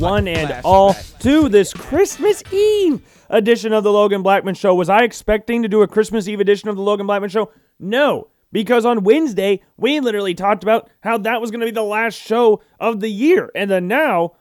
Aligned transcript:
one 0.00 0.26
and 0.26 0.60
all, 0.64 0.94
to 1.20 1.48
this 1.48 1.74
Christmas 1.74 2.42
Eve 2.52 3.02
edition 3.28 3.72
of 3.74 3.84
the 3.84 3.92
Logan 3.92 4.22
Blackman 4.22 4.54
Show. 4.54 4.74
Was 4.74 4.88
I 4.88 5.02
expecting 5.02 5.62
to 5.62 5.68
do 5.68 5.82
a 5.82 5.88
Christmas 5.88 6.26
Eve 6.26 6.40
edition 6.40 6.70
of 6.70 6.76
the 6.76 6.82
Logan 6.82 7.06
Blackman 7.06 7.28
Show? 7.28 7.52
No, 7.78 8.28
because 8.50 8.86
on 8.86 9.04
Wednesday, 9.04 9.60
we 9.76 10.00
literally 10.00 10.34
talked 10.34 10.62
about 10.62 10.88
how 11.00 11.18
that 11.18 11.40
was 11.40 11.50
going 11.50 11.60
to 11.60 11.66
be 11.66 11.72
the 11.72 11.82
last 11.82 12.14
show 12.14 12.62
of 12.78 13.00
the 13.00 13.10
year. 13.10 13.50
And 13.54 13.70
then 13.70 13.88
now, 13.88 14.32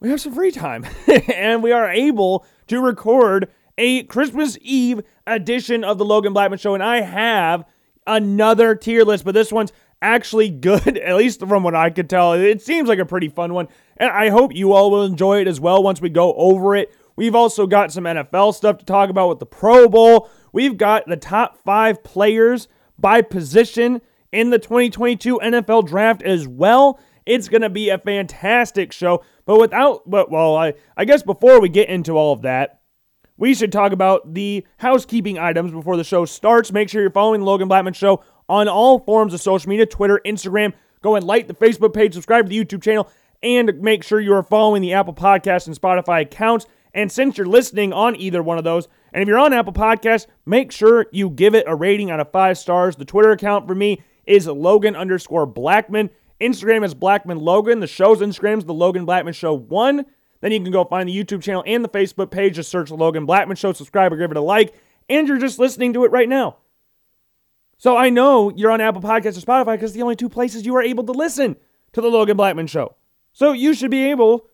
we 0.00 0.10
have 0.10 0.20
some 0.20 0.34
free 0.34 0.50
time, 0.50 0.84
and 1.34 1.62
we 1.62 1.72
are 1.72 1.90
able 1.90 2.44
to 2.66 2.80
record 2.80 3.50
a 3.78 4.02
Christmas 4.04 4.58
Eve 4.60 5.00
edition 5.26 5.82
of 5.82 5.96
the 5.96 6.04
Logan 6.04 6.34
Blackman 6.34 6.58
Show. 6.58 6.74
And 6.74 6.82
I 6.82 7.00
have 7.00 7.64
another 8.06 8.74
tier 8.74 9.04
list, 9.04 9.24
but 9.24 9.32
this 9.32 9.50
one's 9.50 9.72
actually 10.02 10.48
good, 10.50 10.98
at 10.98 11.16
least 11.16 11.40
from 11.40 11.62
what 11.62 11.74
I 11.74 11.90
could 11.90 12.10
tell. 12.10 12.34
It 12.34 12.62
seems 12.62 12.88
like 12.88 12.98
a 12.98 13.06
pretty 13.06 13.28
fun 13.28 13.54
one, 13.54 13.68
and 13.98 14.10
I 14.10 14.28
hope 14.28 14.54
you 14.54 14.72
all 14.72 14.90
will 14.90 15.04
enjoy 15.04 15.40
it 15.40 15.48
as 15.48 15.60
well 15.60 15.82
once 15.82 16.00
we 16.00 16.08
go 16.08 16.34
over 16.34 16.74
it. 16.76 16.94
We've 17.16 17.34
also 17.34 17.66
got 17.66 17.92
some 17.92 18.04
NFL 18.04 18.54
stuff 18.54 18.78
to 18.78 18.84
talk 18.84 19.10
about 19.10 19.28
with 19.28 19.40
the 19.40 19.46
Pro 19.46 19.88
Bowl. 19.88 20.30
We've 20.52 20.76
got 20.76 21.06
the 21.06 21.16
top 21.16 21.58
five 21.64 22.02
players 22.04 22.68
by 22.98 23.22
position 23.22 24.00
in 24.32 24.50
the 24.50 24.58
2022 24.58 25.40
NFL 25.42 25.86
draft 25.86 26.22
as 26.22 26.46
well. 26.46 27.00
It's 27.26 27.48
going 27.48 27.62
to 27.62 27.70
be 27.70 27.90
a 27.90 27.98
fantastic 27.98 28.92
show. 28.92 29.22
But 29.44 29.58
without, 29.58 30.08
but 30.08 30.30
well, 30.30 30.56
I, 30.56 30.74
I 30.96 31.04
guess 31.04 31.22
before 31.22 31.60
we 31.60 31.68
get 31.68 31.88
into 31.88 32.12
all 32.12 32.32
of 32.32 32.42
that, 32.42 32.80
we 33.36 33.54
should 33.54 33.72
talk 33.72 33.92
about 33.92 34.34
the 34.34 34.66
housekeeping 34.78 35.38
items 35.38 35.70
before 35.70 35.96
the 35.96 36.04
show 36.04 36.24
starts. 36.24 36.72
Make 36.72 36.88
sure 36.88 37.00
you're 37.00 37.10
following 37.10 37.40
the 37.40 37.46
Logan 37.46 37.68
Blackman 37.68 37.94
Show 37.94 38.22
on 38.48 38.68
all 38.68 38.98
forms 38.98 39.34
of 39.34 39.40
social 39.40 39.68
media 39.68 39.86
Twitter, 39.86 40.20
Instagram. 40.26 40.72
Go 41.02 41.14
and 41.14 41.24
like 41.24 41.46
the 41.46 41.54
Facebook 41.54 41.94
page, 41.94 42.14
subscribe 42.14 42.46
to 42.46 42.48
the 42.48 42.64
YouTube 42.64 42.82
channel, 42.82 43.08
and 43.42 43.80
make 43.80 44.02
sure 44.02 44.20
you 44.20 44.34
are 44.34 44.42
following 44.42 44.82
the 44.82 44.92
Apple 44.92 45.14
Podcast 45.14 45.66
and 45.66 45.78
Spotify 45.78 46.22
accounts. 46.22 46.66
And 46.94 47.12
since 47.12 47.38
you're 47.38 47.46
listening 47.46 47.92
on 47.92 48.16
either 48.16 48.42
one 48.42 48.58
of 48.58 48.64
those, 48.64 48.88
and 49.12 49.22
if 49.22 49.28
you're 49.28 49.38
on 49.38 49.52
Apple 49.52 49.72
Podcasts, 49.72 50.26
make 50.46 50.72
sure 50.72 51.06
you 51.12 51.30
give 51.30 51.54
it 51.54 51.64
a 51.66 51.74
rating 51.74 52.10
out 52.10 52.20
of 52.20 52.32
five 52.32 52.58
stars. 52.58 52.96
The 52.96 53.04
Twitter 53.04 53.30
account 53.30 53.66
for 53.66 53.74
me 53.74 54.02
is 54.26 54.46
Logan 54.46 54.96
underscore 54.96 55.46
Blackman. 55.46 56.10
Instagram 56.40 56.84
is 56.84 56.94
Blackman 56.94 57.38
Logan. 57.38 57.80
The 57.80 57.86
show's 57.86 58.20
Instagram 58.20 58.58
is 58.58 58.64
the 58.64 58.74
Logan 58.74 59.04
Blackman 59.04 59.34
Show 59.34 59.54
1. 59.54 60.04
Then 60.40 60.52
you 60.52 60.60
can 60.60 60.70
go 60.70 60.84
find 60.84 61.08
the 61.08 61.24
YouTube 61.24 61.42
channel 61.42 61.64
and 61.66 61.84
the 61.84 61.88
Facebook 61.88 62.30
page. 62.30 62.54
Just 62.56 62.70
search 62.70 62.90
the 62.90 62.94
Logan 62.94 63.26
Blackman 63.26 63.56
Show, 63.56 63.72
subscribe 63.72 64.12
or 64.12 64.16
give 64.16 64.30
it 64.30 64.36
a 64.36 64.40
like. 64.40 64.74
And 65.08 65.26
you're 65.26 65.38
just 65.38 65.58
listening 65.58 65.92
to 65.94 66.04
it 66.04 66.12
right 66.12 66.28
now. 66.28 66.58
So 67.78 67.96
I 67.96 68.10
know 68.10 68.50
you're 68.54 68.70
on 68.70 68.80
Apple 68.80 69.02
Podcasts 69.02 69.38
or 69.38 69.46
Spotify 69.46 69.74
because 69.74 69.92
the 69.92 70.02
only 70.02 70.16
two 70.16 70.28
places 70.28 70.66
you 70.66 70.76
are 70.76 70.82
able 70.82 71.04
to 71.04 71.12
listen 71.12 71.56
to 71.92 72.00
the 72.00 72.08
Logan 72.08 72.36
Blackman 72.36 72.66
Show. 72.66 72.96
So 73.32 73.52
you 73.52 73.74
should 73.74 73.90
be 73.90 74.10
able 74.10 74.48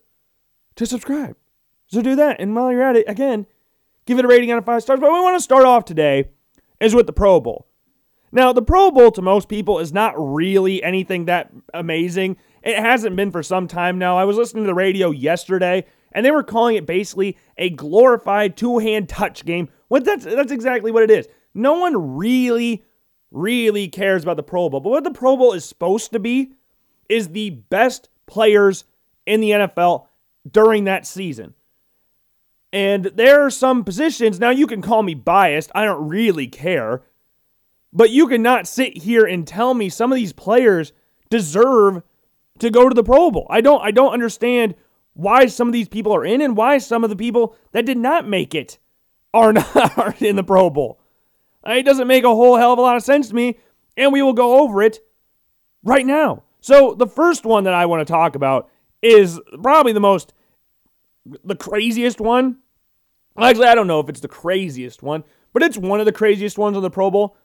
to 0.77 0.87
subscribe. 0.87 1.37
So 1.87 2.03
do 2.03 2.17
that. 2.17 2.41
And 2.41 2.55
while 2.55 2.73
you're 2.73 2.83
at 2.83 2.97
it, 2.97 3.09
again, 3.09 3.47
give 4.07 4.19
it 4.19 4.25
a 4.25 4.29
rating 4.29 4.51
out 4.51 4.59
of 4.59 4.65
five 4.65 4.83
stars. 4.83 5.01
But 5.01 5.13
we 5.13 5.21
want 5.21 5.37
to 5.37 5.43
start 5.43 5.65
off 5.65 5.85
today 5.85 6.29
is 6.81 6.95
with 6.95 7.07
the 7.07 7.13
Pro 7.13 7.41
Bowl. 7.41 7.67
Now, 8.33 8.53
the 8.53 8.63
Pro 8.63 8.91
Bowl 8.91 9.13
to 9.13 9.23
most 9.23 9.49
people 9.49 9.79
is 9.79 9.93
not 9.93 10.15
really 10.17 10.83
anything 10.83 11.27
that 11.27 11.53
amazing. 11.73 12.37
It 12.65 12.77
hasn't 12.77 13.15
been 13.15 13.31
for 13.31 13.45
some 13.45 13.69
time 13.69 13.97
now. 13.97 14.19
I 14.19 14.25
was 14.25 14.37
listening 14.37 14.65
to 14.65 14.69
the 14.69 14.75
radio 14.75 15.13
yesterday, 15.13 15.87
and 16.11 16.27
they 16.27 16.33
were 16.33 16.43
calling 16.43 16.75
it 16.75 16.85
basically 16.85 17.39
a 17.57 17.71
glorified 17.71 18.57
two-hand 18.57 19.09
touch 19.09 19.45
game. 19.45 19.69
What 19.87 20.05
that's 20.05 20.25
that's 20.25 20.51
exactly 20.51 20.91
what 20.91 21.05
it 21.05 21.13
is. 21.13 21.29
No 21.55 21.75
one 21.75 22.17
really, 22.17 22.85
really 23.31 23.87
cares 23.87 24.25
about 24.25 24.37
the 24.37 24.43
Pro 24.43 24.69
Bowl. 24.69 24.81
But 24.81 24.91
what 24.91 25.05
the 25.05 25.13
Pro 25.13 25.37
Bowl 25.37 25.53
is 25.53 25.65
supposed 25.65 26.11
to 26.11 26.19
be 26.19 26.55
is 27.09 27.29
the 27.29 27.51
best 27.51 28.09
players 28.27 28.85
in 29.27 29.41
the 29.41 29.51
NFL 29.51 30.07
during 30.51 30.85
that 30.85 31.07
season. 31.07 31.55
And 32.73 33.05
there 33.05 33.45
are 33.45 33.51
some 33.51 33.85
positions, 33.85 34.41
now 34.41 34.51
you 34.51 34.67
can 34.67 34.83
call 34.83 35.03
me 35.03 35.15
biased, 35.15 35.71
I 35.75 35.85
don't 35.85 36.09
really 36.09 36.49
care. 36.49 37.03
But 37.93 38.11
you 38.11 38.27
cannot 38.27 38.67
sit 38.67 38.99
here 38.99 39.25
and 39.25 39.47
tell 39.47 39.75
me 39.75 39.89
some 39.89 40.11
of 40.11 40.17
these 40.17 40.33
players 40.33 40.93
deserve 41.31 42.03
to 42.59 42.71
go 42.71 42.89
to 42.89 42.95
the 42.95 43.05
Pro 43.05 43.31
Bowl. 43.31 43.47
I 43.51 43.61
don't 43.61 43.81
I 43.83 43.91
don't 43.91 44.13
understand 44.13 44.75
why 45.15 45.47
some 45.47 45.69
of 45.69 45.73
these 45.73 45.89
people 45.89 46.15
are 46.15 46.25
in 46.25 46.41
and 46.41 46.57
why 46.57 46.79
some 46.79 47.05
of 47.05 47.11
the 47.11 47.17
people 47.17 47.57
that 47.73 47.87
did 47.87 47.99
not 47.99 48.29
make 48.29 48.55
it 48.55 48.79
are 49.33 49.53
not 49.53 50.21
in 50.21 50.37
the 50.37 50.45
Pro 50.45 50.71
Bowl. 50.71 51.01
It 51.67 51.85
doesn't 51.85 52.09
make 52.09 52.25
a 52.25 52.35
whole 52.35 52.57
hell 52.57 52.73
of 52.73 52.79
a 52.79 52.83
lot 52.83 52.97
of 52.97 53.03
sense 53.03 53.29
to 53.29 53.35
me, 53.35 53.59
and 53.97 54.13
we 54.13 54.23
will 54.23 54.33
go 54.33 54.61
over 54.61 54.83
it 54.83 54.99
right 55.83 56.05
now. 56.05 56.44
So 56.65 56.95
the 56.95 57.07
first 57.07 57.45
one 57.45 57.65
that 57.65 57.75
I 57.75 57.85
want 57.85 58.01
to 58.01 58.11
talk 58.11 58.35
about 58.35 58.71
is 59.03 59.39
probably 59.63 59.93
the 59.93 60.01
most 60.01 60.33
the 61.45 61.55
craziest 61.55 62.23
one. 62.23 62.57
Actually, 63.39 63.67
I 63.67 63.75
don't 63.75 63.87
know 63.87 64.01
if 64.01 64.09
it's 64.09 64.21
the 64.21 64.29
craziest 64.29 65.03
one, 65.03 65.25
but 65.53 65.63
it's 65.63 65.77
one 65.77 66.01
of 66.01 66.07
the 66.07 66.13
craziest 66.13 66.57
ones 66.57 66.75
on 66.75 66.83
the 66.83 66.89
Pro 66.89 67.11
Bowl. 67.11 67.37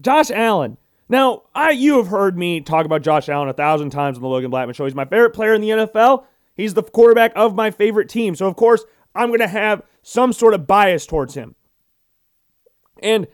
Josh 0.00 0.32
Allen. 0.32 0.78
Now, 1.08 1.44
I 1.54 1.70
you 1.70 1.98
have 1.98 2.08
heard 2.08 2.36
me 2.36 2.60
talk 2.60 2.84
about 2.84 3.02
Josh 3.02 3.28
Allen 3.28 3.48
a 3.48 3.52
thousand 3.52 3.90
times 3.90 4.18
on 4.18 4.22
the 4.22 4.28
Logan 4.28 4.50
Blackman 4.50 4.74
show. 4.74 4.84
He's 4.84 4.96
my 4.96 5.04
favorite 5.04 5.30
player 5.30 5.54
in 5.54 5.60
the 5.60 5.70
NFL. 5.70 6.24
He's 6.56 6.74
the 6.74 6.82
quarterback 6.82 7.34
of 7.36 7.54
my 7.54 7.70
favorite 7.70 8.08
team. 8.08 8.34
So 8.34 8.48
of 8.48 8.56
course, 8.56 8.84
I'm 9.14 9.28
going 9.28 9.38
to 9.38 9.46
have 9.46 9.82
some 10.02 10.32
sort 10.32 10.54
of 10.54 10.66
bias 10.66 11.06
towards 11.06 11.34
him. 11.34 11.54
And 13.00 13.28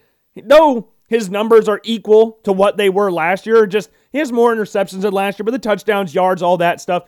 though 0.44 0.90
his 1.08 1.30
numbers 1.30 1.70
are 1.70 1.80
equal 1.84 2.32
to 2.42 2.52
what 2.52 2.76
they 2.76 2.90
were 2.90 3.10
last 3.10 3.46
year, 3.46 3.66
just 3.66 3.88
he 4.12 4.18
has 4.18 4.30
more 4.30 4.54
interceptions 4.54 5.00
than 5.02 5.12
last 5.12 5.38
year, 5.38 5.44
but 5.44 5.52
the 5.52 5.58
touchdowns, 5.58 6.14
yards, 6.14 6.42
all 6.42 6.58
that 6.58 6.80
stuff, 6.80 7.04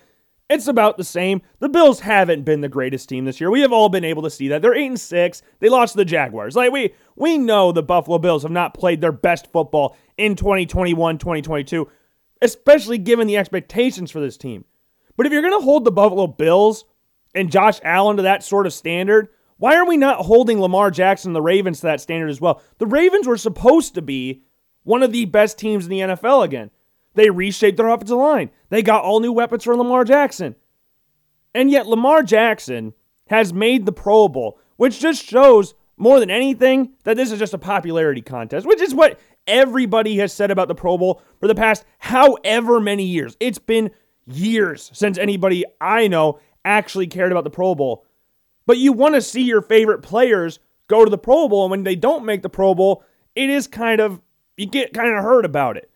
it's 0.50 0.69
about 0.69 0.97
the 0.97 1.04
same. 1.04 1.42
The 1.60 1.69
Bills 1.69 2.00
haven't 2.00 2.44
been 2.44 2.60
the 2.60 2.69
greatest 2.69 3.09
team 3.09 3.25
this 3.25 3.41
year. 3.41 3.50
We 3.50 3.62
have 3.62 3.72
all 3.72 3.88
been 3.88 4.04
able 4.04 4.22
to 4.22 4.31
see 4.31 4.48
that. 4.48 4.60
They're 4.60 4.75
8 4.75 4.87
and 4.87 5.00
6. 5.00 5.42
They 5.60 5.69
lost 5.69 5.92
to 5.92 5.98
the 5.98 6.04
Jaguars. 6.04 6.54
Like 6.54 6.72
we 6.72 6.94
we 7.16 7.38
know 7.38 7.72
the 7.72 7.82
Buffalo 7.82 8.19
Bills 8.19 8.42
have 8.42 8.53
not 8.53 8.75
played 8.75 9.00
their 9.00 9.12
best 9.12 9.50
football 9.53 9.97
in 10.19 10.37
2021, 10.37 11.19
2022, 11.19 11.88
especially 12.42 12.98
given 12.98 13.26
the 13.26 13.38
expectations 13.38 14.10
for 14.10 14.21
this 14.21 14.36
team. 14.36 14.65
But 15.16 15.26
if 15.26 15.32
you're 15.32 15.42
going 15.42 15.59
to 15.59 15.65
hold 15.65 15.84
the 15.84 15.92
Buffalo 15.92 16.26
Bills 16.26 16.84
and 17.34 17.50
Josh 17.50 17.81
Allen 17.82 18.16
to 18.16 18.22
that 18.25 18.42
sort 18.42 18.66
of 18.66 18.72
standard, 18.72 19.28
why 19.56 19.76
are 19.76 19.86
we 19.86 19.97
not 19.97 20.26
holding 20.26 20.60
Lamar 20.60 20.91
Jackson 20.91 21.31
and 21.31 21.36
the 21.36 21.42
Ravens 21.42 21.81
to 21.81 21.86
that 21.86 22.00
standard 22.00 22.28
as 22.28 22.41
well? 22.41 22.60
The 22.78 22.86
Ravens 22.86 23.26
were 23.26 23.36
supposed 23.36 23.94
to 23.94 24.03
be 24.03 24.42
one 24.82 25.03
of 25.03 25.12
the 25.12 25.25
best 25.25 25.59
teams 25.59 25.84
in 25.84 25.91
the 25.91 26.00
NFL 26.00 26.44
again. 26.44 26.71
They 27.14 27.30
reshaped 27.30 27.76
their 27.76 27.88
offensive 27.88 28.19
line. 28.19 28.50
They 28.69 28.82
got 28.82 29.04
all 29.04 29.20
new 29.20 29.32
weapons 29.32 29.64
for 29.64 29.76
Lamar 29.76 30.04
Jackson. 30.04 30.56
And 31.54 31.70
yet, 31.70 31.86
Lamar 31.86 32.22
Jackson 32.22 32.92
has 33.28 33.52
made 33.52 33.86
the 33.86 33.92
Pro 33.92 34.28
Bowl, 34.28 34.58
which 34.76 35.00
just 35.00 35.24
shows 35.24 35.74
more 35.97 36.19
than 36.19 36.30
anything 36.30 36.92
that 37.04 37.16
this 37.16 37.30
is 37.30 37.38
just 37.38 37.54
a 37.54 37.58
popularity 37.58 38.20
contest, 38.20 38.66
which 38.66 38.80
is 38.80 38.94
what 38.94 39.19
everybody 39.47 40.16
has 40.19 40.32
said 40.32 40.50
about 40.50 40.69
the 40.69 40.74
Pro 40.74 40.98
Bowl 40.98 41.22
for 41.38 41.47
the 41.47 41.54
past 41.54 41.84
however 41.98 42.80
many 42.80 43.04
years. 43.04 43.36
It's 43.38 43.58
been 43.58 43.91
years 44.26 44.91
since 44.92 45.16
anybody 45.16 45.64
I 45.80 46.08
know 46.08 46.41
actually 46.64 47.06
cared 47.06 47.30
about 47.30 47.44
the 47.44 47.50
Pro 47.50 47.74
Bowl. 47.74 48.04
But 48.66 48.78
you 48.78 48.92
want 48.92 49.14
to 49.14 49.22
see 49.22 49.42
your 49.42 49.62
favorite 49.62 50.03
players 50.03 50.58
go 50.88 51.04
to 51.04 51.10
the 51.10 51.19
Pro 51.19 51.48
Bowl, 51.48 51.65
and 51.65 51.71
when 51.71 51.84
they 51.84 51.97
don't 51.97 52.24
make 52.24 52.42
the 52.42 52.48
Pro 52.48 52.74
Bowl, 52.74 53.04
it 53.36 53.50
is 53.50 53.66
kind 53.66 54.00
of, 54.00 54.21
you 54.56 54.66
get 54.66 54.92
kind 54.92 55.16
of 55.16 55.22
hurt 55.22 55.44
about 55.44 55.77
it 55.77 55.91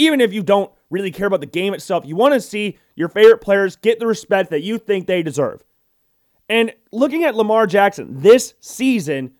even 0.00 0.20
if 0.20 0.32
you 0.32 0.42
don't 0.42 0.72
really 0.88 1.10
care 1.10 1.26
about 1.26 1.40
the 1.40 1.46
game 1.46 1.74
itself, 1.74 2.06
you 2.06 2.16
want 2.16 2.34
to 2.34 2.40
see 2.40 2.78
your 2.96 3.08
favorite 3.08 3.40
players 3.40 3.76
get 3.76 3.98
the 3.98 4.06
respect 4.06 4.50
that 4.50 4.62
you 4.62 4.78
think 4.78 5.06
they 5.06 5.22
deserve. 5.22 5.62
And 6.48 6.72
looking 6.90 7.22
at 7.24 7.36
Lamar 7.36 7.66
Jackson 7.66 8.20
this 8.20 8.54
season, 8.60 9.32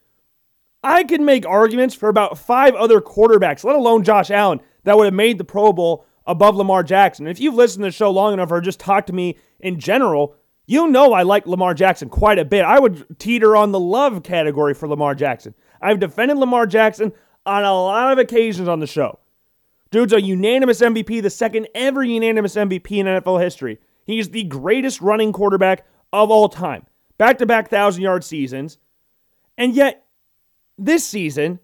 I 0.85 1.03
can 1.05 1.25
make 1.25 1.47
arguments 1.47 1.95
for 1.95 2.09
about 2.09 2.39
five 2.39 2.75
other 2.75 3.01
quarterbacks, 3.01 3.65
let 3.65 3.75
alone 3.75 4.05
Josh 4.05 4.31
Allen, 4.31 4.61
that 4.85 4.97
would 4.97 5.07
have 5.07 5.15
made 5.15 5.39
the 5.39 5.45
Pro 5.45 5.73
Bowl 5.73 6.05
above 6.27 6.57
Lamar 6.57 6.83
Jackson. 6.83 7.27
If 7.27 7.41
you've 7.41 7.55
listened 7.55 7.83
to 7.83 7.89
the 7.89 7.93
show 7.93 8.11
long 8.11 8.35
enough 8.35 8.53
or 8.53 8.61
just 8.61 8.79
talked 8.79 9.07
to 9.09 9.13
me 9.13 9.37
in 9.59 9.81
general, 9.81 10.35
you 10.67 10.89
know 10.89 11.15
I 11.15 11.23
like 11.23 11.47
Lamar 11.47 11.75
Jackson 11.75 12.11
quite 12.11 12.39
a 12.39 12.45
bit. 12.45 12.65
I 12.65 12.79
would 12.79 13.19
teeter 13.19 13.57
on 13.57 13.73
the 13.73 13.81
love 13.81 14.23
category 14.23 14.75
for 14.75 14.89
Lamar 14.89 15.15
Jackson. 15.15 15.55
I've 15.81 15.99
defended 15.99 16.37
Lamar 16.37 16.67
Jackson 16.67 17.13
on 17.45 17.65
a 17.65 17.75
lot 17.75 18.13
of 18.13 18.19
occasions 18.19 18.69
on 18.69 18.81
the 18.81 18.87
show. 18.87 19.19
Dude's 19.91 20.13
a 20.13 20.23
unanimous 20.23 20.81
MVP, 20.81 21.23
the 21.23 21.31
second 21.31 21.69
ever 21.75 22.03
unanimous 22.05 22.55
MVP 22.55 22.91
in 22.93 23.07
NFL 23.07 23.43
history. 23.43 23.79
He's 24.05 24.31
the 24.31 24.45
greatest 24.45 25.01
running 25.01 25.33
quarterback 25.33 25.87
of 26.13 26.31
all 26.31 26.49
time. 26.49 26.87
Back 27.19 27.39
to 27.39 27.47
back 27.47 27.69
thousand 27.69 28.03
yard 28.03 28.25
seasons. 28.25 28.79
And 29.59 29.75
yet, 29.75 30.07
this 30.79 31.07
season 31.07 31.61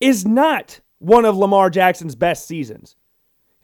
is 0.00 0.26
not 0.26 0.80
one 0.98 1.24
of 1.24 1.36
Lamar 1.36 1.70
Jackson's 1.70 2.14
best 2.14 2.46
seasons. 2.46 2.96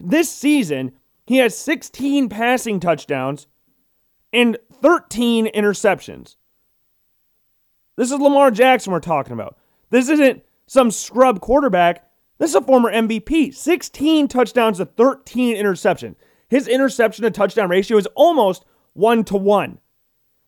This 0.01 0.31
season, 0.31 0.93
he 1.27 1.39
has 1.39 1.57
16 1.57 2.29
passing 2.29 2.81
touchdowns 2.81 3.47
and 4.33 4.59
13 4.83 5.47
interceptions. 5.49 6.37
This 7.97 8.11
is 8.11 8.19
Lamar 8.19 8.51
Jackson 8.51 8.93
we're 8.93 9.01
talking 9.01 9.33
about. 9.33 9.57
This 9.91 10.09
isn't 10.09 10.43
some 10.67 10.91
scrub 10.91 11.41
quarterback. 11.41 12.09
This 12.39 12.51
is 12.51 12.57
a 12.57 12.61
former 12.61 12.93
MVP. 12.93 13.55
16 13.55 14.29
touchdowns 14.29 14.79
to 14.79 14.87
13 14.87 15.57
interceptions. 15.57 16.17
His 16.49 16.69
interception 16.69 17.25
to 17.25 17.31
touchdown 17.31 17.71
ratio 17.71 17.97
is 17.97 18.09
almost 18.15 18.65
one 18.93 19.25
to 19.25 19.37
one. 19.37 19.79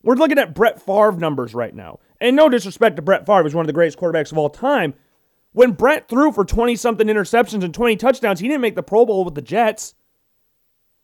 We're 0.02 0.14
looking 0.14 0.38
at 0.38 0.54
Brett 0.54 0.80
Favre 0.80 1.12
numbers 1.12 1.54
right 1.54 1.74
now. 1.74 1.98
And 2.20 2.36
no 2.36 2.48
disrespect 2.48 2.96
to 2.96 3.02
Brett 3.02 3.26
Favre, 3.26 3.44
he's 3.44 3.54
one 3.54 3.64
of 3.64 3.66
the 3.66 3.72
greatest 3.72 3.98
quarterbacks 3.98 4.32
of 4.32 4.38
all 4.38 4.50
time. 4.50 4.94
When 5.52 5.72
Brett 5.72 6.08
threw 6.08 6.32
for 6.32 6.44
20 6.44 6.76
something 6.76 7.06
interceptions 7.06 7.64
and 7.64 7.72
20 7.72 7.96
touchdowns, 7.96 8.40
he 8.40 8.48
didn't 8.48 8.60
make 8.60 8.74
the 8.74 8.82
Pro 8.82 9.06
Bowl 9.06 9.24
with 9.24 9.34
the 9.34 9.42
Jets. 9.42 9.94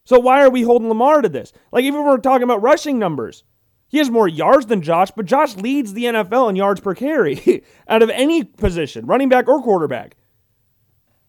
So 0.05 0.19
why 0.19 0.43
are 0.43 0.51
we 0.51 0.63
holding 0.63 0.89
Lamar 0.89 1.23
to 1.23 1.29
this? 1.29 1.53
Like, 1.71 1.85
even 1.85 2.01
when 2.01 2.09
we're 2.09 2.19
talking 2.19 2.43
about 2.43 2.63
rushing 2.63 2.99
numbers, 2.99 3.45
he 3.89 3.99
has 3.99 4.11
more 4.11 4.29
yards 4.29 4.67
than 4.67 4.83
Josh, 4.83 5.11
but 5.11 5.27
Josh 5.27 5.57
leads 5.57 5.93
the 5.93 6.05
NFL 6.05 6.51
in 6.51 6.57
yards 6.57 6.81
per 6.81 6.95
carry 6.95 7.65
out 7.89 8.03
of 8.03 8.11
any 8.11 8.45
position, 8.45 9.07
running 9.07 9.29
back 9.29 9.49
or 9.49 9.63
quarterback. 9.63 10.17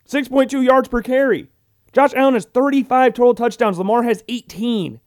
6.2 0.08 0.64
yards 0.64 0.88
per 0.88 1.02
carry. 1.02 1.50
Josh 1.92 2.14
Allen 2.16 2.34
has 2.34 2.46
35 2.46 3.14
total 3.14 3.36
touchdowns. 3.36 3.78
Lamar 3.78 4.04
has 4.04 4.24
18. 4.28 5.00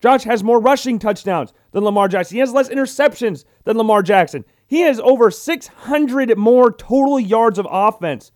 Josh 0.00 0.24
has 0.24 0.44
more 0.44 0.60
rushing 0.60 0.98
touchdowns 0.98 1.52
than 1.72 1.82
Lamar 1.82 2.06
Jackson. 2.06 2.36
He 2.36 2.40
has 2.40 2.52
less 2.52 2.68
interceptions 2.68 3.44
than 3.64 3.78
Lamar 3.78 4.02
Jackson. 4.02 4.44
He 4.66 4.80
has 4.80 5.00
over 5.00 5.30
600 5.30 6.36
more 6.36 6.70
total 6.70 7.18
yards 7.18 7.58
of 7.58 7.66
offense 7.70 8.30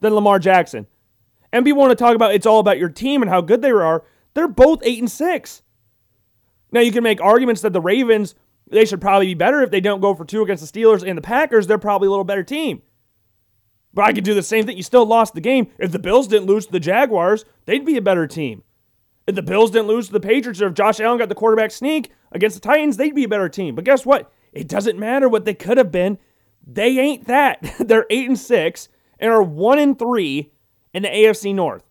than 0.00 0.14
Lamar 0.14 0.38
Jackson. 0.38 0.86
And 1.52 1.64
people 1.64 1.80
want 1.80 1.90
to 1.90 1.96
talk 1.96 2.14
about 2.14 2.34
it's 2.34 2.46
all 2.46 2.60
about 2.60 2.78
your 2.78 2.88
team 2.88 3.22
and 3.22 3.30
how 3.30 3.40
good 3.40 3.60
they 3.60 3.70
are. 3.70 4.04
They're 4.34 4.48
both 4.48 4.80
8 4.82 5.00
and 5.00 5.10
6. 5.10 5.62
Now 6.70 6.80
you 6.80 6.92
can 6.92 7.02
make 7.02 7.20
arguments 7.20 7.62
that 7.62 7.72
the 7.72 7.80
Ravens 7.80 8.34
they 8.70 8.84
should 8.84 9.00
probably 9.00 9.26
be 9.26 9.34
better 9.34 9.62
if 9.62 9.70
they 9.70 9.80
don't 9.80 10.00
go 10.00 10.14
for 10.14 10.24
two 10.24 10.42
against 10.42 10.72
the 10.72 10.80
Steelers 10.80 11.06
and 11.06 11.18
the 11.18 11.22
Packers. 11.22 11.66
They're 11.66 11.78
probably 11.78 12.06
a 12.06 12.10
little 12.10 12.24
better 12.24 12.42
team. 12.42 12.82
But 13.94 14.06
I 14.06 14.12
could 14.12 14.24
do 14.24 14.34
the 14.34 14.42
same 14.42 14.66
thing. 14.66 14.76
You 14.76 14.82
still 14.82 15.06
lost 15.06 15.34
the 15.34 15.40
game. 15.40 15.68
If 15.78 15.92
the 15.92 15.98
Bills 16.00 16.26
didn't 16.26 16.48
lose 16.48 16.66
to 16.66 16.72
the 16.72 16.80
Jaguars, 16.80 17.44
they'd 17.64 17.86
be 17.86 17.96
a 17.96 18.02
better 18.02 18.26
team. 18.26 18.64
If 19.26 19.36
the 19.36 19.42
Bills 19.42 19.70
didn't 19.70 19.86
lose 19.86 20.08
to 20.08 20.12
the 20.12 20.20
Patriots 20.20 20.60
or 20.60 20.66
if 20.66 20.74
Josh 20.74 21.00
Allen 21.00 21.18
got 21.18 21.28
the 21.28 21.34
quarterback 21.34 21.70
sneak 21.70 22.10
against 22.32 22.60
the 22.60 22.68
Titans, 22.68 22.96
they'd 22.96 23.14
be 23.14 23.24
a 23.24 23.28
better 23.28 23.48
team. 23.48 23.74
But 23.74 23.84
guess 23.84 24.04
what? 24.04 24.30
It 24.52 24.68
doesn't 24.68 24.98
matter 24.98 25.28
what 25.28 25.44
they 25.44 25.54
could 25.54 25.78
have 25.78 25.92
been. 25.92 26.18
They 26.66 26.98
ain't 26.98 27.26
that. 27.26 27.58
They're 27.78 28.06
8 28.10 28.28
and 28.28 28.38
6 28.38 28.88
and 29.20 29.30
are 29.30 29.42
1 29.42 29.78
and 29.78 29.98
3 29.98 30.52
in 30.92 31.02
the 31.04 31.08
AFC 31.08 31.54
North. 31.54 31.84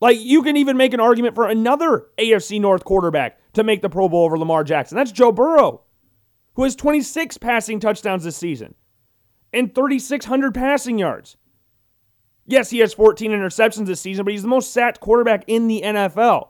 Like 0.00 0.18
you 0.20 0.42
can 0.42 0.56
even 0.56 0.76
make 0.76 0.94
an 0.94 1.00
argument 1.00 1.34
for 1.34 1.48
another 1.48 2.06
AFC 2.18 2.60
North 2.60 2.84
quarterback 2.84 3.40
to 3.54 3.64
make 3.64 3.82
the 3.82 3.88
Pro 3.88 4.08
Bowl 4.08 4.24
over 4.24 4.38
Lamar 4.38 4.62
Jackson. 4.62 4.96
That's 4.96 5.10
Joe 5.10 5.32
Burrow, 5.32 5.82
who 6.54 6.62
has 6.62 6.76
26 6.76 7.38
passing 7.38 7.80
touchdowns 7.80 8.22
this 8.22 8.36
season 8.36 8.74
and 9.52 9.74
3,600 9.74 10.54
passing 10.54 10.98
yards. 10.98 11.36
Yes, 12.46 12.70
he 12.70 12.78
has 12.78 12.94
14 12.94 13.30
interceptions 13.30 13.86
this 13.86 14.00
season, 14.00 14.24
but 14.24 14.32
he's 14.32 14.42
the 14.42 14.48
most 14.48 14.72
sacked 14.72 15.00
quarterback 15.00 15.44
in 15.46 15.68
the 15.68 15.82
NFL. 15.84 16.48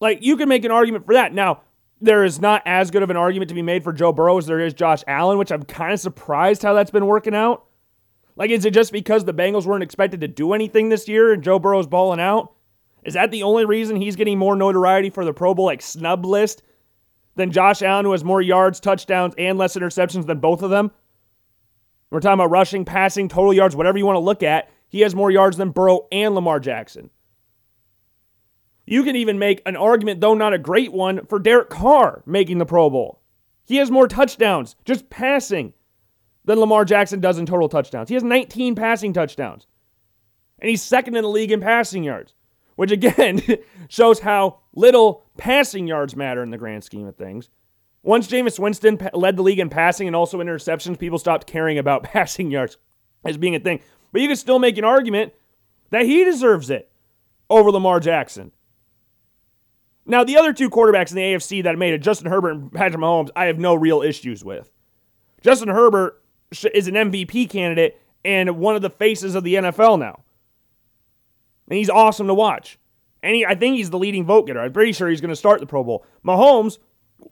Like, 0.00 0.22
you 0.22 0.36
can 0.36 0.48
make 0.48 0.64
an 0.64 0.70
argument 0.70 1.06
for 1.06 1.14
that. 1.14 1.34
Now, 1.34 1.62
there 2.00 2.24
is 2.24 2.40
not 2.40 2.62
as 2.64 2.92
good 2.92 3.02
of 3.02 3.10
an 3.10 3.16
argument 3.16 3.48
to 3.48 3.54
be 3.54 3.62
made 3.62 3.82
for 3.82 3.92
Joe 3.92 4.12
Burrow 4.12 4.38
as 4.38 4.46
there 4.46 4.60
is 4.60 4.74
Josh 4.74 5.02
Allen, 5.08 5.38
which 5.38 5.50
I'm 5.50 5.64
kind 5.64 5.92
of 5.92 5.98
surprised 5.98 6.62
how 6.62 6.72
that's 6.74 6.92
been 6.92 7.06
working 7.06 7.34
out. 7.34 7.64
Like, 8.36 8.50
is 8.50 8.64
it 8.64 8.72
just 8.72 8.92
because 8.92 9.24
the 9.24 9.34
Bengals 9.34 9.66
weren't 9.66 9.82
expected 9.82 10.20
to 10.20 10.28
do 10.28 10.52
anything 10.52 10.88
this 10.88 11.08
year 11.08 11.32
and 11.32 11.42
Joe 11.42 11.58
Burrow's 11.58 11.88
balling 11.88 12.20
out? 12.20 12.52
Is 13.02 13.14
that 13.14 13.32
the 13.32 13.42
only 13.42 13.64
reason 13.64 13.96
he's 13.96 14.14
getting 14.14 14.38
more 14.38 14.54
notoriety 14.54 15.10
for 15.10 15.24
the 15.24 15.34
Pro 15.34 15.54
Bowl, 15.54 15.66
like 15.66 15.82
snub 15.82 16.24
list, 16.24 16.62
than 17.34 17.50
Josh 17.50 17.82
Allen, 17.82 18.04
who 18.04 18.12
has 18.12 18.22
more 18.22 18.40
yards, 18.40 18.78
touchdowns, 18.78 19.34
and 19.36 19.58
less 19.58 19.76
interceptions 19.76 20.26
than 20.26 20.38
both 20.38 20.62
of 20.62 20.70
them? 20.70 20.92
We're 22.10 22.20
talking 22.20 22.40
about 22.40 22.50
rushing, 22.50 22.84
passing, 22.84 23.28
total 23.28 23.52
yards, 23.52 23.76
whatever 23.76 23.98
you 23.98 24.06
want 24.06 24.16
to 24.16 24.20
look 24.20 24.42
at. 24.42 24.70
He 24.88 25.00
has 25.00 25.14
more 25.14 25.30
yards 25.30 25.56
than 25.56 25.70
Burrow 25.70 26.06
and 26.10 26.34
Lamar 26.34 26.60
Jackson. 26.60 27.10
You 28.86 29.04
can 29.04 29.16
even 29.16 29.38
make 29.38 29.60
an 29.66 29.76
argument, 29.76 30.20
though 30.20 30.34
not 30.34 30.54
a 30.54 30.58
great 30.58 30.92
one, 30.92 31.26
for 31.26 31.38
Derek 31.38 31.68
Carr 31.68 32.22
making 32.24 32.56
the 32.56 32.64
Pro 32.64 32.88
Bowl. 32.88 33.20
He 33.66 33.76
has 33.76 33.90
more 33.90 34.08
touchdowns, 34.08 34.76
just 34.86 35.10
passing, 35.10 35.74
than 36.48 36.58
Lamar 36.58 36.86
Jackson 36.86 37.20
does 37.20 37.38
in 37.38 37.44
total 37.44 37.68
touchdowns. 37.68 38.08
He 38.08 38.14
has 38.14 38.24
19 38.24 38.74
passing 38.74 39.12
touchdowns. 39.12 39.66
And 40.58 40.70
he's 40.70 40.82
second 40.82 41.14
in 41.14 41.22
the 41.22 41.28
league 41.28 41.52
in 41.52 41.60
passing 41.60 42.02
yards, 42.02 42.32
which 42.76 42.90
again 42.90 43.42
shows 43.88 44.20
how 44.20 44.60
little 44.74 45.22
passing 45.36 45.86
yards 45.86 46.16
matter 46.16 46.42
in 46.42 46.50
the 46.50 46.58
grand 46.58 46.82
scheme 46.82 47.06
of 47.06 47.16
things. 47.16 47.50
Once 48.02 48.28
Jameis 48.28 48.58
Winston 48.58 48.98
led 49.12 49.36
the 49.36 49.42
league 49.42 49.58
in 49.58 49.68
passing 49.68 50.06
and 50.06 50.16
also 50.16 50.38
interceptions, 50.38 50.98
people 50.98 51.18
stopped 51.18 51.46
caring 51.46 51.78
about 51.78 52.02
passing 52.04 52.50
yards 52.50 52.76
as 53.24 53.36
being 53.36 53.54
a 53.54 53.60
thing. 53.60 53.80
But 54.12 54.22
you 54.22 54.28
can 54.28 54.36
still 54.36 54.58
make 54.58 54.78
an 54.78 54.84
argument 54.84 55.32
that 55.90 56.06
he 56.06 56.24
deserves 56.24 56.70
it 56.70 56.90
over 57.50 57.70
Lamar 57.70 58.00
Jackson. 58.00 58.52
Now, 60.06 60.24
the 60.24 60.38
other 60.38 60.54
two 60.54 60.70
quarterbacks 60.70 61.10
in 61.10 61.16
the 61.16 61.22
AFC 61.22 61.62
that 61.64 61.76
made 61.76 61.92
it, 61.92 61.98
Justin 61.98 62.30
Herbert 62.30 62.50
and 62.52 62.72
Patrick 62.72 63.00
Mahomes, 63.00 63.30
I 63.36 63.44
have 63.44 63.58
no 63.58 63.74
real 63.74 64.00
issues 64.00 64.42
with. 64.42 64.70
Justin 65.42 65.68
Herbert 65.68 66.22
is 66.72 66.88
an 66.88 66.94
MVP 66.94 67.50
candidate 67.50 68.00
and 68.24 68.58
one 68.58 68.74
of 68.74 68.82
the 68.82 68.90
faces 68.90 69.34
of 69.34 69.44
the 69.44 69.54
NFL 69.54 69.98
now. 69.98 70.22
And 71.68 71.76
he's 71.76 71.90
awesome 71.90 72.26
to 72.26 72.34
watch. 72.34 72.78
And 73.22 73.36
he, 73.36 73.44
I 73.44 73.54
think 73.54 73.76
he's 73.76 73.90
the 73.90 73.98
leading 73.98 74.24
vote 74.24 74.46
getter. 74.46 74.60
I'm 74.60 74.72
pretty 74.72 74.92
sure 74.92 75.08
he's 75.08 75.20
going 75.20 75.28
to 75.28 75.36
start 75.36 75.60
the 75.60 75.66
Pro 75.66 75.84
Bowl. 75.84 76.06
Mahomes, 76.24 76.78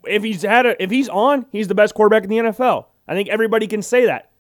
if 0.05 0.23
he's 0.23 0.43
had 0.43 0.67
a, 0.67 0.83
if 0.83 0.91
he's 0.91 1.09
on, 1.09 1.47
he's 1.51 1.69
the 1.69 1.75
best 1.75 1.95
quarterback 1.95 2.25
in 2.25 2.31
the 2.31 2.39
NFL. 2.39 2.87
I 3.09 3.15
think 3.15 3.29
everybody 3.29 3.67
can 3.67 3.83
say 3.83 4.07
that. 4.07 4.31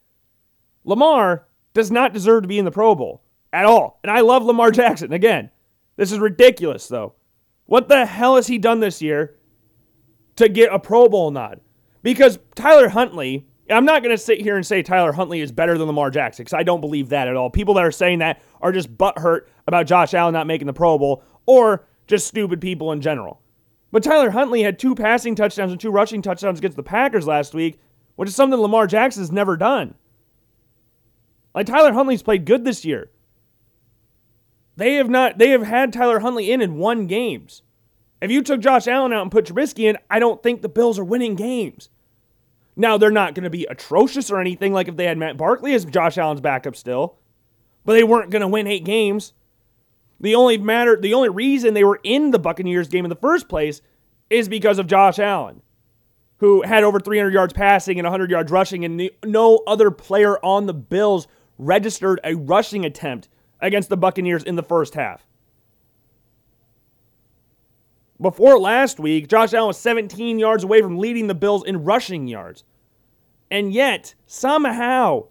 Lamar 0.84 1.46
does 1.74 1.90
not 1.90 2.12
deserve 2.12 2.42
to 2.42 2.48
be 2.48 2.58
in 2.58 2.64
the 2.64 2.70
Pro 2.70 2.94
Bowl 2.94 3.22
at 3.52 3.64
all. 3.64 4.00
And 4.02 4.10
I 4.10 4.20
love 4.20 4.44
Lamar 4.44 4.70
Jackson. 4.70 5.12
Again, 5.12 5.50
this 5.96 6.12
is 6.12 6.18
ridiculous 6.18 6.88
though. 6.88 7.14
What 7.66 7.88
the 7.88 8.06
hell 8.06 8.36
has 8.36 8.46
he 8.46 8.58
done 8.58 8.80
this 8.80 9.02
year 9.02 9.36
to 10.36 10.48
get 10.48 10.72
a 10.72 10.78
Pro 10.78 11.08
Bowl 11.08 11.30
nod? 11.30 11.60
Because 12.02 12.38
Tyler 12.54 12.88
Huntley, 12.88 13.48
I'm 13.68 13.84
not 13.84 14.02
going 14.02 14.14
to 14.14 14.22
sit 14.22 14.40
here 14.40 14.56
and 14.56 14.64
say 14.64 14.82
Tyler 14.82 15.12
Huntley 15.12 15.40
is 15.40 15.50
better 15.50 15.76
than 15.76 15.88
Lamar 15.88 16.10
Jackson 16.10 16.44
because 16.44 16.54
I 16.54 16.62
don't 16.62 16.80
believe 16.80 17.08
that 17.08 17.26
at 17.26 17.34
all. 17.34 17.50
People 17.50 17.74
that 17.74 17.84
are 17.84 17.90
saying 17.90 18.20
that 18.20 18.40
are 18.60 18.70
just 18.70 18.96
butthurt 18.96 19.46
about 19.66 19.86
Josh 19.86 20.14
Allen 20.14 20.32
not 20.32 20.46
making 20.46 20.68
the 20.68 20.72
Pro 20.72 20.96
Bowl 20.98 21.24
or 21.46 21.86
just 22.06 22.28
stupid 22.28 22.60
people 22.60 22.92
in 22.92 23.00
general. 23.00 23.40
But 23.92 24.02
Tyler 24.02 24.30
Huntley 24.30 24.62
had 24.62 24.78
two 24.78 24.94
passing 24.94 25.34
touchdowns 25.34 25.72
and 25.72 25.80
two 25.80 25.90
rushing 25.90 26.22
touchdowns 26.22 26.58
against 26.58 26.76
the 26.76 26.82
Packers 26.82 27.26
last 27.26 27.54
week, 27.54 27.78
which 28.16 28.28
is 28.28 28.34
something 28.34 28.58
Lamar 28.58 28.86
Jackson 28.86 29.22
has 29.22 29.32
never 29.32 29.56
done. 29.56 29.94
Like 31.54 31.66
Tyler 31.66 31.92
Huntley's 31.92 32.22
played 32.22 32.44
good 32.44 32.64
this 32.64 32.84
year. 32.84 33.10
They 34.76 34.94
have 34.94 35.08
not 35.08 35.38
they 35.38 35.50
have 35.50 35.62
had 35.62 35.92
Tyler 35.92 36.20
Huntley 36.20 36.50
in 36.50 36.60
and 36.60 36.78
won 36.78 37.06
games. 37.06 37.62
If 38.20 38.30
you 38.30 38.42
took 38.42 38.60
Josh 38.60 38.86
Allen 38.86 39.12
out 39.12 39.22
and 39.22 39.30
put 39.30 39.46
Trubisky 39.46 39.84
in, 39.84 39.98
I 40.10 40.18
don't 40.18 40.42
think 40.42 40.60
the 40.62 40.68
Bills 40.68 40.98
are 40.98 41.04
winning 41.04 41.34
games. 41.34 41.90
Now 42.74 42.98
they're 42.98 43.10
not 43.10 43.34
going 43.34 43.44
to 43.44 43.50
be 43.50 43.64
atrocious 43.64 44.30
or 44.30 44.40
anything 44.40 44.72
like 44.72 44.88
if 44.88 44.96
they 44.96 45.04
had 45.04 45.18
Matt 45.18 45.38
Barkley 45.38 45.74
as 45.74 45.84
Josh 45.86 46.18
Allen's 46.18 46.42
backup 46.42 46.76
still, 46.76 47.16
but 47.84 47.94
they 47.94 48.04
weren't 48.04 48.30
going 48.30 48.42
to 48.42 48.48
win 48.48 48.66
8 48.66 48.84
games. 48.84 49.32
The 50.20 50.34
only 50.34 50.58
matter, 50.58 50.96
the 50.96 51.14
only 51.14 51.28
reason 51.28 51.74
they 51.74 51.84
were 51.84 52.00
in 52.02 52.30
the 52.30 52.38
Buccaneers 52.38 52.88
game 52.88 53.04
in 53.04 53.10
the 53.10 53.16
first 53.16 53.48
place 53.48 53.82
is 54.30 54.48
because 54.48 54.78
of 54.78 54.86
Josh 54.86 55.18
Allen, 55.18 55.62
who 56.38 56.62
had 56.62 56.84
over 56.84 56.98
300 56.98 57.32
yards 57.32 57.52
passing 57.52 57.98
and 57.98 58.06
100 58.06 58.30
yards 58.30 58.50
rushing, 58.50 58.84
and 58.84 59.10
no 59.24 59.62
other 59.66 59.90
player 59.90 60.38
on 60.44 60.66
the 60.66 60.74
Bills 60.74 61.28
registered 61.58 62.20
a 62.24 62.34
rushing 62.34 62.84
attempt 62.84 63.28
against 63.60 63.88
the 63.88 63.96
Buccaneers 63.96 64.42
in 64.42 64.56
the 64.56 64.62
first 64.62 64.94
half. 64.94 65.26
Before 68.20 68.58
last 68.58 68.98
week, 68.98 69.28
Josh 69.28 69.52
Allen 69.52 69.68
was 69.68 69.78
17 69.78 70.38
yards 70.38 70.64
away 70.64 70.80
from 70.80 70.98
leading 70.98 71.26
the 71.26 71.34
Bills 71.34 71.64
in 71.64 71.84
rushing 71.84 72.26
yards. 72.26 72.64
And 73.50 73.72
yet, 73.72 74.14
somehow, 74.26 75.26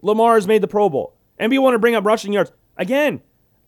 Lamar 0.00 0.34
has 0.34 0.46
made 0.46 0.62
the 0.62 0.68
Pro 0.68 0.88
Bowl. 0.88 1.14
And 1.38 1.50
people 1.50 1.64
want 1.64 1.74
to 1.74 1.78
bring 1.78 1.94
up 1.94 2.06
rushing 2.06 2.32
yards. 2.32 2.50
Again, 2.78 3.20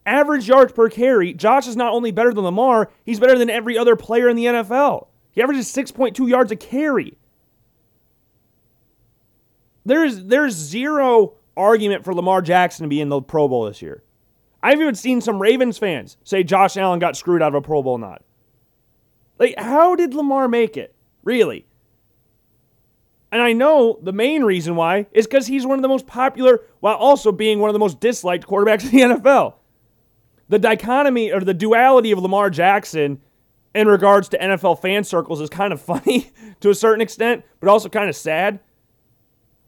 average 0.06 0.48
yards 0.48 0.72
per 0.72 0.88
carry, 0.88 1.32
Josh 1.32 1.66
is 1.66 1.76
not 1.76 1.92
only 1.92 2.10
better 2.10 2.32
than 2.32 2.44
Lamar, 2.44 2.90
he's 3.04 3.20
better 3.20 3.38
than 3.38 3.50
every 3.50 3.78
other 3.78 3.96
player 3.96 4.28
in 4.28 4.36
the 4.36 4.46
NFL. 4.46 5.08
He 5.32 5.42
averages 5.42 5.72
6.2 5.72 6.28
yards 6.28 6.52
a 6.52 6.56
carry. 6.56 7.18
There's 9.84 10.24
there's 10.24 10.54
zero 10.54 11.34
argument 11.56 12.04
for 12.04 12.14
Lamar 12.14 12.40
Jackson 12.40 12.84
to 12.84 12.88
be 12.88 13.00
in 13.00 13.08
the 13.08 13.20
Pro 13.20 13.48
Bowl 13.48 13.66
this 13.66 13.82
year. 13.82 14.02
I've 14.62 14.80
even 14.80 14.94
seen 14.94 15.20
some 15.20 15.42
Ravens 15.42 15.76
fans 15.76 16.16
say 16.24 16.42
Josh 16.42 16.76
Allen 16.76 16.98
got 16.98 17.16
screwed 17.16 17.42
out 17.42 17.48
of 17.48 17.54
a 17.54 17.60
Pro 17.60 17.82
Bowl 17.82 17.98
nod. 17.98 18.20
Like, 19.38 19.54
how 19.58 19.94
did 19.94 20.14
Lamar 20.14 20.48
make 20.48 20.76
it? 20.76 20.94
Really? 21.22 21.66
And 23.30 23.42
I 23.42 23.52
know 23.52 23.98
the 24.00 24.12
main 24.12 24.44
reason 24.44 24.76
why 24.76 25.06
is 25.12 25.26
because 25.26 25.48
he's 25.48 25.66
one 25.66 25.76
of 25.76 25.82
the 25.82 25.88
most 25.88 26.06
popular 26.06 26.60
while 26.80 26.94
also 26.94 27.32
being 27.32 27.58
one 27.58 27.68
of 27.68 27.74
the 27.74 27.80
most 27.80 27.98
disliked 28.00 28.46
quarterbacks 28.46 28.84
in 28.84 28.90
the 28.90 29.16
NFL 29.16 29.54
the 30.48 30.58
dichotomy 30.58 31.32
or 31.32 31.40
the 31.40 31.54
duality 31.54 32.12
of 32.12 32.18
Lamar 32.18 32.50
Jackson 32.50 33.20
in 33.74 33.88
regards 33.88 34.28
to 34.28 34.38
NFL 34.38 34.80
fan 34.80 35.04
circles 35.04 35.40
is 35.40 35.50
kind 35.50 35.72
of 35.72 35.80
funny 35.80 36.30
to 36.60 36.70
a 36.70 36.74
certain 36.74 37.00
extent, 37.00 37.44
but 37.60 37.68
also 37.68 37.88
kind 37.88 38.08
of 38.08 38.16
sad. 38.16 38.60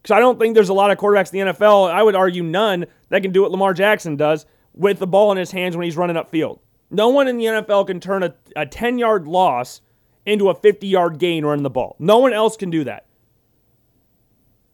Because 0.01 0.15
I 0.15 0.19
don't 0.19 0.39
think 0.39 0.55
there's 0.55 0.69
a 0.69 0.73
lot 0.73 0.91
of 0.91 0.97
quarterbacks 0.97 1.33
in 1.33 1.45
the 1.45 1.53
NFL, 1.53 1.91
I 1.91 2.01
would 2.01 2.15
argue 2.15 2.43
none, 2.43 2.85
that 3.09 3.21
can 3.21 3.31
do 3.31 3.41
what 3.41 3.51
Lamar 3.51 3.73
Jackson 3.73 4.15
does, 4.15 4.45
with 4.73 4.99
the 4.99 5.07
ball 5.07 5.31
in 5.31 5.37
his 5.37 5.51
hands 5.51 5.75
when 5.75 5.83
he's 5.83 5.97
running 5.97 6.15
upfield. 6.15 6.59
No 6.89 7.09
one 7.09 7.27
in 7.27 7.37
the 7.37 7.45
NFL 7.45 7.87
can 7.87 7.99
turn 7.99 8.23
a, 8.23 8.33
a 8.55 8.65
10 8.65 8.97
yard 8.97 9.27
loss 9.27 9.81
into 10.25 10.49
a 10.49 10.55
50 10.55 10.87
yard 10.87 11.19
gain 11.19 11.43
running 11.43 11.63
the 11.63 11.69
ball. 11.69 11.95
No 11.99 12.19
one 12.19 12.33
else 12.33 12.55
can 12.55 12.69
do 12.69 12.83
that. 12.85 13.05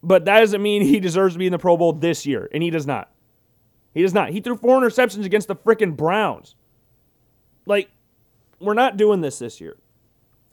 But 0.03 0.25
that 0.25 0.41
doesn't 0.41 0.62
mean 0.62 0.81
he 0.81 1.00
deserves 1.00 1.36
to 1.36 1.39
be 1.39 1.45
in 1.45 1.53
the 1.53 1.57
Pro 1.57 1.77
Bowl 1.77 1.93
this 1.93 2.25
year, 2.25 2.50
and 2.53 2.62
he 2.62 2.69
does 2.69 2.86
not. 2.86 3.12
He 3.93 4.01
does 4.01 4.13
not. 4.13 4.29
He 4.29 4.41
threw 4.41 4.57
four 4.57 4.79
interceptions 4.79 5.25
against 5.25 5.47
the 5.47 5.55
freaking 5.55 5.95
Browns. 5.95 6.55
Like, 7.65 7.89
we're 8.59 8.73
not 8.73 8.97
doing 8.97 9.21
this 9.21 9.39
this 9.39 9.62
year. 9.62 9.77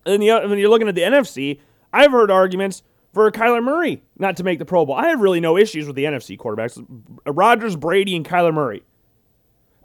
And 0.06 0.22
the, 0.22 0.30
when 0.46 0.58
you're 0.58 0.68
looking 0.68 0.88
at 0.88 0.94
the 0.94 1.02
NFC, 1.02 1.60
I've 1.92 2.12
heard 2.12 2.30
arguments 2.30 2.82
for 3.12 3.30
Kyler 3.30 3.62
Murray 3.62 4.02
not 4.18 4.36
to 4.36 4.44
make 4.44 4.58
the 4.58 4.64
Pro 4.64 4.86
Bowl. 4.86 4.94
I 4.94 5.08
have 5.08 5.20
really 5.20 5.40
no 5.40 5.56
issues 5.56 5.86
with 5.86 5.96
the 5.96 6.04
NFC 6.04 6.36
quarterbacks. 6.38 6.82
Rodgers, 7.26 7.76
Brady, 7.76 8.16
and 8.16 8.26
Kyler 8.26 8.54
Murray. 8.54 8.82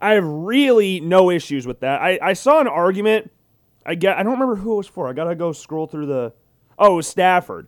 I 0.02 0.14
have 0.14 0.26
really 0.26 1.00
no 1.00 1.32
issues 1.32 1.66
with 1.66 1.80
that. 1.80 2.02
I, 2.02 2.20
I 2.22 2.34
saw 2.34 2.60
an 2.60 2.68
argument. 2.68 3.32
I 3.86 3.96
get 3.96 4.18
I 4.18 4.24
don't 4.24 4.34
remember 4.34 4.56
who 4.56 4.74
it 4.74 4.78
was 4.78 4.88
for. 4.88 5.08
I 5.08 5.14
gotta 5.14 5.36
go 5.36 5.52
scroll 5.52 5.88
through 5.88 6.08
the 6.08 6.34
Oh, 6.78 7.02
Stafford. 7.02 7.68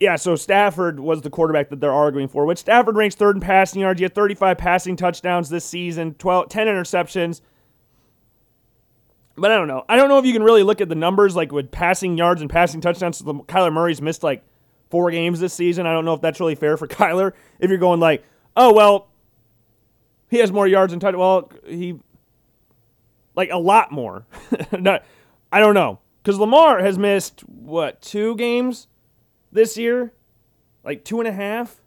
Yeah, 0.00 0.16
so 0.16 0.36
Stafford 0.36 1.00
was 1.00 1.22
the 1.22 1.30
quarterback 1.30 1.70
that 1.70 1.80
they're 1.80 1.92
arguing 1.92 2.28
for, 2.28 2.46
which 2.46 2.58
Stafford 2.58 2.96
ranks 2.96 3.16
third 3.16 3.36
in 3.36 3.40
passing 3.40 3.80
yards. 3.80 3.98
He 3.98 4.04
had 4.04 4.14
35 4.14 4.56
passing 4.56 4.96
touchdowns 4.96 5.48
this 5.48 5.64
season, 5.64 6.14
12, 6.14 6.48
10 6.48 6.66
interceptions. 6.68 7.40
But 9.34 9.50
I 9.50 9.56
don't 9.56 9.68
know. 9.68 9.84
I 9.88 9.96
don't 9.96 10.08
know 10.08 10.18
if 10.18 10.24
you 10.24 10.32
can 10.32 10.42
really 10.42 10.62
look 10.62 10.80
at 10.80 10.88
the 10.88 10.94
numbers 10.94 11.34
like 11.34 11.52
with 11.52 11.70
passing 11.70 12.16
yards 12.16 12.40
and 12.40 12.50
passing 12.50 12.80
touchdowns. 12.80 13.22
Kyler 13.22 13.72
Murray's 13.72 14.02
missed 14.02 14.22
like 14.22 14.42
four 14.90 15.10
games 15.10 15.40
this 15.40 15.54
season. 15.54 15.86
I 15.86 15.92
don't 15.92 16.04
know 16.04 16.14
if 16.14 16.20
that's 16.20 16.40
really 16.40 16.54
fair 16.54 16.76
for 16.76 16.86
Kyler. 16.88 17.32
If 17.58 17.70
you're 17.70 17.78
going 17.78 18.00
like, 18.00 18.24
oh 18.56 18.72
well, 18.72 19.08
he 20.28 20.38
has 20.38 20.52
more 20.52 20.66
yards 20.66 20.92
and 20.92 21.00
touch. 21.00 21.14
Well, 21.14 21.50
he 21.66 21.98
like 23.34 23.50
a 23.50 23.58
lot 23.58 23.92
more. 23.92 24.26
I 25.52 25.60
don't 25.60 25.74
know 25.74 26.00
because 26.22 26.38
Lamar 26.38 26.80
has 26.80 26.98
missed 26.98 27.40
what 27.48 28.02
two 28.02 28.36
games 28.36 28.88
this 29.52 29.76
year, 29.76 30.12
like 30.84 31.04
two 31.04 31.18
and 31.20 31.28
a 31.28 31.32
half. 31.32 31.80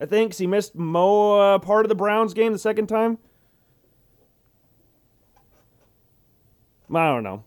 I 0.00 0.06
think 0.06 0.34
he 0.34 0.46
missed 0.46 0.74
Mo 0.74 1.38
uh, 1.38 1.58
part 1.58 1.84
of 1.84 1.88
the 1.88 1.94
Browns 1.94 2.34
game 2.34 2.52
the 2.52 2.58
second 2.58 2.86
time. 2.86 3.18
I 6.94 7.08
don't 7.08 7.22
know. 7.22 7.44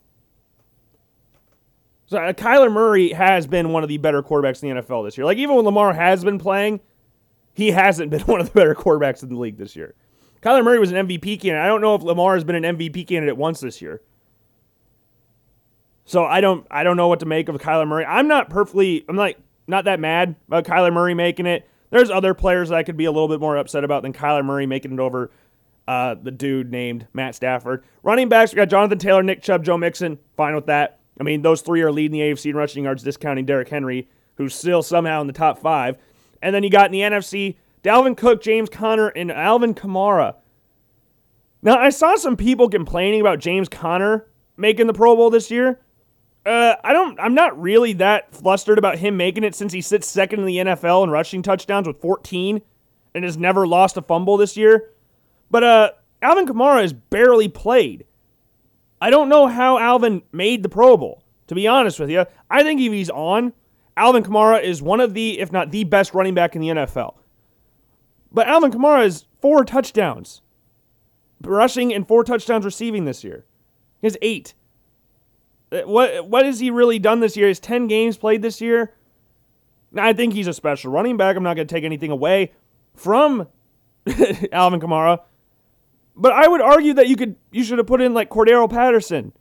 So 2.05 2.17
uh, 2.17 2.33
Kyler 2.33 2.71
Murray 2.71 3.13
has 3.13 3.47
been 3.47 3.69
one 3.71 3.83
of 3.83 3.89
the 3.89 3.97
better 3.97 4.21
quarterbacks 4.21 4.61
in 4.61 4.75
the 4.75 4.81
NFL 4.81 5.05
this 5.05 5.17
year. 5.17 5.25
Like 5.25 5.37
even 5.37 5.55
when 5.55 5.63
Lamar 5.63 5.93
has 5.93 6.23
been 6.23 6.37
playing, 6.37 6.81
he 7.53 7.71
hasn't 7.71 8.11
been 8.11 8.21
one 8.25 8.41
of 8.41 8.47
the 8.47 8.53
better 8.53 8.75
quarterbacks 8.75 9.23
in 9.23 9.29
the 9.29 9.39
league 9.39 9.57
this 9.57 9.75
year. 9.75 9.95
Kyler 10.41 10.63
Murray 10.63 10.79
was 10.79 10.91
an 10.91 11.07
MVP 11.07 11.39
candidate. 11.39 11.63
I 11.63 11.67
don't 11.67 11.81
know 11.81 11.95
if 11.95 12.01
Lamar 12.01 12.33
has 12.33 12.43
been 12.43 12.61
an 12.63 12.77
MVP 12.77 13.07
candidate 13.07 13.37
once 13.37 13.61
this 13.61 13.81
year. 13.81 14.01
So 16.03 16.25
I 16.25 16.41
don't 16.41 16.67
I 16.69 16.83
don't 16.83 16.97
know 16.97 17.07
what 17.07 17.21
to 17.21 17.25
make 17.25 17.47
of 17.47 17.55
Kyler 17.57 17.87
Murray. 17.87 18.05
I'm 18.05 18.27
not 18.27 18.49
perfectly 18.49 19.05
I'm 19.07 19.15
like 19.15 19.37
not 19.71 19.85
that 19.85 19.99
mad 19.99 20.35
about 20.47 20.65
Kyler 20.65 20.93
Murray 20.93 21.15
making 21.15 21.47
it. 21.47 21.67
There's 21.89 22.11
other 22.11 22.33
players 22.33 22.69
that 22.69 22.77
I 22.77 22.83
could 22.83 22.97
be 22.97 23.05
a 23.05 23.11
little 23.11 23.27
bit 23.27 23.39
more 23.39 23.57
upset 23.57 23.83
about 23.83 24.03
than 24.03 24.13
Kyler 24.13 24.45
Murray 24.45 24.67
making 24.67 24.93
it 24.93 24.99
over 24.99 25.31
uh, 25.87 26.15
the 26.21 26.31
dude 26.31 26.71
named 26.71 27.07
Matt 27.13 27.35
Stafford. 27.35 27.83
Running 28.03 28.29
backs, 28.29 28.51
we 28.51 28.57
got 28.57 28.69
Jonathan 28.69 28.99
Taylor, 28.99 29.23
Nick 29.23 29.41
Chubb, 29.41 29.63
Joe 29.63 29.77
Mixon. 29.77 30.19
Fine 30.37 30.55
with 30.55 30.67
that. 30.67 30.99
I 31.19 31.23
mean, 31.23 31.41
those 31.41 31.61
three 31.61 31.81
are 31.81 31.91
leading 31.91 32.19
the 32.19 32.25
AFC 32.25 32.51
in 32.51 32.55
rushing 32.55 32.83
yards, 32.83 33.03
discounting 33.03 33.45
Derrick 33.45 33.69
Henry, 33.69 34.07
who's 34.35 34.53
still 34.53 34.83
somehow 34.83 35.21
in 35.21 35.27
the 35.27 35.33
top 35.33 35.57
five. 35.59 35.97
And 36.41 36.53
then 36.53 36.63
you 36.63 36.69
got 36.69 36.87
in 36.87 36.91
the 36.91 37.01
NFC, 37.01 37.55
Dalvin 37.83 38.15
Cook, 38.15 38.41
James 38.41 38.69
Conner, 38.69 39.07
and 39.09 39.31
Alvin 39.31 39.73
Kamara. 39.73 40.35
Now, 41.61 41.77
I 41.77 41.89
saw 41.89 42.15
some 42.15 42.37
people 42.37 42.69
complaining 42.69 43.21
about 43.21 43.39
James 43.39 43.69
Conner 43.69 44.27
making 44.57 44.87
the 44.87 44.93
Pro 44.93 45.15
Bowl 45.15 45.29
this 45.29 45.51
year. 45.51 45.79
Uh, 46.45 46.75
I 46.83 46.93
don't. 46.93 47.19
I'm 47.19 47.36
not 47.36 47.60
really 47.62 47.93
that 47.93 48.33
flustered 48.33 48.77
about 48.77 48.98
him 48.98 49.15
making 49.15 49.43
it 49.43 49.53
since 49.53 49.74
he 49.74 49.81
sits 49.81 50.07
second 50.07 50.39
in 50.39 50.45
the 50.45 50.57
NFL 50.57 51.03
in 51.03 51.12
rushing 51.12 51.43
touchdowns 51.43 51.88
with 51.88 52.01
14, 52.01 52.62
and 53.13 53.24
has 53.24 53.38
never 53.38 53.67
lost 53.67 53.98
a 53.98 54.01
fumble 54.01 54.38
this 54.38 54.57
year. 54.57 54.89
But 55.51 55.63
uh, 55.63 55.91
Alvin 56.21 56.48
Kamara 56.48 56.81
has 56.81 56.93
barely 56.93 57.48
played. 57.48 58.05
I 59.00 59.10
don't 59.10 59.29
know 59.29 59.48
how 59.48 59.77
Alvin 59.77 60.21
made 60.31 60.63
the 60.63 60.69
Pro 60.69 60.98
Bowl, 60.98 61.24
to 61.48 61.55
be 61.55 61.67
honest 61.67 62.00
with 62.00 62.10
you. 62.10 62.25
I 62.50 62.63
think 62.63 62.79
if 62.79 62.91
he's 62.91 63.10
on, 63.10 63.53
Alvin 63.98 64.24
Kamara 64.24 64.63
is 64.63 64.81
one 64.81 65.00
of 65.00 65.13
the, 65.13 65.39
if 65.39 65.51
not 65.51 65.71
the 65.71 65.83
best 65.83 66.13
running 66.13 66.33
back 66.33 66.55
in 66.55 66.62
the 66.62 66.69
NFL. 66.69 67.15
But 68.31 68.48
Alvin 68.48 68.71
Kamara 68.71 69.03
has 69.03 69.25
four 69.41 69.65
touchdowns 69.65 70.41
rushing 71.43 71.93
and 71.93 72.07
four 72.07 72.24
touchdowns 72.24 72.65
receiving 72.65 73.05
this 73.05 73.24
year. 73.24 73.45
He 74.00 74.07
has 74.07 74.17
eight. 74.21 74.53
What 75.71 76.27
what 76.27 76.45
has 76.45 76.59
he 76.59 76.69
really 76.69 76.99
done 76.99 77.21
this 77.21 77.37
year? 77.37 77.47
He's 77.47 77.59
10 77.59 77.87
games 77.87 78.17
played 78.17 78.41
this 78.41 78.59
year. 78.59 78.93
I 79.95 80.13
think 80.13 80.33
he's 80.33 80.47
a 80.47 80.53
special 80.53 80.91
running 80.91 81.17
back. 81.17 81.35
I'm 81.35 81.43
not 81.43 81.55
going 81.55 81.67
to 81.67 81.73
take 81.73 81.83
anything 81.83 82.11
away 82.11 82.53
from 82.93 83.47
Alvin 84.51 84.79
Kamara. 84.79 85.21
But 86.15 86.33
I 86.33 86.47
would 86.47 86.61
argue 86.61 86.93
that 86.95 87.07
you 87.07 87.15
could 87.15 87.35
you 87.51 87.63
should 87.63 87.77
have 87.77 87.87
put 87.87 88.01
in 88.01 88.13
like 88.13 88.29
Cordarrelle 88.29 88.69
Patterson 88.69 89.33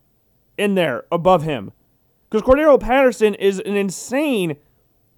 in 0.56 0.74
there 0.74 1.04
above 1.10 1.42
him. 1.42 1.72
Because 2.28 2.46
Cordarrelle 2.46 2.80
Patterson 2.80 3.34
is 3.34 3.58
an 3.58 3.76
insane 3.76 4.56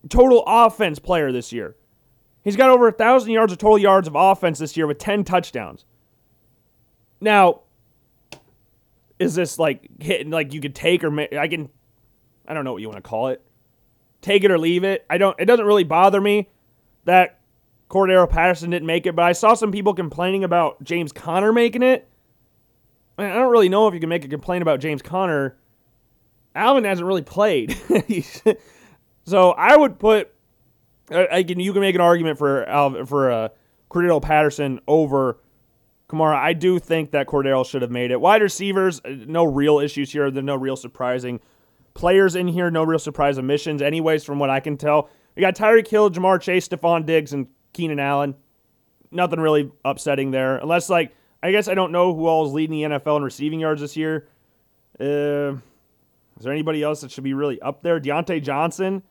total 0.08 0.42
offense 0.46 0.98
player 0.98 1.30
this 1.30 1.52
year. 1.52 1.76
He's 2.42 2.56
got 2.56 2.70
over 2.70 2.88
a 2.88 2.92
thousand 2.92 3.32
yards 3.32 3.52
of 3.52 3.58
total 3.58 3.78
yards 3.78 4.08
of 4.08 4.14
offense 4.16 4.58
this 4.58 4.76
year 4.76 4.86
with 4.86 4.98
10 4.98 5.24
touchdowns. 5.24 5.84
Now, 7.20 7.60
is 9.22 9.34
this 9.34 9.58
like 9.58 9.88
hitting 10.00 10.30
like 10.30 10.52
you 10.52 10.60
could 10.60 10.74
take 10.74 11.04
or 11.04 11.20
I 11.38 11.48
can 11.48 11.68
I 12.46 12.54
don't 12.54 12.64
know 12.64 12.72
what 12.72 12.82
you 12.82 12.88
want 12.88 13.02
to 13.02 13.08
call 13.08 13.28
it. 13.28 13.42
Take 14.20 14.44
it 14.44 14.50
or 14.50 14.58
leave 14.58 14.84
it. 14.84 15.04
I 15.08 15.18
don't 15.18 15.38
it 15.38 15.46
doesn't 15.46 15.64
really 15.64 15.84
bother 15.84 16.20
me 16.20 16.48
that 17.04 17.38
Cordarrelle 17.88 18.28
Patterson 18.28 18.70
didn't 18.70 18.86
make 18.86 19.06
it, 19.06 19.14
but 19.14 19.24
I 19.24 19.32
saw 19.32 19.54
some 19.54 19.70
people 19.70 19.94
complaining 19.94 20.44
about 20.44 20.82
James 20.82 21.12
Conner 21.12 21.52
making 21.52 21.82
it. 21.82 22.08
I 23.18 23.28
don't 23.28 23.50
really 23.50 23.68
know 23.68 23.86
if 23.88 23.94
you 23.94 24.00
can 24.00 24.08
make 24.08 24.24
a 24.24 24.28
complaint 24.28 24.62
about 24.62 24.80
James 24.80 25.02
Conner. 25.02 25.56
Alvin 26.54 26.84
hasn't 26.84 27.06
really 27.06 27.22
played. 27.22 27.76
so 29.24 29.50
I 29.52 29.76
would 29.76 29.98
put 29.98 30.32
I 31.10 31.42
can 31.42 31.60
you 31.60 31.72
can 31.72 31.80
make 31.82 31.94
an 31.94 32.00
argument 32.00 32.38
for 32.38 32.64
Alvin 32.64 33.06
for 33.06 33.30
uh, 33.30 33.48
Cordarrelle 33.90 34.22
Patterson 34.22 34.80
over 34.86 35.38
Kamara. 36.12 36.36
I 36.36 36.52
do 36.52 36.78
think 36.78 37.12
that 37.12 37.26
Cordero 37.26 37.66
should 37.68 37.82
have 37.82 37.90
made 37.90 38.10
it. 38.10 38.20
Wide 38.20 38.42
receivers, 38.42 39.00
uh, 39.04 39.10
no 39.26 39.44
real 39.44 39.78
issues 39.78 40.12
here. 40.12 40.30
There's 40.30 40.44
no 40.44 40.56
real 40.56 40.76
surprising 40.76 41.40
players 41.94 42.34
in 42.34 42.48
here. 42.48 42.70
No 42.70 42.84
real 42.84 42.98
surprise 42.98 43.38
omissions, 43.38 43.82
anyways, 43.82 44.24
from 44.24 44.38
what 44.38 44.50
I 44.50 44.60
can 44.60 44.76
tell. 44.76 45.10
We 45.34 45.40
got 45.40 45.54
Tyreek 45.54 45.88
Hill, 45.88 46.10
Ja'Marr 46.10 46.40
Chase, 46.40 46.68
Stefon 46.68 47.06
Diggs, 47.06 47.32
and 47.32 47.46
Keenan 47.72 47.98
Allen. 47.98 48.34
Nothing 49.10 49.40
really 49.40 49.70
upsetting 49.84 50.30
there, 50.30 50.58
unless 50.58 50.88
like 50.88 51.14
I 51.42 51.50
guess 51.50 51.68
I 51.68 51.74
don't 51.74 51.92
know 51.92 52.14
who 52.14 52.26
all 52.26 52.46
is 52.46 52.52
leading 52.52 52.80
the 52.80 52.96
NFL 52.96 53.16
in 53.18 53.22
receiving 53.22 53.60
yards 53.60 53.80
this 53.80 53.96
year. 53.96 54.28
Uh, 55.00 55.56
is 56.38 56.44
there 56.44 56.52
anybody 56.52 56.82
else 56.82 57.00
that 57.00 57.10
should 57.10 57.24
be 57.24 57.34
really 57.34 57.60
up 57.60 57.82
there? 57.82 58.00
Diontae 58.00 58.42
Johnson, 58.42 59.02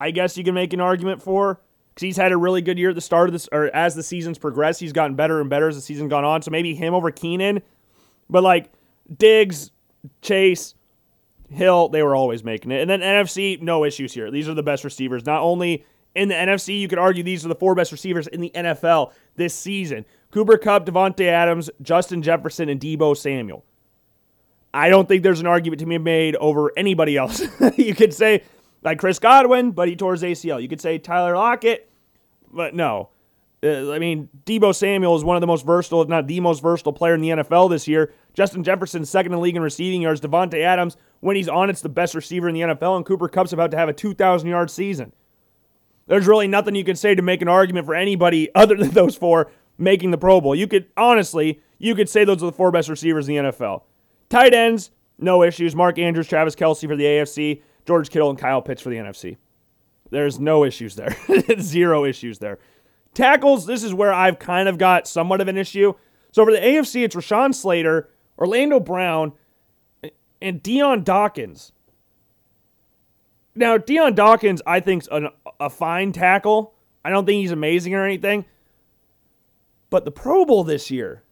I 0.00 0.10
guess 0.10 0.36
you 0.36 0.44
can 0.44 0.54
make 0.54 0.72
an 0.72 0.80
argument 0.80 1.22
for 1.22 1.60
because 1.94 2.06
he's 2.06 2.16
had 2.16 2.32
a 2.32 2.36
really 2.36 2.60
good 2.60 2.76
year 2.76 2.88
at 2.88 2.96
the 2.96 3.00
start 3.00 3.28
of 3.28 3.32
this, 3.32 3.48
or 3.52 3.66
as 3.74 3.94
the 3.94 4.02
season's 4.02 4.36
progressed, 4.36 4.80
he's 4.80 4.92
gotten 4.92 5.14
better 5.14 5.40
and 5.40 5.48
better 5.48 5.68
as 5.68 5.76
the 5.76 5.80
season 5.80 6.08
gone 6.08 6.24
on. 6.24 6.42
So 6.42 6.50
maybe 6.50 6.74
him 6.74 6.92
over 6.92 7.12
Keenan, 7.12 7.62
but 8.28 8.42
like 8.42 8.72
Diggs, 9.16 9.70
Chase, 10.20 10.74
Hill, 11.50 11.90
they 11.90 12.02
were 12.02 12.16
always 12.16 12.42
making 12.42 12.72
it. 12.72 12.80
And 12.80 12.90
then 12.90 13.00
NFC, 13.00 13.60
no 13.60 13.84
issues 13.84 14.12
here. 14.12 14.30
These 14.30 14.48
are 14.48 14.54
the 14.54 14.62
best 14.62 14.82
receivers. 14.82 15.24
Not 15.24 15.42
only 15.42 15.84
in 16.16 16.28
the 16.28 16.34
NFC, 16.34 16.80
you 16.80 16.88
could 16.88 16.98
argue 16.98 17.22
these 17.22 17.44
are 17.44 17.48
the 17.48 17.54
four 17.54 17.76
best 17.76 17.92
receivers 17.92 18.26
in 18.26 18.40
the 18.40 18.50
NFL 18.54 19.12
this 19.36 19.54
season. 19.54 20.04
Cooper 20.32 20.58
Kupp, 20.58 20.86
Davante 20.86 21.26
Adams, 21.26 21.70
Justin 21.80 22.22
Jefferson, 22.22 22.68
and 22.68 22.80
Deebo 22.80 23.16
Samuel. 23.16 23.64
I 24.72 24.88
don't 24.88 25.06
think 25.06 25.22
there's 25.22 25.40
an 25.40 25.46
argument 25.46 25.78
to 25.80 25.86
be 25.86 25.98
made 25.98 26.34
over 26.36 26.72
anybody 26.76 27.16
else. 27.16 27.40
you 27.76 27.94
could 27.94 28.12
say 28.12 28.42
like 28.84 28.98
Chris 28.98 29.18
Godwin, 29.18 29.72
but 29.72 29.88
he 29.88 29.96
tore 29.96 30.12
his 30.12 30.22
ACL. 30.22 30.60
You 30.60 30.68
could 30.68 30.80
say 30.80 30.98
Tyler 30.98 31.34
Lockett, 31.34 31.90
but 32.52 32.74
no. 32.74 33.10
Uh, 33.64 33.92
I 33.92 33.98
mean, 33.98 34.28
Deebo 34.44 34.74
Samuel 34.74 35.16
is 35.16 35.24
one 35.24 35.36
of 35.36 35.40
the 35.40 35.46
most 35.46 35.64
versatile, 35.64 36.02
if 36.02 36.08
not 36.08 36.26
the 36.26 36.38
most 36.40 36.60
versatile 36.60 36.92
player 36.92 37.14
in 37.14 37.22
the 37.22 37.30
NFL 37.30 37.70
this 37.70 37.88
year. 37.88 38.12
Justin 38.34 38.62
Jefferson, 38.62 39.06
second 39.06 39.32
in 39.32 39.40
league 39.40 39.56
in 39.56 39.62
receiving 39.62 40.02
yards. 40.02 40.20
Davante 40.20 40.60
Adams, 40.62 40.98
when 41.20 41.34
he's 41.34 41.48
on, 41.48 41.70
it's 41.70 41.80
the 41.80 41.88
best 41.88 42.14
receiver 42.14 42.48
in 42.48 42.54
the 42.54 42.60
NFL. 42.60 42.96
And 42.96 43.06
Cooper 43.06 43.28
Kupp's 43.28 43.54
about 43.54 43.70
to 43.70 43.78
have 43.78 43.88
a 43.88 43.94
2,000 43.94 44.48
yard 44.48 44.70
season. 44.70 45.12
There's 46.06 46.26
really 46.26 46.46
nothing 46.46 46.74
you 46.74 46.84
can 46.84 46.96
say 46.96 47.14
to 47.14 47.22
make 47.22 47.40
an 47.40 47.48
argument 47.48 47.86
for 47.86 47.94
anybody 47.94 48.50
other 48.54 48.76
than 48.76 48.90
those 48.90 49.16
four 49.16 49.50
making 49.78 50.10
the 50.10 50.18
Pro 50.18 50.42
Bowl. 50.42 50.54
You 50.54 50.66
could, 50.66 50.86
honestly, 50.96 51.60
you 51.78 51.94
could 51.94 52.08
say 52.08 52.24
those 52.24 52.42
are 52.42 52.46
the 52.46 52.52
four 52.52 52.70
best 52.70 52.90
receivers 52.90 53.28
in 53.28 53.36
the 53.36 53.50
NFL. 53.50 53.82
Tight 54.28 54.52
ends, 54.52 54.90
no 55.18 55.42
issues. 55.42 55.74
Mark 55.74 55.98
Andrews, 55.98 56.28
Travis 56.28 56.54
Kelce 56.54 56.86
for 56.86 56.96
the 56.96 57.04
AFC. 57.04 57.62
George 57.86 58.10
Kittle 58.10 58.30
and 58.30 58.38
Kyle 58.38 58.62
Pitts 58.62 58.82
for 58.82 58.90
the 58.90 58.96
NFC. 58.96 59.36
There's 60.10 60.38
no 60.38 60.64
issues 60.64 60.96
there. 60.96 61.16
Zero 61.60 62.04
issues 62.04 62.38
there. 62.38 62.58
Tackles, 63.14 63.66
this 63.66 63.82
is 63.82 63.94
where 63.94 64.12
I've 64.12 64.38
kind 64.38 64.68
of 64.68 64.78
got 64.78 65.06
somewhat 65.06 65.40
of 65.40 65.48
an 65.48 65.56
issue. 65.56 65.94
So 66.32 66.44
for 66.44 66.52
the 66.52 66.58
AFC, 66.58 67.04
it's 67.04 67.14
Rashawn 67.14 67.54
Slater, 67.54 68.10
Orlando 68.38 68.80
Brown, 68.80 69.32
and 70.42 70.62
Dion 70.62 71.04
Dawkins. 71.04 71.72
Now, 73.54 73.78
Dion 73.78 74.14
Dawkins, 74.14 74.60
I 74.66 74.80
think, 74.80 75.04
is 75.04 75.08
a 75.60 75.70
fine 75.70 76.12
tackle. 76.12 76.74
I 77.04 77.10
don't 77.10 77.24
think 77.24 77.40
he's 77.40 77.52
amazing 77.52 77.94
or 77.94 78.04
anything. 78.04 78.44
But 79.90 80.04
the 80.04 80.10
Pro 80.10 80.44
Bowl 80.44 80.64
this 80.64 80.90
year, 80.90 81.22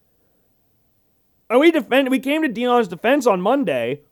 and 1.50 1.58
we 1.58 1.72
defend, 1.72 2.10
we 2.10 2.20
came 2.20 2.42
to 2.42 2.48
Dion's 2.48 2.86
defense 2.86 3.26
on 3.26 3.40
Monday, 3.40 4.02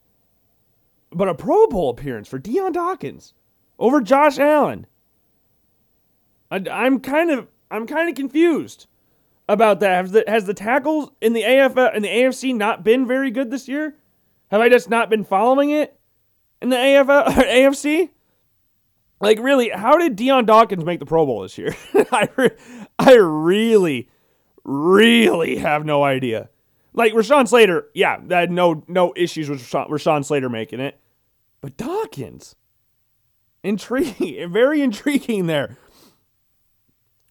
but 1.10 1.28
a 1.28 1.34
Pro 1.34 1.66
Bowl 1.66 1.90
appearance 1.90 2.28
for 2.28 2.38
Dion 2.38 2.72
Dawkins 2.72 3.34
over 3.78 4.00
Josh 4.00 4.38
Allen. 4.38 4.86
I, 6.50 6.62
I'm 6.70 7.00
kind 7.00 7.30
of 7.30 7.48
I'm 7.70 7.86
kind 7.86 8.08
of 8.08 8.14
confused 8.14 8.86
about 9.48 9.80
that. 9.80 10.02
Has 10.02 10.12
the, 10.12 10.24
has 10.26 10.44
the 10.46 10.54
tackles 10.54 11.10
in 11.20 11.32
the 11.32 11.42
AFL 11.42 11.94
in 11.94 12.02
the 12.02 12.08
AFC 12.08 12.54
not 12.54 12.84
been 12.84 13.06
very 13.06 13.30
good 13.30 13.50
this 13.50 13.68
year? 13.68 13.96
Have 14.50 14.60
I 14.60 14.68
just 14.68 14.90
not 14.90 15.10
been 15.10 15.24
following 15.24 15.70
it 15.70 15.98
in 16.60 16.70
the 16.70 16.76
AFL 16.76 17.26
AFC? 17.26 18.10
Like 19.22 19.38
really, 19.38 19.68
how 19.68 19.98
did 19.98 20.16
Dion 20.16 20.46
Dawkins 20.46 20.82
make 20.82 20.98
the 20.98 21.04
Pro 21.04 21.26
Bowl 21.26 21.42
this 21.42 21.58
year? 21.58 21.76
I 22.10 22.26
re- 22.36 22.56
I 22.98 23.16
really 23.16 24.08
really 24.64 25.56
have 25.56 25.84
no 25.84 26.02
idea. 26.02 26.48
Like 26.92 27.12
Rashawn 27.12 27.46
Slater, 27.46 27.88
yeah, 27.94 28.18
that 28.26 28.40
had 28.40 28.50
no 28.50 28.82
no 28.88 29.12
issues 29.16 29.48
with 29.48 29.60
Rashawn, 29.60 29.88
Rashawn 29.88 30.24
Slater 30.24 30.48
making 30.48 30.80
it, 30.80 30.98
but 31.60 31.76
Dawkins, 31.76 32.56
intriguing, 33.62 34.52
very 34.52 34.82
intriguing 34.82 35.46
there. 35.46 35.76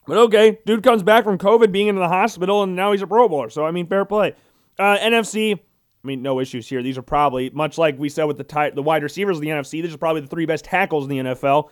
But 0.07 0.17
okay, 0.17 0.59
dude 0.65 0.81
comes 0.81 1.03
back 1.03 1.23
from 1.23 1.37
COVID, 1.37 1.71
being 1.71 1.87
in 1.87 1.95
the 1.95 2.07
hospital, 2.07 2.63
and 2.63 2.75
now 2.75 2.93
he's 2.93 3.01
a 3.01 3.07
Pro 3.07 3.27
Bowler. 3.27 3.49
So 3.49 3.65
I 3.65 3.71
mean, 3.71 3.87
fair 3.87 4.05
play. 4.05 4.33
Uh, 4.77 4.97
NFC, 4.97 5.55
I 5.55 6.07
mean, 6.07 6.21
no 6.21 6.39
issues 6.39 6.67
here. 6.67 6.81
These 6.81 6.97
are 6.97 7.03
probably 7.03 7.49
much 7.49 7.77
like 7.77 7.99
we 7.99 8.07
said 8.07 8.23
with 8.23 8.37
the 8.37 8.43
tight, 8.45 8.75
the 8.75 8.81
wide 8.81 9.03
receivers 9.03 9.37
of 9.37 9.41
the 9.41 9.49
NFC. 9.49 9.81
These 9.81 9.93
are 9.93 9.97
probably 9.97 10.21
the 10.21 10.27
three 10.27 10.45
best 10.45 10.63
tackles 10.65 11.03
in 11.03 11.09
the 11.09 11.31
NFL. 11.31 11.69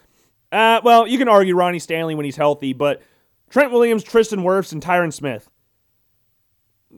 Uh, 0.52 0.82
well, 0.84 1.08
you 1.08 1.18
can 1.18 1.30
argue 1.30 1.56
Ronnie 1.56 1.80
Stanley 1.80 2.16
when 2.16 2.26
he's 2.26 2.36
healthy, 2.36 2.74
but 2.74 3.02
Trent 3.50 3.72
Williams, 3.72 4.04
Tristan 4.04 4.42
Wirfs, 4.42 4.74
and 4.74 4.82
Tyron 4.84 5.14
Smith. 5.14 5.50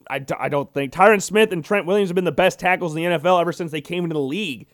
I, 0.09 0.23
I 0.37 0.49
don't 0.49 0.71
think 0.73 0.93
Tyron 0.93 1.21
Smith 1.21 1.51
and 1.51 1.63
Trent 1.63 1.85
Williams 1.85 2.09
have 2.09 2.15
been 2.15 2.25
the 2.25 2.31
best 2.31 2.59
tackles 2.59 2.95
in 2.95 3.03
the 3.03 3.17
NFL 3.17 3.41
ever 3.41 3.51
since 3.51 3.71
they 3.71 3.81
came 3.81 4.03
into 4.03 4.13
the 4.13 4.19
league. 4.19 4.67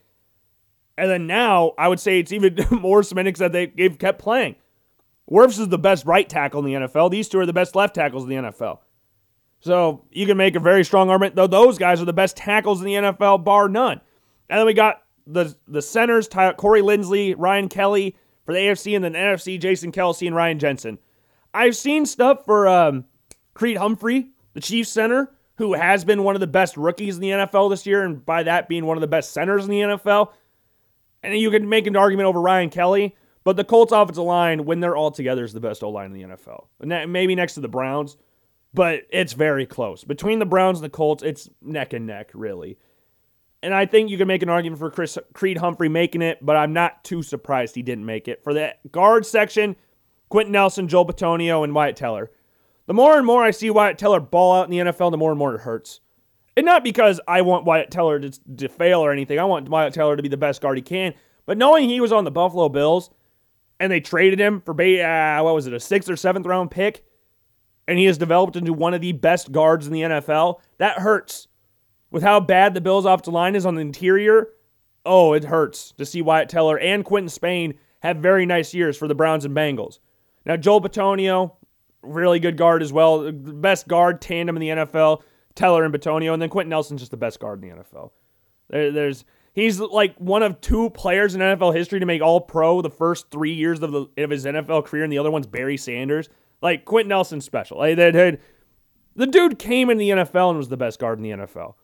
And 0.98 1.10
then 1.10 1.28
now, 1.28 1.74
I 1.78 1.88
would 1.88 2.00
say 2.00 2.20
it's 2.20 2.32
even 2.32 2.58
more 2.72 3.04
cemented 3.04 3.36
that 3.38 3.52
they, 3.52 3.68
they've 3.68 3.98
kept 3.98 4.20
playing. 4.20 4.56
Wirfs 5.30 5.60
is 5.60 5.70
the 5.70 5.78
best 5.78 6.06
right 6.06 6.28
tackle 6.28 6.66
in 6.66 6.66
the 6.66 6.88
NFL. 6.88 7.12
These 7.12 7.30
two 7.30 7.40
are 7.40 7.46
the 7.46 7.54
best 7.54 7.76
left 7.76 7.96
tackles 7.96 8.24
in 8.24 8.30
the 8.30 8.36
NFL. 8.36 8.80
So 9.60 10.06
you 10.12 10.28
can 10.28 10.38
make 10.38 10.56
a 10.56 10.60
very 10.60 10.84
strong 10.84 11.10
argument, 11.10 11.36
though 11.36 11.48
those 11.48 11.78
guys 11.78 12.02
are 12.02 12.06
the 12.06 12.14
best 12.14 12.38
tackles 12.38 12.82
in 12.82 12.86
the 12.86 12.94
NFL, 12.94 13.44
bar 13.44 13.68
none. 13.68 14.00
And 14.50 14.60
then 14.60 14.66
we 14.66 14.74
got 14.74 15.02
the 15.26 15.56
the 15.68 15.82
centers, 15.82 16.28
Corey 16.28 16.82
Linsley, 16.82 17.34
Ryan 17.36 17.68
Kelly 17.68 18.16
for 18.46 18.54
the 18.54 18.60
AFC, 18.60 18.96
and 18.96 19.04
then 19.04 19.14
NFC, 19.14 19.60
Jason 19.60 19.92
Kelce 19.92 20.28
and 20.28 20.36
Ryan 20.36 20.60
Jensen. 20.60 21.00
I've 21.54 21.76
seen 21.76 22.06
stuff 22.06 22.46
for 22.46 22.68
um, 22.68 23.06
Creed 23.56 23.78
Humphrey, 23.78 24.30
the 24.56 24.62
Chiefs 24.62 24.90
center, 24.90 25.32
who 25.58 25.74
has 25.74 26.04
been 26.04 26.24
one 26.24 26.36
of 26.36 26.42
the 26.42 26.48
best 26.48 26.76
rookies 26.76 27.16
in 27.16 27.22
the 27.22 27.30
NFL 27.30 27.70
this 27.70 27.86
year, 27.86 28.04
and 28.04 28.26
by 28.26 28.42
that 28.42 28.68
being 28.68 28.88
one 28.88 28.98
of 28.98 29.02
the 29.02 29.08
best 29.08 29.32
centers 29.32 29.66
in 29.66 29.70
the 29.70 29.82
NFL. 29.82 30.34
And 31.22 31.38
you 31.38 31.52
can 31.52 31.70
make 31.70 31.86
an 31.86 31.96
argument 31.96 32.28
over 32.28 32.42
Ryan 32.42 32.72
Kelly. 32.72 33.16
But 33.44 33.58
the 33.58 33.64
Colts 33.64 33.92
offensive 33.92 34.24
line, 34.24 34.66
when 34.66 34.80
they're 34.80 34.96
all 34.96 35.12
together, 35.12 35.44
is 35.44 35.54
the 35.54 35.60
best 35.60 35.84
O 35.84 35.90
line 35.90 36.12
in 36.12 36.14
the 36.14 36.36
NFL. 36.36 36.66
Maybe 36.82 37.36
next 37.36 37.54
to 37.54 37.62
the 37.62 37.68
Browns, 37.68 38.18
but 38.74 39.02
it's 39.12 39.34
very 39.34 39.68
close. 39.68 40.04
Between 40.04 40.40
the 40.40 40.48
Browns 40.48 40.80
and 40.80 40.86
the 40.86 40.90
Colts, 40.90 41.22
it's 41.22 41.48
neck 41.62 41.94
and 41.94 42.08
neck, 42.08 42.32
really. 42.34 42.80
And 43.62 43.72
I 43.72 43.86
think 43.86 44.10
you 44.10 44.18
can 44.18 44.28
make 44.28 44.42
an 44.42 44.50
argument 44.50 44.80
for 44.80 44.90
Chris 44.90 45.18
Creed 45.34 45.58
Humphrey 45.58 45.90
making 45.90 46.24
it, 46.24 46.40
but 46.42 46.56
I'm 46.56 46.74
not 46.74 47.04
too 47.04 47.22
surprised 47.22 47.76
he 47.76 47.84
didn't 47.84 48.08
make 48.08 48.28
it. 48.28 48.44
For 48.44 48.52
the 48.52 48.74
guard 48.92 49.28
section, 49.28 49.76
Quenton 50.30 50.52
Nelson, 50.52 50.88
Joel 50.88 51.06
Bitonio, 51.06 51.64
and 51.64 51.76
Wyatt 51.76 51.96
Teller. 51.96 52.32
The 52.88 52.94
more 52.94 53.18
and 53.18 53.26
more 53.26 53.44
I 53.44 53.52
see 53.52 53.70
Wyatt 53.70 53.98
Teller 53.98 54.20
ball 54.20 54.54
out 54.54 54.66
in 54.66 54.72
the 54.72 54.92
NFL, 54.92 55.12
the 55.12 55.18
more 55.18 55.32
and 55.32 55.40
more 55.40 55.56
it 55.56 55.62
hurts. 55.62 56.02
And 56.58 56.66
not 56.66 56.84
because 56.84 57.20
I 57.28 57.42
want 57.42 57.66
Wyatt 57.66 57.92
Teller 57.92 58.20
to, 58.20 58.56
to 58.58 58.70
fail 58.70 59.02
or 59.02 59.12
anything. 59.12 59.40
I 59.40 59.44
want 59.44 59.68
Wyatt 59.68 59.94
Teller 59.94 60.16
to 60.16 60.24
be 60.24 60.30
the 60.30 60.38
best 60.38 60.62
guard 60.62 60.78
he 60.78 60.82
can. 60.82 61.14
But 61.46 61.58
knowing 61.58 61.90
he 61.90 62.00
was 62.00 62.12
on 62.12 62.24
the 62.24 62.32
Buffalo 62.32 62.70
Bills 62.70 63.10
and 63.80 63.92
they 63.92 64.00
traded 64.00 64.40
him 64.40 64.62
for 64.62 64.72
uh, 64.72 65.44
what 65.44 65.56
was 65.56 65.68
it, 65.68 65.74
a 65.74 65.80
sixth 65.80 66.10
or 66.10 66.16
seventh 66.16 66.46
round 66.46 66.72
pick, 66.72 67.04
and 67.88 68.00
he 68.00 68.06
has 68.06 68.18
developed 68.18 68.56
into 68.56 68.74
one 68.74 68.94
of 68.94 69.02
the 69.02 69.12
best 69.12 69.52
guards 69.52 69.86
in 69.86 69.94
the 69.94 70.02
NFL. 70.02 70.60
That 70.78 71.00
hurts. 71.00 71.48
With 72.12 72.24
how 72.24 72.40
bad 72.40 72.74
the 72.74 72.82
Bills' 72.82 73.06
offensive 73.06 73.34
line 73.34 73.56
is 73.56 73.66
on 73.66 73.76
the 73.76 73.82
interior, 73.82 74.48
oh, 75.06 75.34
it 75.34 75.44
hurts 75.44 75.92
to 75.98 76.06
see 76.06 76.22
Wyatt 76.22 76.48
Teller 76.48 76.80
and 76.80 77.04
Quinton 77.04 77.30
Spain 77.30 77.74
have 78.00 78.18
very 78.18 78.46
nice 78.46 78.74
years 78.74 78.96
for 78.96 79.08
the 79.08 79.16
Browns 79.16 79.44
and 79.44 79.56
Bengals. 79.56 80.00
Now, 80.46 80.56
Joel 80.56 80.82
Bitonio, 80.82 81.54
really 82.06 82.40
good 82.40 82.58
guard 82.58 82.82
as 82.82 82.94
well. 82.94 83.20
The 83.20 83.32
best 83.32 83.88
guard 83.88 84.22
tandem 84.22 84.56
in 84.58 84.62
the 84.62 84.86
NFL, 84.86 85.22
Teller 85.56 85.84
and 85.84 85.94
Bitonio, 85.94 86.34
And 86.34 86.42
then 86.42 86.50
Quenton 86.50 86.70
Nelson's 86.70 87.02
just 87.02 87.12
the 87.12 87.18
best 87.18 87.40
guard 87.40 87.64
in 87.64 87.70
the 87.70 87.76
NFL. 87.76 88.12
There, 88.70 88.92
there's 88.92 89.26
He's 89.56 89.80
like 89.80 90.18
one 90.18 90.44
of 90.44 90.60
two 90.60 90.90
players 90.90 91.34
in 91.34 91.40
NFL 91.40 91.74
history 91.74 92.02
to 92.02 92.06
make 92.06 92.22
All 92.22 92.42
Pro 92.42 92.82
the 92.82 92.90
first 92.90 93.32
three 93.32 93.54
years 93.54 93.82
of, 93.82 93.94
the, 93.94 94.06
of 94.18 94.30
his 94.30 94.44
NFL 94.44 94.84
career, 94.86 95.06
and 95.06 95.12
the 95.12 95.18
other 95.18 95.32
one's 95.32 95.48
Barry 95.48 95.78
Sanders. 95.78 96.28
Like 96.62 96.84
Quenton 96.84 97.08
Nelson's 97.08 97.46
special. 97.46 97.78
Like, 97.78 97.96
that, 97.96 98.14
that, 98.14 98.42
the 99.16 99.26
dude 99.26 99.58
came 99.58 99.90
in 99.90 99.98
the 99.98 100.10
NFL 100.10 100.50
and 100.50 100.58
was 100.58 100.68
the 100.68 100.76
best 100.76 101.00
guard 101.00 101.20
in 101.20 101.24
the 101.24 101.30
NFL. 101.30 101.76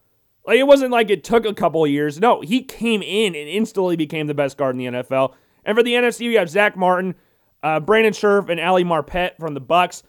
Like 0.46 0.58
it 0.58 0.68
wasn't 0.68 0.92
like 0.92 1.10
it 1.10 1.24
took 1.24 1.46
a 1.46 1.54
couple 1.54 1.88
years. 1.88 2.20
No, 2.20 2.42
he 2.42 2.62
came 2.62 3.02
in 3.02 3.36
and 3.36 3.48
instantly 3.48 3.96
became 3.96 4.28
the 4.28 4.34
best 4.34 4.58
guard 4.58 4.76
in 4.76 4.80
the 4.80 5.02
NFL. 5.02 5.34
And 5.64 5.78
for 5.78 5.84
the 5.84 5.94
NFC, 5.94 6.28
we 6.28 6.34
have 6.34 6.50
Zach 6.50 6.76
Martin, 6.76 7.16
uh, 7.64 7.80
Brandon 7.80 8.12
Scherff, 8.12 8.50
and 8.50 8.60
Ali 8.60 8.84
Marpet 8.84 9.38
from 9.40 9.54
the 9.54 9.62
Bucs. 9.62 10.04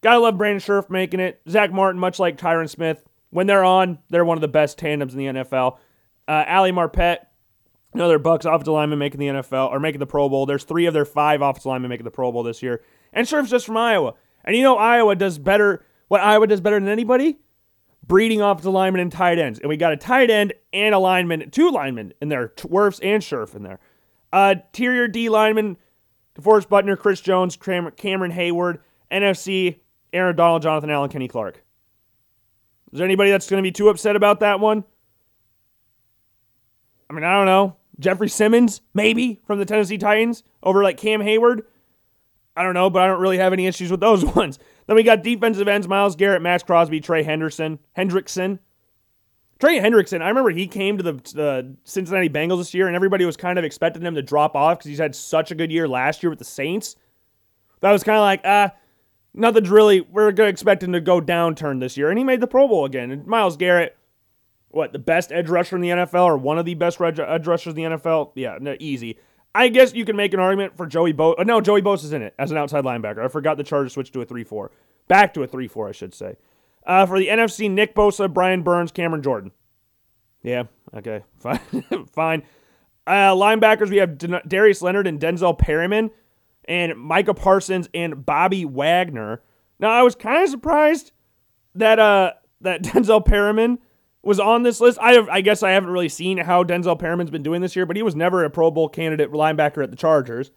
Gotta 0.00 0.20
love 0.20 0.38
Brandon 0.38 0.60
Scherff 0.60 0.90
making 0.90 1.20
it. 1.20 1.40
Zach 1.48 1.72
Martin, 1.72 2.00
much 2.00 2.18
like 2.18 2.38
Tyron 2.38 2.68
Smith, 2.68 3.02
when 3.30 3.46
they're 3.46 3.64
on, 3.64 3.98
they're 4.10 4.24
one 4.24 4.36
of 4.36 4.42
the 4.42 4.48
best 4.48 4.78
tandems 4.78 5.14
in 5.14 5.18
the 5.18 5.26
NFL. 5.26 5.78
Uh, 6.26 6.44
Ali 6.46 6.72
Marpet, 6.72 7.18
another 7.94 8.18
Bucs 8.18 8.44
offensive 8.44 8.72
lineman 8.72 8.98
making 8.98 9.18
the 9.18 9.26
NFL 9.26 9.70
or 9.70 9.80
making 9.80 9.98
the 9.98 10.06
Pro 10.06 10.28
Bowl. 10.28 10.46
There's 10.46 10.64
three 10.64 10.86
of 10.86 10.94
their 10.94 11.04
five 11.04 11.42
offensive 11.42 11.66
linemen 11.66 11.88
making 11.88 12.04
the 12.04 12.10
Pro 12.10 12.30
Bowl 12.30 12.42
this 12.42 12.62
year. 12.62 12.82
And 13.12 13.26
Scherff's 13.26 13.50
just 13.50 13.66
from 13.66 13.76
Iowa. 13.76 14.14
And 14.44 14.56
you 14.56 14.62
know 14.62 14.76
Iowa 14.76 15.16
does 15.16 15.38
better. 15.38 15.84
What 16.08 16.20
Iowa 16.20 16.46
does 16.46 16.60
better 16.60 16.78
than 16.78 16.88
anybody? 16.88 17.38
Breeding 18.06 18.40
offensive 18.40 18.72
linemen 18.72 19.00
and 19.00 19.12
tight 19.12 19.38
ends. 19.38 19.58
And 19.58 19.68
we 19.68 19.76
got 19.76 19.92
a 19.92 19.96
tight 19.96 20.30
end 20.30 20.54
and 20.72 20.94
a 20.94 20.98
lineman, 20.98 21.50
two 21.50 21.70
linemen 21.70 22.14
in 22.22 22.28
there, 22.28 22.48
Wirfs 22.56 23.00
and 23.02 23.22
Scherff 23.22 23.54
in 23.54 23.62
there. 23.62 23.80
Uh, 24.32 24.54
interior 24.56 25.08
D 25.08 25.28
lineman, 25.28 25.76
DeForest 26.38 26.68
Buckner, 26.68 26.96
Chris 26.96 27.20
Jones, 27.20 27.56
Cameron 27.56 28.32
Heyward. 28.32 28.78
NFC, 29.10 29.80
Aaron 30.12 30.36
Donald, 30.36 30.62
Jonathan 30.62 30.90
Allen, 30.90 31.10
Kenny 31.10 31.28
Clark. 31.28 31.62
Is 32.92 32.98
there 32.98 33.04
anybody 33.04 33.30
that's 33.30 33.48
going 33.48 33.62
to 33.62 33.66
be 33.66 33.72
too 33.72 33.88
upset 33.88 34.16
about 34.16 34.40
that 34.40 34.60
one? 34.60 34.84
I 37.10 37.12
mean, 37.12 37.24
I 37.24 37.32
don't 37.32 37.46
know. 37.46 37.76
Jeffrey 37.98 38.28
Simmons, 38.28 38.80
maybe 38.94 39.40
from 39.46 39.58
the 39.58 39.64
Tennessee 39.64 39.98
Titans 39.98 40.44
over 40.62 40.82
like 40.82 40.96
Cam 40.96 41.20
Heyward. 41.20 41.62
I 42.56 42.62
don't 42.62 42.74
know, 42.74 42.90
but 42.90 43.02
I 43.02 43.06
don't 43.06 43.20
really 43.20 43.38
have 43.38 43.52
any 43.52 43.66
issues 43.66 43.90
with 43.90 44.00
those 44.00 44.24
ones. 44.36 44.58
Then 44.86 44.96
we 44.96 45.02
got 45.02 45.22
defensive 45.22 45.68
ends 45.68 45.88
Myles 45.88 46.16
Garrett, 46.16 46.42
Maxx 46.42 46.62
Crosby, 46.62 47.00
Trey 47.00 47.22
Henderson, 47.22 47.78
Hendrickson. 47.96 48.58
Trey 49.58 49.80
Hendrickson, 49.80 50.22
I 50.22 50.28
remember 50.28 50.50
he 50.50 50.68
came 50.68 50.98
to 50.98 51.02
the, 51.02 51.12
the 51.34 51.76
Cincinnati 51.82 52.28
Bengals 52.28 52.58
this 52.58 52.74
year, 52.74 52.86
and 52.86 52.94
everybody 52.94 53.24
was 53.24 53.36
kind 53.36 53.58
of 53.58 53.64
expecting 53.64 54.02
him 54.02 54.14
to 54.14 54.22
drop 54.22 54.54
off 54.54 54.78
because 54.78 54.88
he's 54.88 54.98
had 54.98 55.16
such 55.16 55.50
a 55.50 55.56
good 55.56 55.72
year 55.72 55.88
last 55.88 56.22
year 56.22 56.30
with 56.30 56.38
the 56.38 56.44
Saints. 56.44 56.94
That 57.80 57.90
was 57.90 58.04
kind 58.04 58.16
of 58.16 58.22
like, 58.22 58.40
ah, 58.44 58.72
nothing's 59.38 59.70
really, 59.70 60.00
we're 60.00 60.32
to 60.32 60.46
expect 60.46 60.82
him 60.82 60.92
to 60.92 61.00
go 61.00 61.20
downturn 61.20 61.80
this 61.80 61.96
year. 61.96 62.10
And 62.10 62.18
he 62.18 62.24
made 62.24 62.40
the 62.40 62.46
Pro 62.46 62.68
Bowl 62.68 62.84
again. 62.84 63.10
And 63.10 63.26
Myles 63.26 63.56
Garrett, 63.56 63.96
what 64.68 64.92
the 64.92 64.98
best 64.98 65.32
edge 65.32 65.48
rusher 65.48 65.76
in 65.76 65.82
the 65.82 65.88
NFL 65.88 66.24
or 66.24 66.36
one 66.36 66.58
of 66.58 66.66
the 66.66 66.74
best 66.74 67.00
edge 67.00 67.46
rushers 67.46 67.74
in 67.74 67.76
the 67.76 67.96
NFL? 67.96 68.32
Yeah, 68.34 68.58
no, 68.60 68.76
easy. 68.78 69.18
I 69.54 69.68
guess 69.68 69.94
you 69.94 70.04
can 70.04 70.16
make 70.16 70.34
an 70.34 70.40
argument 70.40 70.76
for 70.76 70.86
Joey 70.86 71.12
Bo. 71.12 71.34
Uh, 71.34 71.44
no, 71.44 71.60
Joey 71.60 71.82
Bosa 71.82 72.04
is 72.04 72.12
in 72.12 72.22
it 72.22 72.34
as 72.38 72.50
an 72.50 72.58
outside 72.58 72.84
linebacker. 72.84 73.24
I 73.24 73.28
forgot 73.28 73.56
the 73.56 73.64
Chargers 73.64 73.92
switched 73.94 74.12
to 74.12 74.20
a 74.20 74.24
three-four, 74.24 74.70
back 75.08 75.34
to 75.34 75.42
a 75.42 75.46
three-four, 75.46 75.88
I 75.88 75.92
should 75.92 76.14
say. 76.14 76.36
Uh, 76.86 77.06
for 77.06 77.18
the 77.18 77.28
NFC, 77.28 77.70
Nick 77.70 77.94
Bosa, 77.94 78.32
Brian 78.32 78.62
Burns, 78.62 78.92
Cameron 78.92 79.22
Jordan. 79.22 79.52
Yeah, 80.42 80.64
okay, 80.94 81.24
fine, 81.38 81.60
fine. 82.12 82.42
Uh, 83.06 83.34
linebackers, 83.34 83.88
we 83.88 83.96
have 83.96 84.18
Darius 84.46 84.82
Leonard 84.82 85.06
and 85.06 85.18
Denzel 85.18 85.58
Perryman, 85.58 86.10
and 86.68 86.96
Micah 86.96 87.34
Parsons 87.34 87.88
and 87.94 88.24
Bobby 88.24 88.64
Wagner. 88.64 89.42
Now, 89.80 89.90
I 89.90 90.02
was 90.02 90.14
kind 90.14 90.44
of 90.44 90.50
surprised 90.50 91.10
that 91.74 91.98
uh 91.98 92.32
that 92.60 92.82
Denzel 92.84 93.24
Perryman 93.24 93.78
was 94.22 94.38
on 94.38 94.62
this 94.62 94.80
list. 94.80 94.98
I 95.00 95.12
have, 95.12 95.28
I 95.28 95.40
guess 95.40 95.62
I 95.62 95.70
haven't 95.70 95.90
really 95.90 96.08
seen 96.08 96.38
how 96.38 96.62
Denzel 96.62 96.98
Perryman's 96.98 97.30
been 97.30 97.42
doing 97.42 97.62
this 97.62 97.74
year, 97.74 97.86
but 97.86 97.96
he 97.96 98.02
was 98.02 98.14
never 98.14 98.44
a 98.44 98.50
Pro 98.50 98.70
Bowl 98.70 98.88
candidate 98.88 99.32
linebacker 99.32 99.82
at 99.82 99.90
the 99.90 99.96
Chargers. 99.96 100.50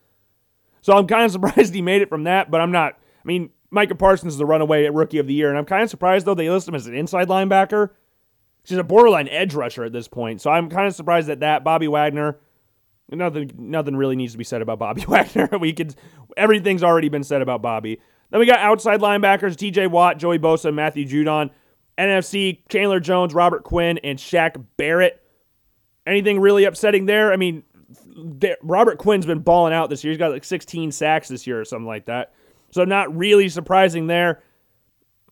So 0.82 0.93
I'm 0.93 1.08
kind 1.08 1.24
of 1.24 1.32
surprised 1.32 1.74
he 1.74 1.82
made 1.82 2.02
it 2.02 2.10
from 2.10 2.26
that, 2.26 2.52
but 2.52 2.62
I'm 2.62 2.71
not. 2.71 2.93
I 2.93 3.28
mean, 3.28 3.52
Micah 3.69 3.95
Parsons 3.95 4.34
is 4.34 4.39
the 4.39 4.45
runaway 4.45 4.89
rookie 4.89 5.19
of 5.19 5.28
the 5.28 5.34
year, 5.34 5.50
and 5.50 5.58
I'm 5.58 5.65
kind 5.65 5.84
of 5.84 5.89
surprised 5.89 6.26
though 6.26 6.36
they 6.36 6.50
list 6.50 6.67
him 6.67 6.76
as 6.76 6.88
an 6.88 6.95
inside 6.95 7.30
linebacker. 7.30 7.89
She's 8.63 8.78
a 8.78 8.84
borderline 8.84 9.28
edge 9.28 9.56
rusher 9.56 9.84
at 9.84 9.93
this 9.93 10.08
point, 10.08 10.41
so 10.41 10.52
I'm 10.52 10.69
kind 10.69 10.88
of 10.88 10.93
surprised 10.93 11.30
at 11.30 11.39
that. 11.39 11.63
Bobby 11.63 11.88
Wagner, 11.88 12.38
nothing, 13.12 13.52
nothing 13.58 13.95
really 13.95 14.15
needs 14.15 14.32
to 14.34 14.38
be 14.38 14.43
said 14.43 14.62
about 14.62 14.80
Bobby 14.80 15.06
Wagner. 15.08 15.50
we 15.60 15.74
could, 15.74 15.95
everything's 16.38 16.84
already 16.84 17.10
been 17.10 17.24
said 17.24 17.41
about 17.41 17.62
Bobby. 17.62 18.00
Then 18.30 18.39
we 18.39 18.45
got 18.45 18.60
outside 18.60 19.02
linebackers: 19.02 19.56
T.J. 19.56 19.88
Watt, 19.88 20.17
Joey 20.17 20.39
Bosa, 20.39 20.74
Matthew 20.74 21.06
Judon. 21.06 21.50
NFC: 21.97 22.60
Chandler 22.69 23.00
Jones, 23.00 23.34
Robert 23.34 23.63
Quinn, 23.63 23.97
and 24.00 24.17
Shaq 24.17 24.63
Barrett. 24.78 25.21
Anything 26.08 26.39
really 26.39 26.63
upsetting 26.63 27.06
there? 27.06 27.32
I 27.34 27.36
mean, 27.36 27.63
Robert 28.62 28.97
Quinn's 28.97 29.26
been 29.26 29.39
balling 29.39 29.74
out 29.74 29.89
this 29.89 30.04
year. 30.04 30.12
He's 30.12 30.17
got 30.17 30.32
like 30.32 30.43
16 30.43 30.91
sacks 30.91 31.28
this 31.28 31.45
year 31.45 31.60
or 31.60 31.65
something 31.65 31.86
like 31.88 32.06
that. 32.06 32.34
So 32.71 32.86
not 32.86 33.15
really 33.15 33.50
surprising 33.50 34.08
there. 34.08 34.41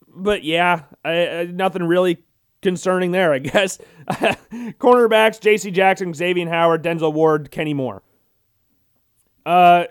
But 0.07 0.43
yeah, 0.43 0.83
I, 1.05 1.27
I, 1.27 1.43
nothing 1.45 1.83
really 1.83 2.23
concerning 2.61 3.11
there, 3.11 3.33
I 3.33 3.39
guess. 3.39 3.79
Cornerbacks: 4.09 5.39
J.C. 5.39 5.71
Jackson, 5.71 6.13
Xavier 6.13 6.49
Howard, 6.49 6.83
Denzel 6.83 7.13
Ward, 7.13 7.51
Kenny 7.51 7.73
Moore. 7.73 8.01
Uh, 9.45 9.85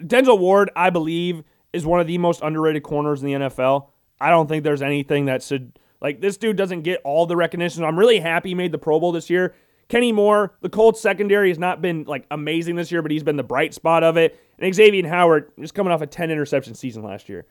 Denzel 0.00 0.38
Ward, 0.38 0.70
I 0.76 0.90
believe, 0.90 1.42
is 1.72 1.84
one 1.86 2.00
of 2.00 2.06
the 2.06 2.18
most 2.18 2.42
underrated 2.42 2.82
corners 2.82 3.22
in 3.22 3.28
the 3.28 3.48
NFL. 3.48 3.88
I 4.20 4.30
don't 4.30 4.48
think 4.48 4.64
there's 4.64 4.82
anything 4.82 5.26
that 5.26 5.42
should 5.42 5.78
like 6.00 6.20
this 6.20 6.36
dude 6.36 6.56
doesn't 6.56 6.82
get 6.82 7.00
all 7.04 7.26
the 7.26 7.36
recognition. 7.36 7.84
I'm 7.84 7.98
really 7.98 8.20
happy 8.20 8.50
he 8.50 8.54
made 8.54 8.72
the 8.72 8.78
Pro 8.78 9.00
Bowl 9.00 9.12
this 9.12 9.30
year. 9.30 9.54
Kenny 9.88 10.12
Moore, 10.12 10.54
the 10.60 10.68
Colts 10.68 11.00
secondary 11.00 11.48
has 11.48 11.58
not 11.58 11.80
been 11.80 12.04
like 12.04 12.26
amazing 12.30 12.76
this 12.76 12.92
year, 12.92 13.00
but 13.00 13.10
he's 13.10 13.22
been 13.22 13.36
the 13.36 13.42
bright 13.42 13.72
spot 13.72 14.04
of 14.04 14.16
it. 14.16 14.38
And 14.58 14.74
Xavier 14.74 15.08
Howard 15.08 15.50
is 15.56 15.72
coming 15.72 15.92
off 15.92 16.02
a 16.02 16.06
10 16.06 16.30
interception 16.30 16.74
season 16.74 17.02
last 17.02 17.28
year. 17.28 17.46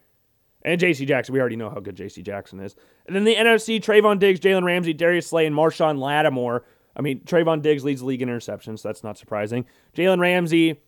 And 0.67 0.81
J.C. 0.81 1.05
Jackson, 1.05 1.31
we 1.31 1.39
already 1.39 1.55
know 1.55 1.69
how 1.69 1.79
good 1.79 1.95
J.C. 1.95 2.21
Jackson 2.21 2.59
is. 2.59 2.75
And 3.05 3.15
then 3.15 3.23
the 3.23 3.35
NFC, 3.35 3.81
Trevon 3.81 4.19
Diggs, 4.19 4.41
Jalen 4.41 4.65
Ramsey, 4.65 4.91
Darius 4.91 5.27
Slay, 5.27 5.45
and 5.45 5.55
Marshon 5.55 5.97
Lattimore. 5.97 6.65
I 6.93 7.01
mean, 7.01 7.21
Trevon 7.21 7.61
Diggs 7.61 7.85
leads 7.85 8.03
league 8.03 8.21
in 8.21 8.27
interceptions. 8.27 8.79
So 8.79 8.89
that's 8.89 9.01
not 9.01 9.17
surprising. 9.17 9.65
Jalen 9.95 10.19
Ramsey, 10.19 10.81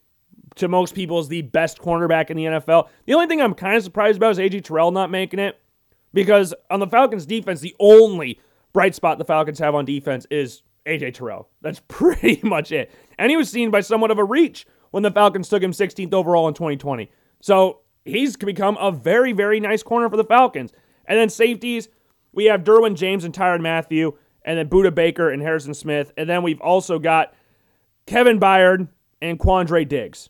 to 0.56 0.68
most 0.68 0.96
people, 0.96 1.18
is 1.20 1.30
the 1.30 1.44
best 1.44 1.80
cornerback 1.80 2.30
in 2.30 2.36
the 2.36 2.44
NFL. 2.44 2.90
The 3.06 3.14
only 3.14 3.28
thing 3.28 3.42
I'm 3.42 3.54
kind 3.54 3.78
of 3.78 3.84
surprised 3.84 4.18
about 4.18 4.32
is 4.32 4.40
A.J. 4.40 4.60
Terrell 4.60 4.92
not 4.92 5.10
making 5.12 5.40
it. 5.40 5.58
Because 6.14 6.54
on 6.70 6.82
the 6.82 6.88
Falcons 6.88 7.26
defense, 7.26 7.62
the 7.62 7.76
only 7.80 8.38
bright 8.74 8.96
spot 8.96 9.18
the 9.18 9.24
Falcons 9.24 9.60
have 9.60 9.76
on 9.76 9.86
defense 9.86 10.28
is 10.30 10.62
AJ 10.86 11.14
Terrell. 11.14 11.48
That's 11.62 11.82
pretty 11.88 12.42
much 12.44 12.74
it. 12.74 12.92
And 13.18 13.30
he 13.30 13.38
was 13.38 13.50
seen 13.50 13.72
by 13.72 13.80
somewhat 13.80 14.12
of 14.12 14.18
a 14.18 14.26
reach 14.26 14.68
when 14.92 15.04
the 15.04 15.12
Falcons 15.12 15.48
took 15.48 15.64
him 15.64 15.72
16th 15.72 16.14
overall 16.14 16.50
in 16.50 16.54
2020. 16.54 17.10
So 17.40 17.80
he's 18.10 18.36
become 18.36 18.78
a 18.80 18.92
very, 18.92 19.32
very 19.32 19.60
nice 19.60 19.84
corner 19.84 20.10
for 20.10 20.18
the 20.18 20.24
Falcons. 20.24 20.72
And 21.06 21.18
then 21.18 21.30
safeties, 21.30 21.90
we 22.32 22.46
have 22.46 22.64
Derwin 22.64 22.96
James 22.96 23.24
and 23.24 23.34
Tyrann 23.34 23.62
Mathieu, 23.62 24.14
and 24.44 24.58
then 24.58 24.70
Budda 24.70 24.94
Baker 24.94 25.30
and 25.30 25.42
Harrison 25.42 25.74
Smith. 25.74 26.12
And 26.18 26.30
then 26.30 26.44
we've 26.44 26.62
also 26.62 27.00
got 27.00 27.34
Kevin 28.06 28.40
Byard 28.40 28.88
and 29.22 29.40
Quandre 29.40 29.88
Diggs. 29.88 30.30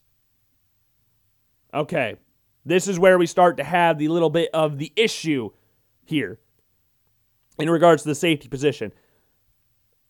Okay, 1.74 2.16
this 2.66 2.88
is 2.88 3.00
where 3.00 3.18
we 3.18 3.26
start 3.26 3.58
to 3.58 3.64
have 3.64 3.98
the 3.98 4.08
little 4.08 4.30
bit 4.30 4.50
of 4.54 4.78
the 4.78 4.92
issue 4.96 5.52
here 6.04 6.40
in 7.60 7.70
regards 7.70 8.04
to 8.04 8.10
the 8.10 8.16
safety 8.16 8.48
position 8.48 8.92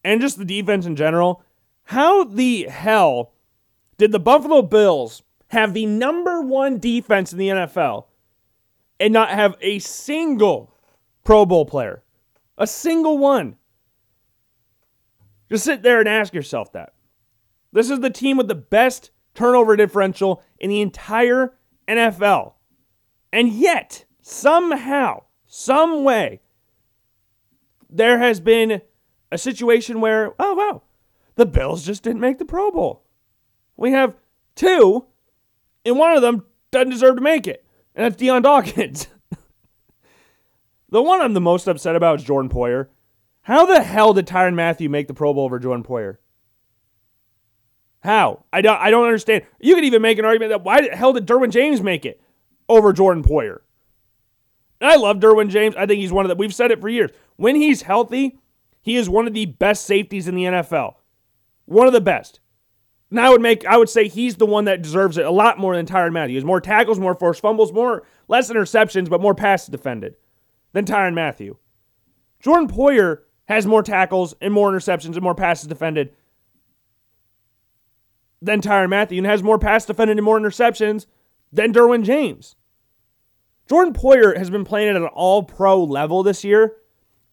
and 0.03 0.21
just 0.21 0.37
the 0.37 0.45
defense 0.45 0.85
in 0.85 0.95
general. 0.95 1.43
How 1.83 2.23
the 2.23 2.63
hell 2.63 3.33
did 3.97 4.11
the 4.11 4.19
Buffalo 4.19 4.61
Bills 4.61 5.23
have 5.49 5.73
the 5.73 5.85
number 5.85 6.41
one 6.41 6.79
defense 6.79 7.31
in 7.31 7.39
the 7.39 7.49
NFL 7.49 8.05
and 8.99 9.13
not 9.13 9.29
have 9.29 9.55
a 9.61 9.79
single 9.79 10.73
Pro 11.23 11.45
Bowl 11.45 11.65
player? 11.65 12.03
A 12.57 12.67
single 12.67 13.17
one. 13.17 13.55
Just 15.49 15.65
sit 15.65 15.81
there 15.81 15.99
and 15.99 16.07
ask 16.07 16.33
yourself 16.33 16.71
that. 16.73 16.93
This 17.71 17.89
is 17.89 17.99
the 17.99 18.09
team 18.09 18.37
with 18.37 18.47
the 18.47 18.55
best 18.55 19.11
turnover 19.33 19.75
differential 19.75 20.43
in 20.59 20.69
the 20.69 20.81
entire 20.81 21.53
NFL. 21.87 22.53
And 23.31 23.49
yet, 23.49 24.05
somehow, 24.21 25.23
some 25.45 26.03
way, 26.03 26.41
there 27.89 28.19
has 28.19 28.39
been 28.39 28.81
a 29.31 29.37
situation 29.37 30.01
where, 30.01 30.33
oh, 30.39 30.53
wow, 30.53 30.81
the 31.35 31.45
Bills 31.45 31.85
just 31.85 32.03
didn't 32.03 32.21
make 32.21 32.37
the 32.37 32.45
Pro 32.45 32.71
Bowl. 32.71 33.03
We 33.77 33.91
have 33.91 34.15
two, 34.55 35.05
and 35.85 35.97
one 35.97 36.15
of 36.15 36.21
them 36.21 36.45
doesn't 36.71 36.89
deserve 36.89 37.15
to 37.15 37.21
make 37.21 37.47
it, 37.47 37.65
and 37.95 38.05
that's 38.05 38.15
Dion 38.15 38.41
Dawkins. 38.41 39.07
the 40.89 41.01
one 41.01 41.21
I'm 41.21 41.33
the 41.33 41.41
most 41.41 41.67
upset 41.67 41.95
about 41.95 42.19
is 42.19 42.25
Jordan 42.25 42.49
Poyer. 42.49 42.87
How 43.41 43.65
the 43.65 43.81
hell 43.81 44.13
did 44.13 44.27
Tyrann 44.27 44.55
Mathieu 44.55 44.89
make 44.89 45.07
the 45.07 45.13
Pro 45.13 45.33
Bowl 45.33 45.45
over 45.45 45.59
Jordan 45.59 45.83
Poyer? 45.83 46.17
How? 48.01 48.45
I 48.53 48.61
don't 48.61 48.79
I 48.79 48.91
don't 48.91 49.05
understand. 49.05 49.43
You 49.59 49.75
could 49.75 49.83
even 49.83 50.01
make 50.01 50.19
an 50.19 50.25
argument 50.25 50.51
that 50.51 50.63
why 50.63 50.81
the 50.81 50.95
hell 50.95 51.13
did 51.13 51.25
Derwin 51.25 51.51
James 51.51 51.81
make 51.81 52.05
it 52.05 52.21
over 52.67 52.93
Jordan 52.93 53.23
Poyer? 53.23 53.59
I 54.81 54.95
love 54.95 55.17
Derwin 55.17 55.49
James. 55.49 55.75
I 55.75 55.85
think 55.85 55.99
he's 55.99 56.13
one 56.13 56.25
of 56.25 56.29
the, 56.29 56.35
we've 56.35 56.53
said 56.53 56.71
it 56.71 56.79
for 56.79 56.87
years. 56.87 57.11
When 57.35 57.55
he's 57.55 57.81
healthy, 57.81 58.39
he 58.81 58.95
is 58.95 59.09
one 59.09 59.27
of 59.27 59.33
the 59.33 59.45
best 59.45 59.85
safeties 59.85 60.27
in 60.27 60.35
the 60.35 60.45
NFL. 60.45 60.95
One 61.65 61.87
of 61.87 61.93
the 61.93 62.01
best. 62.01 62.39
And 63.11 63.19
I 63.19 63.29
would 63.29 63.41
make, 63.41 63.65
I 63.65 63.77
would 63.77 63.89
say 63.89 64.07
he's 64.07 64.35
the 64.35 64.45
one 64.45 64.65
that 64.65 64.81
deserves 64.81 65.17
it 65.17 65.25
a 65.25 65.31
lot 65.31 65.57
more 65.57 65.75
than 65.75 65.85
Tyrann 65.85 66.13
Mathieu. 66.13 66.29
He 66.29 66.35
has 66.35 66.45
more 66.45 66.61
tackles, 66.61 66.99
more 66.99 67.15
forced 67.15 67.41
fumbles, 67.41 67.73
more, 67.73 68.03
less 68.27 68.51
interceptions, 68.51 69.09
but 69.09 69.21
more 69.21 69.33
passes 69.33 69.69
defended 69.69 70.15
than 70.73 70.85
Tyrann 70.85 71.15
Mathieu. 71.15 71.57
Jordan 72.39 72.67
Poyer 72.67 73.21
has 73.45 73.65
more 73.65 73.81
tackles 73.81 74.35
and 74.41 74.53
more 74.53 74.71
interceptions 74.71 75.15
and 75.15 75.21
more 75.21 75.33
passes 75.33 75.67
defended 75.67 76.13
than 78.41 78.61
Tyrann 78.61 78.89
Mathieu 78.89 79.17
and 79.17 79.27
has 79.27 79.43
more 79.43 79.59
pass 79.59 79.85
defended 79.85 80.17
and 80.17 80.25
more 80.25 80.39
interceptions 80.39 81.07
than 81.51 81.73
Derwin 81.73 82.03
James. 82.03 82.55
Jordan 83.67 83.93
Poyer 83.93 84.37
has 84.37 84.49
been 84.49 84.65
playing 84.65 84.89
at 84.89 84.95
an 84.95 85.07
all 85.07 85.43
pro 85.43 85.83
level 85.83 86.23
this 86.23 86.43
year, 86.43 86.77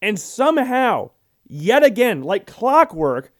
and 0.01 0.19
somehow, 0.19 1.11
yet 1.47 1.83
again, 1.83 2.21
like 2.21 2.45
clockwork, 2.45 3.31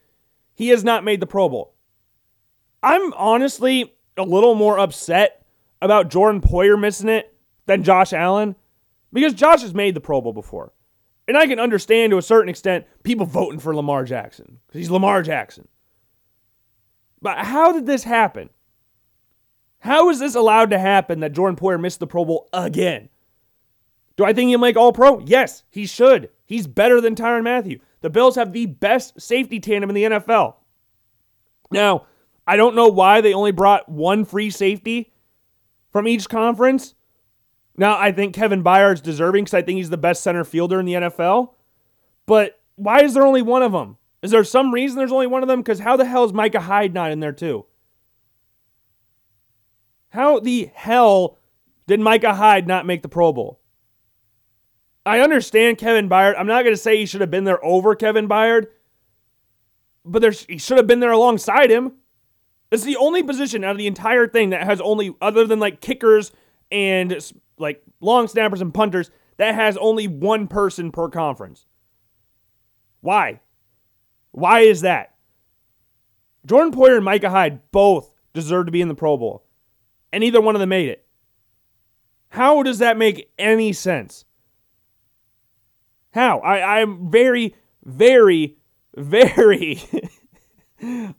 he 0.54 0.68
has 0.68 0.82
not 0.82 1.04
made 1.04 1.20
the 1.20 1.26
Pro 1.26 1.48
Bowl. 1.48 1.74
I'm 2.82 3.12
honestly 3.14 3.94
a 4.16 4.22
little 4.22 4.54
more 4.54 4.78
upset 4.78 5.44
about 5.80 6.10
Jordan 6.10 6.40
Poyer 6.40 6.78
missing 6.78 7.08
it 7.08 7.34
than 7.66 7.82
Josh 7.82 8.12
Allen 8.12 8.56
because 9.12 9.34
Josh 9.34 9.62
has 9.62 9.74
made 9.74 9.94
the 9.94 10.00
Pro 10.00 10.20
Bowl 10.20 10.32
before. 10.32 10.72
And 11.26 11.36
I 11.36 11.46
can 11.46 11.60
understand 11.60 12.10
to 12.10 12.18
a 12.18 12.22
certain 12.22 12.48
extent 12.48 12.86
people 13.02 13.26
voting 13.26 13.58
for 13.58 13.74
Lamar 13.74 14.04
Jackson 14.04 14.58
because 14.66 14.78
he's 14.78 14.90
Lamar 14.90 15.22
Jackson. 15.22 15.68
But 17.20 17.38
how 17.38 17.72
did 17.72 17.86
this 17.86 18.04
happen? 18.04 18.50
How 19.80 20.08
is 20.10 20.18
this 20.18 20.34
allowed 20.34 20.70
to 20.70 20.78
happen 20.78 21.20
that 21.20 21.32
Jordan 21.32 21.56
Poyer 21.56 21.80
missed 21.80 22.00
the 22.00 22.06
Pro 22.06 22.24
Bowl 22.24 22.48
again? 22.52 23.08
Do 24.16 24.24
I 24.24 24.32
think 24.32 24.48
he'll 24.48 24.58
make 24.58 24.76
All 24.76 24.92
Pro? 24.92 25.20
Yes, 25.20 25.62
he 25.70 25.86
should. 25.86 26.30
He's 26.44 26.66
better 26.66 27.00
than 27.00 27.14
Tyrann 27.14 27.44
Mathieu. 27.44 27.78
The 28.00 28.10
Bills 28.10 28.34
have 28.36 28.52
the 28.52 28.66
best 28.66 29.20
safety 29.20 29.60
tandem 29.60 29.90
in 29.90 29.94
the 29.94 30.04
NFL. 30.04 30.56
Now, 31.70 32.06
I 32.48 32.56
don't 32.56 32.74
know 32.74 32.88
why 32.88 33.20
they 33.20 33.34
only 33.34 33.52
brought 33.52 33.90
one 33.90 34.24
free 34.24 34.48
safety 34.48 35.12
from 35.92 36.08
each 36.08 36.30
conference. 36.30 36.94
Now, 37.76 37.98
I 37.98 38.10
think 38.10 38.34
Kevin 38.34 38.64
Byard's 38.64 39.02
deserving 39.02 39.44
because 39.44 39.54
I 39.54 39.60
think 39.60 39.76
he's 39.76 39.90
the 39.90 39.98
best 39.98 40.22
center 40.22 40.44
fielder 40.44 40.80
in 40.80 40.86
the 40.86 40.94
NFL. 40.94 41.50
But 42.24 42.58
why 42.76 43.02
is 43.02 43.12
there 43.12 43.26
only 43.26 43.42
one 43.42 43.62
of 43.62 43.72
them? 43.72 43.98
Is 44.22 44.30
there 44.30 44.44
some 44.44 44.72
reason 44.72 44.96
there's 44.96 45.12
only 45.12 45.26
one 45.26 45.42
of 45.42 45.48
them? 45.48 45.60
Because 45.60 45.80
how 45.80 45.98
the 45.98 46.06
hell 46.06 46.24
is 46.24 46.32
Micah 46.32 46.60
Hyde 46.60 46.94
not 46.94 47.12
in 47.12 47.20
there 47.20 47.32
too? 47.32 47.66
How 50.08 50.40
the 50.40 50.70
hell 50.72 51.36
did 51.86 52.00
Micah 52.00 52.34
Hyde 52.34 52.66
not 52.66 52.86
make 52.86 53.02
the 53.02 53.10
Pro 53.10 53.30
Bowl? 53.30 53.60
I 55.04 55.20
understand 55.20 55.76
Kevin 55.76 56.08
Byard. 56.08 56.34
I'm 56.38 56.46
not 56.46 56.62
going 56.62 56.74
to 56.74 56.80
say 56.80 56.96
he 56.96 57.04
should 57.04 57.20
have 57.20 57.30
been 57.30 57.44
there 57.44 57.62
over 57.62 57.94
Kevin 57.94 58.26
Byard, 58.26 58.68
but 60.02 60.22
there's, 60.22 60.46
he 60.46 60.56
should 60.56 60.78
have 60.78 60.86
been 60.86 61.00
there 61.00 61.12
alongside 61.12 61.70
him. 61.70 61.92
It's 62.70 62.84
the 62.84 62.96
only 62.96 63.22
position 63.22 63.64
out 63.64 63.72
of 63.72 63.78
the 63.78 63.86
entire 63.86 64.28
thing 64.28 64.50
that 64.50 64.64
has 64.64 64.80
only, 64.80 65.14
other 65.20 65.46
than 65.46 65.58
like 65.58 65.80
kickers 65.80 66.32
and 66.70 67.16
like 67.58 67.82
long 68.00 68.28
snappers 68.28 68.60
and 68.60 68.74
punters, 68.74 69.10
that 69.38 69.54
has 69.54 69.76
only 69.76 70.06
one 70.06 70.48
person 70.48 70.92
per 70.92 71.08
conference. 71.08 71.66
Why? 73.00 73.40
Why 74.32 74.60
is 74.60 74.82
that? 74.82 75.14
Jordan 76.44 76.72
Poyer 76.72 76.96
and 76.96 77.04
Micah 77.04 77.30
Hyde 77.30 77.60
both 77.72 78.12
deserve 78.34 78.66
to 78.66 78.72
be 78.72 78.80
in 78.80 78.88
the 78.88 78.94
Pro 78.94 79.16
Bowl 79.16 79.44
and 80.12 80.20
neither 80.20 80.40
one 80.40 80.54
of 80.54 80.60
them 80.60 80.70
made 80.70 80.88
it. 80.88 81.04
How 82.30 82.62
does 82.62 82.78
that 82.78 82.96
make 82.96 83.30
any 83.38 83.72
sense? 83.72 84.24
How? 86.12 86.40
I, 86.40 86.80
I'm 86.80 87.10
very, 87.10 87.54
very, 87.84 88.56
very, 88.96 89.82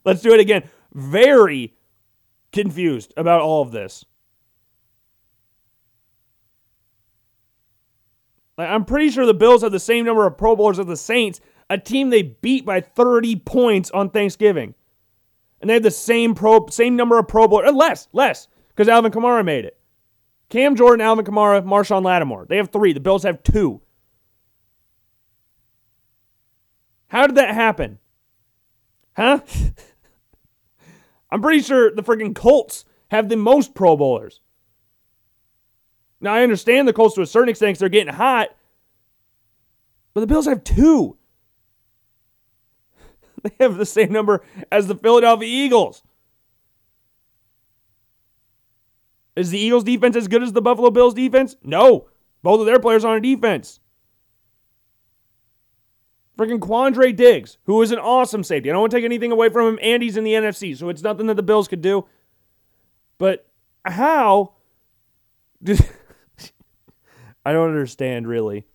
let's 0.04 0.22
do 0.22 0.34
it 0.34 0.40
again, 0.40 0.70
very 0.94 1.76
confused 2.52 3.14
about 3.18 3.42
all 3.42 3.62
of 3.62 3.72
this. 3.72 4.06
Like, 8.58 8.70
I'm 8.70 8.84
pretty 8.84 9.10
sure 9.10 9.26
the 9.26 9.34
Bills 9.34 9.62
have 9.62 9.72
the 9.72 9.80
same 9.80 10.06
number 10.06 10.26
of 10.26 10.38
Pro 10.38 10.56
Bowlers 10.56 10.80
as 10.80 10.86
the 10.86 10.98
Saints, 10.98 11.40
a 11.70 11.78
team 11.78 12.10
they 12.10 12.24
beat 12.24 12.66
by 12.66 12.82
30 12.82 13.38
points 13.38 13.90
on 13.92 14.10
Thanksgiving. 14.10 14.76
And 15.62 15.70
they 15.70 15.76
have 15.76 15.84
the 15.84 15.92
same 15.92 16.36
pro 16.36 16.68
same 16.68 16.96
number 16.96 17.18
of 17.18 17.28
Pro 17.28 17.48
Bowlers, 17.48 17.70
uh, 17.70 17.74
less, 17.74 18.08
less, 18.12 18.48
because 18.70 18.90
Alvin 18.90 19.12
Kamara 19.12 19.46
made 19.46 19.66
it. 19.66 19.80
Cam 20.50 20.76
Jordan, 20.76 21.02
Alvin 21.02 21.26
Kamara, 21.26 21.64
Marshon 21.64 22.04
Lattimore. 22.04 22.48
They 22.50 22.58
have 22.58 22.70
three. 22.70 22.92
The 22.92 23.00
Bills 23.00 23.24
have 23.24 23.44
two. 23.44 23.82
How 27.08 27.28
did 27.28 27.38
that 27.38 27.54
happen? 27.54 28.00
Huh? 29.16 29.40
I'm 31.32 31.42
pretty 31.42 31.62
sure 31.62 31.94
the 31.94 32.04
freaking 32.04 32.36
Colts 32.36 32.86
have 33.10 33.30
the 33.30 33.38
most 33.38 33.74
Pro 33.76 33.96
Bowlers. 33.96 34.42
Now, 36.22 36.34
I 36.34 36.44
understand 36.44 36.88
the 36.88 36.94
Colts 36.94 37.16
to 37.16 37.22
a 37.22 37.28
certain 37.28 37.50
extent 37.50 37.70
because 37.70 37.80
they're 37.80 37.90
getting 37.90 38.14
hot, 38.14 38.50
but 40.14 40.22
the 40.22 40.28
Bills 40.28 40.46
have 40.46 40.64
two. 40.64 41.18
They 43.42 43.52
have 43.62 43.78
the 43.78 43.86
same 43.86 44.12
number 44.12 44.44
as 44.70 44.88
the 44.88 44.96
Philadelphia 44.96 45.48
Eagles. 45.48 46.04
Is 49.38 49.52
the 49.52 49.58
Eagles 49.58 49.86
defense 49.86 50.18
as 50.18 50.28
good 50.28 50.44
as 50.44 50.52
the 50.52 50.62
Buffalo 50.62 50.92
Bills 50.92 51.14
defense? 51.14 51.56
No. 51.64 52.10
Both 52.44 52.60
of 52.60 52.66
their 52.66 52.82
players 52.82 53.06
are 53.06 53.16
on 53.16 53.22
defense. 53.22 53.80
Freaking 56.40 56.60
Quandre 56.60 57.14
Diggs, 57.14 57.58
who 57.66 57.82
is 57.82 57.92
an 57.92 58.00
awesome 58.00 58.46
safety. 58.46 58.70
I 58.70 58.72
don't 58.72 58.80
want 58.80 58.92
to 58.92 58.98
take 58.98 59.04
anything 59.04 59.34
away 59.34 59.50
from 59.50 59.68
him. 59.68 59.80
Andy's 59.82 60.16
in 60.16 60.24
the 60.24 60.32
NFC, 60.32 60.78
so 60.78 60.88
it's 60.88 61.04
nothing 61.04 61.28
that 61.28 61.34
the 61.34 61.44
Bills 61.44 61.68
could 61.68 61.82
do. 61.82 62.06
But 63.18 63.46
how 63.84 64.54
I 67.46 67.52
don't 67.52 67.68
understand 67.68 68.26
really. 68.26 68.66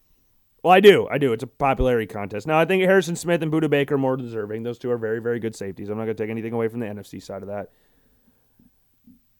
Well, 0.62 0.74
I 0.74 0.80
do. 0.80 1.08
I 1.10 1.16
do. 1.16 1.32
It's 1.32 1.42
a 1.42 1.46
popularity 1.46 2.06
contest. 2.06 2.46
Now, 2.46 2.58
I 2.58 2.66
think 2.66 2.82
Harrison 2.82 3.16
Smith 3.16 3.42
and 3.42 3.50
Budda 3.50 3.70
Baker 3.70 3.94
are 3.94 3.98
more 3.98 4.16
deserving. 4.16 4.62
Those 4.62 4.78
two 4.78 4.90
are 4.90 4.98
very, 4.98 5.20
very 5.20 5.38
good 5.38 5.56
safeties. 5.56 5.88
I'm 5.88 5.96
not 5.96 6.04
going 6.04 6.16
to 6.16 6.22
take 6.22 6.30
anything 6.30 6.52
away 6.52 6.68
from 6.68 6.80
the 6.80 6.86
NFC 6.86 7.22
side 7.22 7.42
of 7.42 7.48
that. 7.48 7.70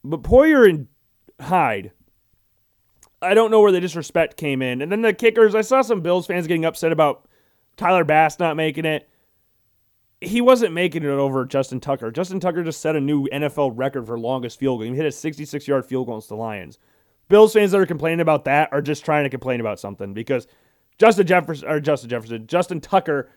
But 0.02 0.22
Poyer 0.22 0.68
and 0.68 0.88
Hyde, 1.40 1.92
I 3.20 3.34
don't 3.34 3.50
know 3.50 3.60
where 3.60 3.72
the 3.72 3.80
disrespect 3.80 4.36
came 4.36 4.62
in. 4.62 4.82
And 4.82 4.92
then 4.92 5.02
the 5.02 5.12
kickers, 5.12 5.54
I 5.54 5.62
saw 5.62 5.82
some 5.82 6.00
Bills 6.00 6.26
fans 6.26 6.46
getting 6.46 6.66
upset 6.66 6.92
about 6.92 7.26
Tyler 7.76 8.04
Bass 8.04 8.38
not 8.38 8.56
making 8.56 8.84
it. 8.84 9.08
He 10.20 10.40
wasn't 10.40 10.72
making 10.72 11.02
it 11.02 11.08
over 11.08 11.44
Justin 11.44 11.80
Tucker. 11.80 12.10
Justin 12.10 12.40
Tucker 12.40 12.62
just 12.62 12.80
set 12.80 12.96
a 12.96 13.00
new 13.00 13.26
NFL 13.28 13.72
record 13.74 14.06
for 14.06 14.18
longest 14.18 14.58
field 14.58 14.80
goal. 14.80 14.88
He 14.88 14.96
hit 14.96 15.06
a 15.06 15.12
66 15.12 15.68
yard 15.68 15.84
field 15.84 16.06
goal 16.06 16.16
against 16.16 16.28
the 16.28 16.36
Lions. 16.36 16.78
Bills 17.28 17.52
fans 17.52 17.72
that 17.72 17.80
are 17.80 17.86
complaining 17.86 18.20
about 18.20 18.44
that 18.44 18.72
are 18.72 18.82
just 18.82 19.04
trying 19.04 19.24
to 19.24 19.30
complain 19.30 19.60
about 19.60 19.80
something 19.80 20.14
because 20.14 20.46
Justin 20.98 21.26
Jefferson 21.26 21.68
or 21.68 21.80
Justin 21.80 22.10
Jefferson, 22.10 22.46
Justin 22.46 22.80
Tucker 22.80 23.30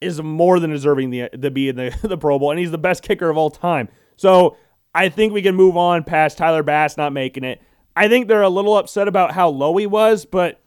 is 0.00 0.20
more 0.22 0.60
than 0.60 0.70
deserving 0.70 1.10
the 1.10 1.28
to 1.40 1.50
be 1.50 1.68
in 1.68 1.76
the, 1.76 1.96
the 2.02 2.18
Pro 2.18 2.38
Bowl, 2.38 2.50
and 2.50 2.60
he's 2.60 2.70
the 2.70 2.78
best 2.78 3.02
kicker 3.02 3.28
of 3.28 3.36
all 3.36 3.50
time. 3.50 3.88
So 4.16 4.56
I 4.94 5.08
think 5.08 5.32
we 5.32 5.42
can 5.42 5.54
move 5.54 5.76
on 5.76 6.04
past 6.04 6.38
Tyler 6.38 6.62
Bass 6.62 6.96
not 6.96 7.12
making 7.12 7.44
it. 7.44 7.60
I 7.96 8.08
think 8.08 8.28
they're 8.28 8.42
a 8.42 8.48
little 8.48 8.76
upset 8.76 9.08
about 9.08 9.32
how 9.32 9.48
low 9.48 9.76
he 9.76 9.86
was, 9.86 10.24
but 10.24 10.60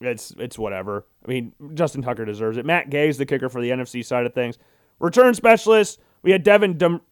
it's 0.00 0.32
it's 0.38 0.58
whatever. 0.58 1.06
I 1.24 1.28
mean, 1.28 1.52
Justin 1.74 2.02
Tucker 2.02 2.24
deserves 2.24 2.58
it. 2.58 2.66
Matt 2.66 2.90
Gay 2.90 3.08
is 3.08 3.18
the 3.18 3.26
kicker 3.26 3.48
for 3.48 3.60
the 3.60 3.70
NFC 3.70 4.04
side 4.04 4.26
of 4.26 4.34
things. 4.34 4.58
Return 4.98 5.34
specialist, 5.34 6.00
we 6.22 6.30
had 6.32 6.42
Devin 6.42 6.78
Dum- 6.78 7.02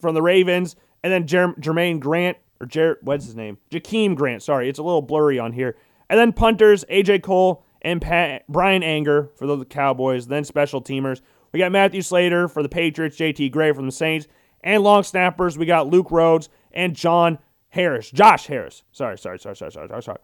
from 0.00 0.14
the 0.14 0.22
Ravens, 0.22 0.76
and 1.02 1.12
then 1.12 1.26
Jer- 1.26 1.54
Jermaine 1.54 2.00
Grant 2.00 2.36
or 2.60 2.66
Jer- 2.66 2.98
what's 3.02 3.24
his 3.24 3.36
name? 3.36 3.58
Jakeem 3.70 4.14
Grant. 4.14 4.42
Sorry, 4.42 4.68
it's 4.68 4.78
a 4.78 4.82
little 4.82 5.02
blurry 5.02 5.38
on 5.38 5.52
here. 5.52 5.76
And 6.10 6.18
then 6.18 6.32
punters, 6.32 6.84
AJ 6.90 7.22
Cole 7.22 7.64
and 7.80 8.00
Pat- 8.00 8.46
Bryan 8.48 8.82
Anger 8.82 9.30
for 9.36 9.46
the 9.46 9.64
Cowboys. 9.64 10.26
Then 10.26 10.44
special 10.44 10.82
teamers, 10.82 11.20
we 11.52 11.58
got 11.58 11.72
Matthew 11.72 12.02
Slater 12.02 12.48
for 12.48 12.62
the 12.62 12.68
Patriots, 12.68 13.16
JT 13.16 13.50
Gray 13.50 13.72
from 13.72 13.86
the 13.86 13.92
Saints, 13.92 14.26
and 14.62 14.82
long 14.82 15.02
snappers, 15.02 15.58
we 15.58 15.66
got 15.66 15.88
Luke 15.88 16.10
Rhodes 16.10 16.48
and 16.72 16.94
John 16.94 17.38
Harris, 17.70 18.10
Josh 18.10 18.46
Harris. 18.46 18.82
Sorry, 18.92 19.18
sorry, 19.18 19.38
sorry, 19.38 19.56
sorry, 19.56 19.72
sorry, 19.72 19.88
sorry, 19.88 20.02
sorry. 20.02 20.18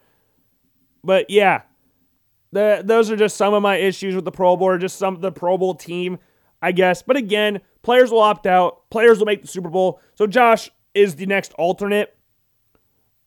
But 1.05 1.31
yeah, 1.31 1.63
the, 2.53 2.83
those 2.85 3.11
are 3.11 3.17
just 3.17 3.37
some 3.37 3.55
of 3.55 3.63
my 3.63 3.77
issues 3.77 4.15
with 4.15 4.25
the 4.25 4.33
Pro 4.33 4.57
Bowl, 4.57 4.69
or 4.69 4.79
just 4.79 4.97
some 4.97 5.15
of 5.15 5.21
the 5.21 5.33
Pro 5.33 5.59
Bowl 5.59 5.75
team, 5.75 6.19
I 6.63 6.73
guess. 6.73 7.03
But 7.03 7.17
again, 7.17 7.61
players 7.83 8.11
will 8.11 8.21
opt 8.21 8.47
out. 8.47 8.89
Players 8.91 9.19
will 9.19 9.27
make 9.27 9.43
the 9.43 9.49
Super 9.49 9.69
Bowl. 9.69 10.01
So 10.15 10.27
Josh 10.27 10.71
is 10.95 11.17
the 11.17 11.27
next 11.27 11.53
alternate, 11.59 12.17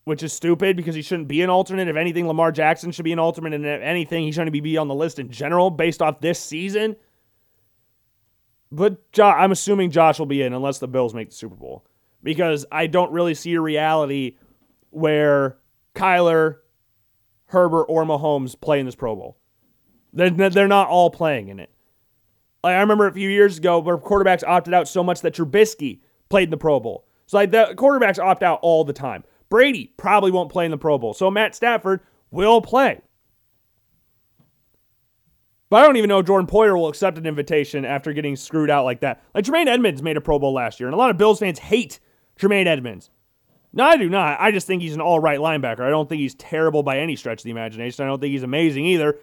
which 0.03 0.23
is 0.23 0.33
stupid 0.33 0.75
because 0.75 0.95
he 0.95 1.01
shouldn't 1.01 1.27
be 1.27 1.41
an 1.41 1.49
alternate. 1.49 1.87
If 1.87 1.95
anything, 1.95 2.27
Lamar 2.27 2.51
Jackson 2.51 2.91
should 2.91 3.05
be 3.05 3.13
an 3.13 3.19
alternate, 3.19 3.53
and 3.53 3.65
if 3.65 3.81
anything, 3.81 4.23
he 4.23 4.31
shouldn't 4.31 4.51
be 4.51 4.77
on 4.77 4.87
the 4.87 4.95
list 4.95 5.19
in 5.19 5.29
general 5.29 5.69
based 5.69 6.01
off 6.01 6.19
this 6.21 6.39
season. 6.39 6.95
But 8.71 9.11
jo- 9.11 9.25
I'm 9.25 9.51
assuming 9.51 9.91
Josh 9.91 10.17
will 10.17 10.25
be 10.25 10.41
in 10.41 10.53
unless 10.53 10.79
the 10.79 10.87
Bills 10.87 11.13
make 11.13 11.29
the 11.29 11.35
Super 11.35 11.55
Bowl 11.55 11.85
because 12.23 12.65
I 12.71 12.87
don't 12.87 13.11
really 13.11 13.33
see 13.33 13.53
a 13.53 13.61
reality 13.61 14.37
where 14.89 15.57
Kyler, 15.95 16.57
Herbert, 17.51 17.83
or 17.83 18.05
Mahomes 18.05 18.59
play 18.59 18.79
in 18.79 18.85
this 18.85 18.95
Pro 18.95 19.15
Bowl. 19.15 19.37
They're, 20.13 20.29
they're 20.29 20.67
not 20.67 20.87
all 20.87 21.09
playing 21.09 21.49
in 21.49 21.59
it. 21.59 21.69
Like 22.63 22.75
I 22.75 22.79
remember 22.79 23.07
a 23.07 23.13
few 23.13 23.29
years 23.29 23.57
ago 23.57 23.79
where 23.79 23.97
quarterbacks 23.97 24.43
opted 24.45 24.73
out 24.73 24.87
so 24.87 25.03
much 25.03 25.21
that 25.21 25.35
Trubisky 25.35 25.99
played 26.29 26.45
in 26.45 26.49
the 26.51 26.57
Pro 26.57 26.79
Bowl. 26.79 27.07
So 27.25 27.37
like 27.37 27.51
the 27.51 27.73
quarterbacks 27.75 28.19
opt 28.19 28.43
out 28.43 28.59
all 28.61 28.83
the 28.83 28.93
time. 28.93 29.23
Brady 29.49 29.93
probably 29.97 30.31
won't 30.31 30.51
play 30.51 30.65
in 30.65 30.71
the 30.71 30.77
Pro 30.77 30.97
Bowl. 30.97 31.13
So 31.13 31.29
Matt 31.29 31.55
Stafford 31.55 32.01
will 32.29 32.61
play. 32.61 33.01
But 35.69 35.83
I 35.83 35.85
don't 35.85 35.97
even 35.97 36.09
know 36.09 36.21
Jordan 36.21 36.47
Poyer 36.47 36.77
will 36.77 36.89
accept 36.89 37.17
an 37.17 37.25
invitation 37.25 37.85
after 37.85 38.13
getting 38.13 38.35
screwed 38.35 38.69
out 38.69 38.85
like 38.85 39.01
that. 39.01 39.23
Like 39.33 39.45
Jermaine 39.45 39.67
Edmunds 39.67 40.03
made 40.03 40.17
a 40.17 40.21
Pro 40.21 40.37
Bowl 40.37 40.53
last 40.53 40.79
year, 40.79 40.87
and 40.87 40.93
a 40.93 40.97
lot 40.97 41.09
of 41.09 41.17
Bills 41.17 41.39
fans 41.39 41.59
hate 41.59 41.99
Jermaine 42.37 42.67
Edmunds. 42.67 43.09
No, 43.73 43.85
I 43.85 43.97
do 43.97 44.09
not. 44.09 44.39
I 44.39 44.51
just 44.51 44.67
think 44.67 44.81
he's 44.81 44.95
an 44.95 45.01
all 45.01 45.19
right 45.19 45.39
linebacker. 45.39 45.81
I 45.81 45.89
don't 45.89 46.09
think 46.09 46.19
he's 46.19 46.35
terrible 46.35 46.83
by 46.83 46.99
any 46.99 47.15
stretch 47.15 47.39
of 47.39 47.43
the 47.45 47.51
imagination. 47.51 48.03
I 48.03 48.07
don't 48.07 48.19
think 48.19 48.31
he's 48.31 48.43
amazing 48.43 48.85
either. 48.85 49.17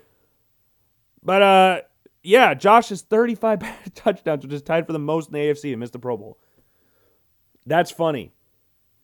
But 1.22 1.42
uh, 1.42 1.80
yeah, 2.22 2.54
Josh 2.54 2.88
has 2.88 3.02
35 3.02 3.62
touchdowns, 3.94 4.44
which 4.44 4.54
is 4.54 4.62
tied 4.62 4.86
for 4.86 4.92
the 4.92 4.98
most 4.98 5.28
in 5.28 5.34
the 5.34 5.40
AFC 5.40 5.72
and 5.72 5.80
missed 5.80 5.92
the 5.92 5.98
Pro 5.98 6.16
Bowl. 6.16 6.38
That's 7.66 7.90
funny. 7.90 8.32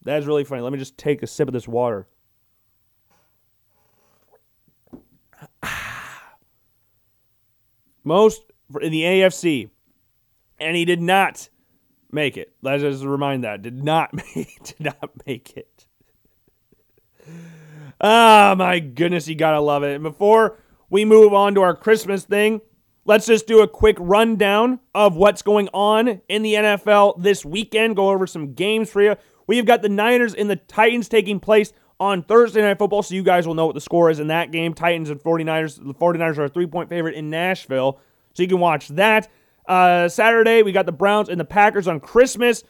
That 0.04 0.18
is 0.18 0.26
really 0.26 0.44
funny. 0.44 0.62
Let 0.62 0.72
me 0.72 0.78
just 0.78 0.96
take 0.96 1.22
a 1.22 1.26
sip 1.26 1.48
of 1.48 1.54
this 1.54 1.68
water. 1.68 2.06
Most 8.04 8.42
in 8.80 8.92
the 8.92 9.02
AFC, 9.02 9.70
and 10.58 10.76
he 10.76 10.84
did 10.84 11.00
not 11.00 11.48
make 12.14 12.36
it. 12.36 12.54
Let's 12.62 12.82
just 12.82 13.04
remind 13.04 13.44
that 13.44 13.62
did 13.62 13.82
not 13.82 14.14
make, 14.36 14.62
did 14.64 14.80
not 14.80 15.10
make 15.26 15.56
it. 15.56 15.86
Ah, 18.00 18.54
my 18.56 18.78
goodness, 18.78 19.28
you 19.28 19.34
gotta 19.34 19.60
love 19.60 19.82
it. 19.82 19.94
And 19.94 20.02
before 20.02 20.58
we 20.90 21.04
move 21.04 21.32
on 21.32 21.54
to 21.54 21.62
our 21.62 21.74
Christmas 21.74 22.24
thing, 22.24 22.60
let's 23.04 23.26
just 23.26 23.46
do 23.46 23.62
a 23.62 23.68
quick 23.68 23.96
rundown 23.98 24.80
of 24.94 25.16
what's 25.16 25.42
going 25.42 25.68
on 25.72 26.20
in 26.28 26.42
the 26.42 26.54
NFL 26.54 27.22
this 27.22 27.44
weekend. 27.44 27.96
Go 27.96 28.10
over 28.10 28.26
some 28.26 28.54
games 28.54 28.90
for 28.90 29.02
you. 29.02 29.16
We've 29.46 29.66
got 29.66 29.82
the 29.82 29.88
Niners 29.88 30.34
and 30.34 30.48
the 30.48 30.56
Titans 30.56 31.08
taking 31.08 31.40
place 31.40 31.72
on 32.00 32.22
Thursday 32.22 32.60
Night 32.60 32.78
Football, 32.78 33.02
so 33.02 33.14
you 33.14 33.22
guys 33.22 33.46
will 33.46 33.54
know 33.54 33.66
what 33.66 33.74
the 33.74 33.80
score 33.80 34.10
is 34.10 34.18
in 34.18 34.28
that 34.28 34.50
game. 34.50 34.74
Titans 34.74 35.10
and 35.10 35.20
49ers. 35.20 35.76
The 35.76 35.94
49ers 35.94 36.38
are 36.38 36.44
a 36.44 36.48
three 36.48 36.66
point 36.66 36.88
favorite 36.88 37.14
in 37.14 37.30
Nashville, 37.30 38.00
so 38.32 38.42
you 38.42 38.48
can 38.48 38.60
watch 38.60 38.88
that. 38.88 39.30
Uh, 39.66 40.08
Saturday, 40.08 40.62
we 40.62 40.72
got 40.72 40.86
the 40.86 40.92
Browns 40.92 41.28
and 41.28 41.40
the 41.40 41.44
Packers 41.44 41.88
on 41.88 42.00
Christmas. 42.00 42.62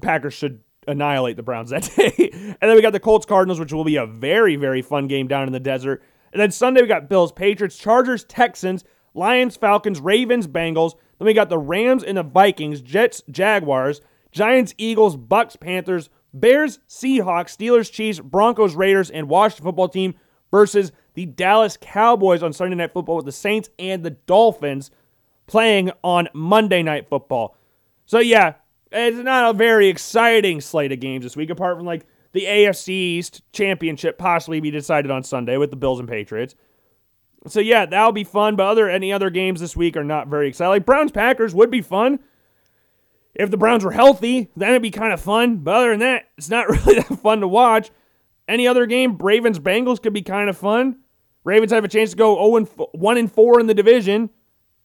Packers 0.00 0.34
should 0.34 0.60
annihilate 0.86 1.36
the 1.36 1.42
Browns 1.42 1.70
that 1.70 1.90
day. 1.96 2.30
and 2.32 2.56
then 2.60 2.74
we 2.74 2.82
got 2.82 2.92
the 2.92 3.00
Colts 3.00 3.26
Cardinals, 3.26 3.58
which 3.58 3.72
will 3.72 3.84
be 3.84 3.96
a 3.96 4.06
very, 4.06 4.56
very 4.56 4.82
fun 4.82 5.08
game 5.08 5.26
down 5.26 5.46
in 5.46 5.52
the 5.52 5.60
desert. 5.60 6.02
And 6.32 6.40
then 6.40 6.50
Sunday, 6.50 6.82
we 6.82 6.88
got 6.88 7.08
Bills, 7.08 7.32
Patriots, 7.32 7.78
Chargers, 7.78 8.24
Texans, 8.24 8.84
Lions, 9.14 9.56
Falcons, 9.56 10.00
Ravens, 10.00 10.46
Bengals. 10.46 10.94
Then 11.18 11.26
we 11.26 11.34
got 11.34 11.48
the 11.48 11.58
Rams 11.58 12.02
and 12.02 12.18
the 12.18 12.22
Vikings, 12.22 12.80
Jets, 12.80 13.22
Jaguars, 13.30 14.00
Giants, 14.32 14.74
Eagles, 14.76 15.16
Bucs, 15.16 15.58
Panthers, 15.58 16.10
Bears, 16.32 16.80
Seahawks, 16.88 17.56
Steelers, 17.56 17.90
Chiefs, 17.90 18.18
Broncos, 18.18 18.74
Raiders, 18.74 19.10
and 19.10 19.28
Washington 19.28 19.64
football 19.64 19.88
team 19.88 20.14
versus 20.50 20.90
the 21.14 21.26
Dallas 21.26 21.78
Cowboys 21.80 22.42
on 22.42 22.52
Sunday 22.52 22.74
Night 22.74 22.92
Football 22.92 23.16
with 23.16 23.26
the 23.26 23.32
Saints 23.32 23.68
and 23.78 24.02
the 24.02 24.10
Dolphins 24.10 24.90
playing 25.46 25.90
on 26.02 26.28
Monday 26.32 26.82
Night 26.82 27.08
Football. 27.08 27.56
So, 28.06 28.18
yeah, 28.18 28.54
it's 28.92 29.18
not 29.18 29.50
a 29.50 29.56
very 29.56 29.88
exciting 29.88 30.60
slate 30.60 30.92
of 30.92 31.00
games 31.00 31.24
this 31.24 31.36
week, 31.36 31.50
apart 31.50 31.76
from 31.76 31.86
like 31.86 32.06
the 32.32 32.44
AFC 32.44 32.88
East 32.88 33.42
championship 33.52 34.18
possibly 34.18 34.60
be 34.60 34.70
decided 34.70 35.10
on 35.10 35.22
Sunday 35.22 35.56
with 35.56 35.70
the 35.70 35.76
Bills 35.76 36.00
and 36.00 36.08
Patriots. 36.08 36.54
So, 37.46 37.60
yeah, 37.60 37.86
that'll 37.86 38.12
be 38.12 38.24
fun, 38.24 38.56
but 38.56 38.66
other 38.66 38.88
any 38.88 39.12
other 39.12 39.30
games 39.30 39.60
this 39.60 39.76
week 39.76 39.96
are 39.96 40.04
not 40.04 40.28
very 40.28 40.48
exciting. 40.48 40.70
Like 40.70 40.86
Browns 40.86 41.12
Packers 41.12 41.54
would 41.54 41.70
be 41.70 41.82
fun 41.82 42.20
if 43.34 43.50
the 43.50 43.56
Browns 43.56 43.84
were 43.84 43.90
healthy, 43.90 44.50
then 44.56 44.70
it'd 44.70 44.82
be 44.82 44.90
kind 44.90 45.12
of 45.12 45.20
fun. 45.20 45.58
But 45.58 45.74
other 45.74 45.90
than 45.90 46.00
that, 46.00 46.28
it's 46.38 46.50
not 46.50 46.68
really 46.86 46.96
that 46.96 47.20
fun 47.20 47.40
to 47.40 47.48
watch. 47.48 47.90
Any 48.46 48.68
other 48.68 48.86
game, 48.86 49.16
Ravens 49.18 49.58
Bengals 49.58 50.02
could 50.02 50.12
be 50.12 50.22
kind 50.22 50.48
of 50.48 50.56
fun. 50.56 50.98
Ravens 51.44 51.72
have 51.72 51.84
a 51.84 51.88
chance 51.88 52.10
to 52.10 52.16
go 52.16 52.36
0 52.36 52.56
and 52.56 52.68
1 52.92 53.18
and 53.18 53.30
4 53.30 53.60
in 53.60 53.66
the 53.66 53.74
division. 53.74 54.30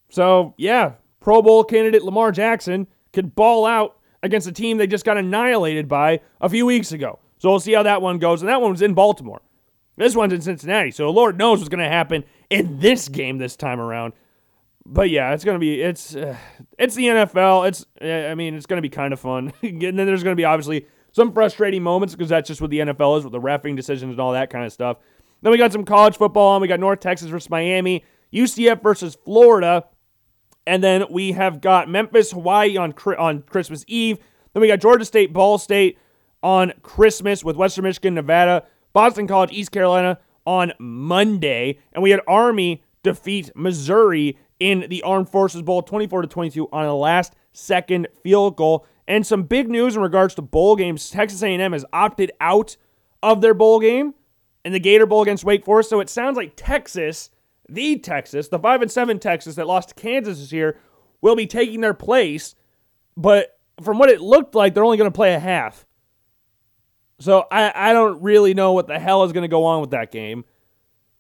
So, 0.10 0.54
yeah, 0.58 0.94
Pro 1.20 1.42
Bowl 1.42 1.64
candidate 1.64 2.04
Lamar 2.04 2.32
Jackson 2.32 2.88
could 3.14 3.36
ball 3.36 3.66
out 3.66 3.98
against 4.24 4.48
a 4.48 4.52
team 4.52 4.78
they 4.78 4.88
just 4.88 5.06
got 5.06 5.18
annihilated 5.18 5.88
by 5.88 6.22
a 6.42 6.50
few 6.50 6.66
weeks 6.66 6.92
ago. 6.92 7.20
So 7.38 7.50
we'll 7.50 7.60
see 7.60 7.74
how 7.74 7.84
that 7.84 8.02
one 8.02 8.20
goes. 8.20 8.42
And 8.42 8.50
that 8.50 8.62
one 8.62 8.72
was 8.72 8.82
in 8.82 8.94
Baltimore. 8.94 9.42
This 9.96 10.16
one's 10.16 10.34
in 10.34 10.42
Cincinnati. 10.42 10.92
So 10.92 11.10
Lord 11.10 11.38
knows 11.38 11.60
what's 11.60 11.70
going 11.70 11.84
to 11.84 11.90
happen 11.90 12.24
in 12.50 12.80
this 12.80 13.10
game 13.10 13.38
this 13.38 13.56
time 13.56 13.80
around. 13.80 14.14
But 14.86 15.10
yeah, 15.10 15.34
it's 15.34 15.44
going 15.44 15.56
to 15.56 15.60
be 15.60 15.82
it's 15.82 16.16
uh, 16.16 16.38
it's 16.78 16.96
the 16.96 17.06
NFL. 17.06 17.68
It's 17.68 17.86
I 18.02 18.34
mean, 18.34 18.56
it's 18.56 18.66
going 18.66 18.78
to 18.78 18.82
be 18.82 18.90
kind 18.90 19.14
of 19.14 19.20
fun. 19.20 19.54
and 19.62 19.82
then 19.82 19.96
there's 19.96 20.24
going 20.24 20.34
to 20.34 20.40
be 20.40 20.46
obviously 20.46 20.88
some 21.12 21.34
frustrating 21.34 21.84
moments 21.84 22.16
because 22.16 22.30
that's 22.30 22.48
just 22.48 22.62
what 22.62 22.72
the 22.72 22.80
NFL 22.80 23.20
is 23.20 23.24
with 23.24 23.34
the 23.34 23.42
refing 23.42 23.76
decisions 23.76 24.12
and 24.12 24.20
all 24.20 24.34
that 24.34 24.50
kind 24.50 24.66
of 24.66 24.72
stuff. 24.72 24.98
Then 25.42 25.52
we 25.52 25.58
got 25.58 25.72
some 25.72 25.86
college 25.86 26.18
football 26.18 26.56
on. 26.56 26.62
We 26.62 26.68
got 26.68 26.80
North 26.80 27.00
Texas 27.00 27.30
versus 27.30 27.50
Miami, 27.50 28.04
UCF 28.34 28.82
versus 28.82 29.16
Florida. 29.26 29.86
And 30.70 30.84
then 30.84 31.06
we 31.10 31.32
have 31.32 31.62
got 31.62 31.90
Memphis, 31.90 32.30
Hawaii 32.30 32.78
on 32.78 32.94
on 33.18 33.42
Christmas 33.42 33.84
Eve. 33.88 34.20
Then 34.54 34.62
we 34.62 34.68
got 34.68 34.80
Georgia 34.80 35.04
State, 35.04 35.34
Ball 35.34 35.58
State 35.58 35.98
on 36.44 36.74
Christmas 36.84 37.44
with 37.44 37.56
Western 37.56 37.86
Michigan, 37.86 38.14
Nevada, 38.14 38.64
Boston 38.94 39.26
College, 39.26 39.52
East 39.52 39.72
Carolina 39.72 40.20
on 40.46 40.74
Monday, 40.78 41.80
and 41.92 42.04
we 42.04 42.12
had 42.12 42.22
Army 42.28 42.84
defeat 43.02 43.52
Missouri 43.56 44.38
in 44.60 44.86
the 44.90 45.02
Armed 45.02 45.30
Forces 45.30 45.64
Bowl 45.64 45.82
24 45.82 46.22
to 46.22 46.28
22 46.28 46.70
on 46.72 46.86
a 46.86 46.96
last 46.96 47.34
second 47.52 48.08
field 48.22 48.56
goal. 48.56 48.86
And 49.08 49.26
some 49.26 49.44
big 49.44 49.72
news 49.72 49.96
in 49.96 50.04
regards 50.04 50.36
to 50.36 50.44
bowl 50.44 50.76
games. 50.76 51.10
Texas 51.10 51.42
A&M 51.42 51.74
has 51.74 51.84
opted 51.92 52.32
out 52.40 52.78
of 53.24 53.42
their 53.42 53.56
bowl 53.56 53.80
game 53.80 54.14
in 54.64 54.72
the 54.72 54.80
Gator 54.80 55.08
Bowl 55.08 55.24
against 55.24 55.44
Wake 55.44 55.66
Forest. 55.66 55.90
So 55.90 56.00
it 56.00 56.10
sounds 56.10 56.38
like 56.38 56.54
Texas 56.56 57.32
the 57.74 57.98
Texas, 57.98 58.48
the 58.48 58.60
5 58.60 58.82
and 58.82 58.92
7 58.92 59.20
Texas 59.20 59.56
that 59.56 59.68
lost 59.68 59.90
to 59.90 59.96
Kansas 59.96 60.40
this 60.40 60.52
year, 60.52 60.78
will 61.22 61.36
be 61.36 61.48
taking 61.48 61.82
their 61.82 61.94
place. 61.94 62.56
But 63.18 63.58
from 63.82 64.00
what 64.00 64.10
it 64.10 64.22
looked 64.22 64.56
like, 64.56 64.74
they're 64.74 64.84
only 64.84 64.98
going 64.98 65.12
to 65.12 65.16
play 65.16 65.34
a 65.34 65.40
half. 65.40 65.86
So 67.20 67.46
I, 67.52 67.90
I 67.90 67.94
don't 67.94 68.22
really 68.22 68.54
know 68.54 68.74
what 68.74 68.88
the 68.88 69.00
hell 69.00 69.24
is 69.24 69.34
going 69.34 69.44
to 69.44 69.50
go 69.50 69.66
on 69.66 69.82
with 69.82 69.92
that 69.92 70.12
game. 70.12 70.46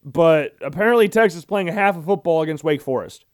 But 0.04 0.56
apparently, 0.62 1.10
Texas 1.10 1.44
playing 1.44 1.68
a 1.68 1.74
half 1.74 1.98
of 1.98 2.06
football 2.06 2.42
against 2.42 2.64
Wake 2.64 2.82
Forest. 2.82 3.26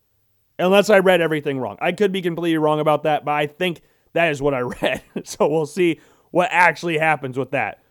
Unless 0.57 0.89
I 0.89 0.99
read 0.99 1.21
everything 1.21 1.59
wrong. 1.59 1.77
I 1.81 1.91
could 1.91 2.11
be 2.11 2.21
completely 2.21 2.57
wrong 2.57 2.79
about 2.79 3.03
that, 3.03 3.25
but 3.25 3.33
I 3.33 3.45
think 3.45 3.81
that 4.13 4.31
is 4.31 4.41
what 4.41 4.53
I 4.53 4.59
read. 4.81 5.03
so 5.23 5.47
we'll 5.47 5.65
see 5.65 5.99
what 6.31 6.49
actually 6.51 6.97
happens 6.97 7.37
with 7.37 7.51
that. 7.51 7.83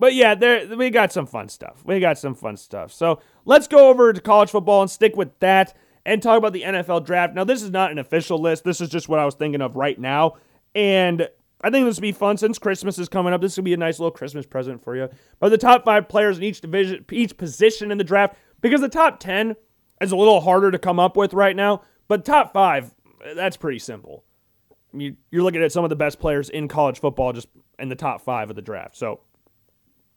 But 0.00 0.14
yeah, 0.14 0.34
there 0.34 0.66
we 0.76 0.88
got 0.88 1.12
some 1.12 1.26
fun 1.26 1.50
stuff. 1.50 1.82
We 1.84 2.00
got 2.00 2.16
some 2.16 2.34
fun 2.34 2.56
stuff. 2.56 2.90
So 2.90 3.20
let's 3.44 3.68
go 3.68 3.90
over 3.90 4.14
to 4.14 4.20
college 4.20 4.48
football 4.48 4.80
and 4.80 4.90
stick 4.90 5.14
with 5.14 5.38
that 5.40 5.76
and 6.06 6.22
talk 6.22 6.38
about 6.38 6.54
the 6.54 6.62
NFL 6.62 7.04
draft. 7.04 7.34
Now, 7.34 7.44
this 7.44 7.62
is 7.62 7.70
not 7.70 7.90
an 7.90 7.98
official 7.98 8.40
list. 8.40 8.64
This 8.64 8.80
is 8.80 8.88
just 8.88 9.10
what 9.10 9.18
I 9.18 9.26
was 9.26 9.34
thinking 9.34 9.60
of 9.60 9.76
right 9.76 10.00
now. 10.00 10.36
And 10.74 11.28
I 11.62 11.68
think 11.68 11.84
this 11.84 11.96
will 11.96 12.02
be 12.02 12.12
fun 12.12 12.38
since 12.38 12.58
Christmas 12.58 12.98
is 12.98 13.10
coming 13.10 13.34
up. 13.34 13.42
This 13.42 13.58
will 13.58 13.64
be 13.64 13.74
a 13.74 13.76
nice 13.76 13.98
little 13.98 14.10
Christmas 14.10 14.46
present 14.46 14.82
for 14.82 14.96
you. 14.96 15.10
But 15.38 15.50
the 15.50 15.58
top 15.58 15.84
five 15.84 16.08
players 16.08 16.38
in 16.38 16.44
each 16.44 16.62
division, 16.62 17.04
each 17.10 17.36
position 17.36 17.90
in 17.90 17.98
the 17.98 18.04
draft, 18.04 18.36
because 18.62 18.80
the 18.80 18.88
top 18.88 19.20
10 19.20 19.54
is 20.00 20.12
a 20.12 20.16
little 20.16 20.40
harder 20.40 20.70
to 20.70 20.78
come 20.78 20.98
up 20.98 21.14
with 21.14 21.34
right 21.34 21.54
now. 21.54 21.82
But 22.08 22.24
top 22.24 22.54
five, 22.54 22.94
that's 23.34 23.58
pretty 23.58 23.80
simple. 23.80 24.24
you're 24.94 25.14
looking 25.30 25.62
at 25.62 25.72
some 25.72 25.84
of 25.84 25.90
the 25.90 25.96
best 25.96 26.18
players 26.18 26.48
in 26.48 26.68
college 26.68 27.00
football 27.00 27.34
just 27.34 27.48
in 27.78 27.90
the 27.90 27.94
top 27.94 28.22
five 28.22 28.48
of 28.48 28.56
the 28.56 28.62
draft. 28.62 28.96
So 28.96 29.20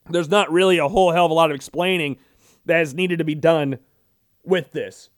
there's 0.10 0.30
not 0.30 0.52
really 0.52 0.78
a 0.78 0.88
whole 0.88 1.12
hell 1.12 1.26
of 1.26 1.32
a 1.32 1.36
lot 1.36 1.52
of 1.52 1.56
explaining 1.56 2.18
that 2.66 2.82
is 2.82 2.94
needed 2.94 3.20
to 3.20 3.24
be 3.24 3.36
done 3.36 3.80
with 4.44 4.72
this. 4.72 5.10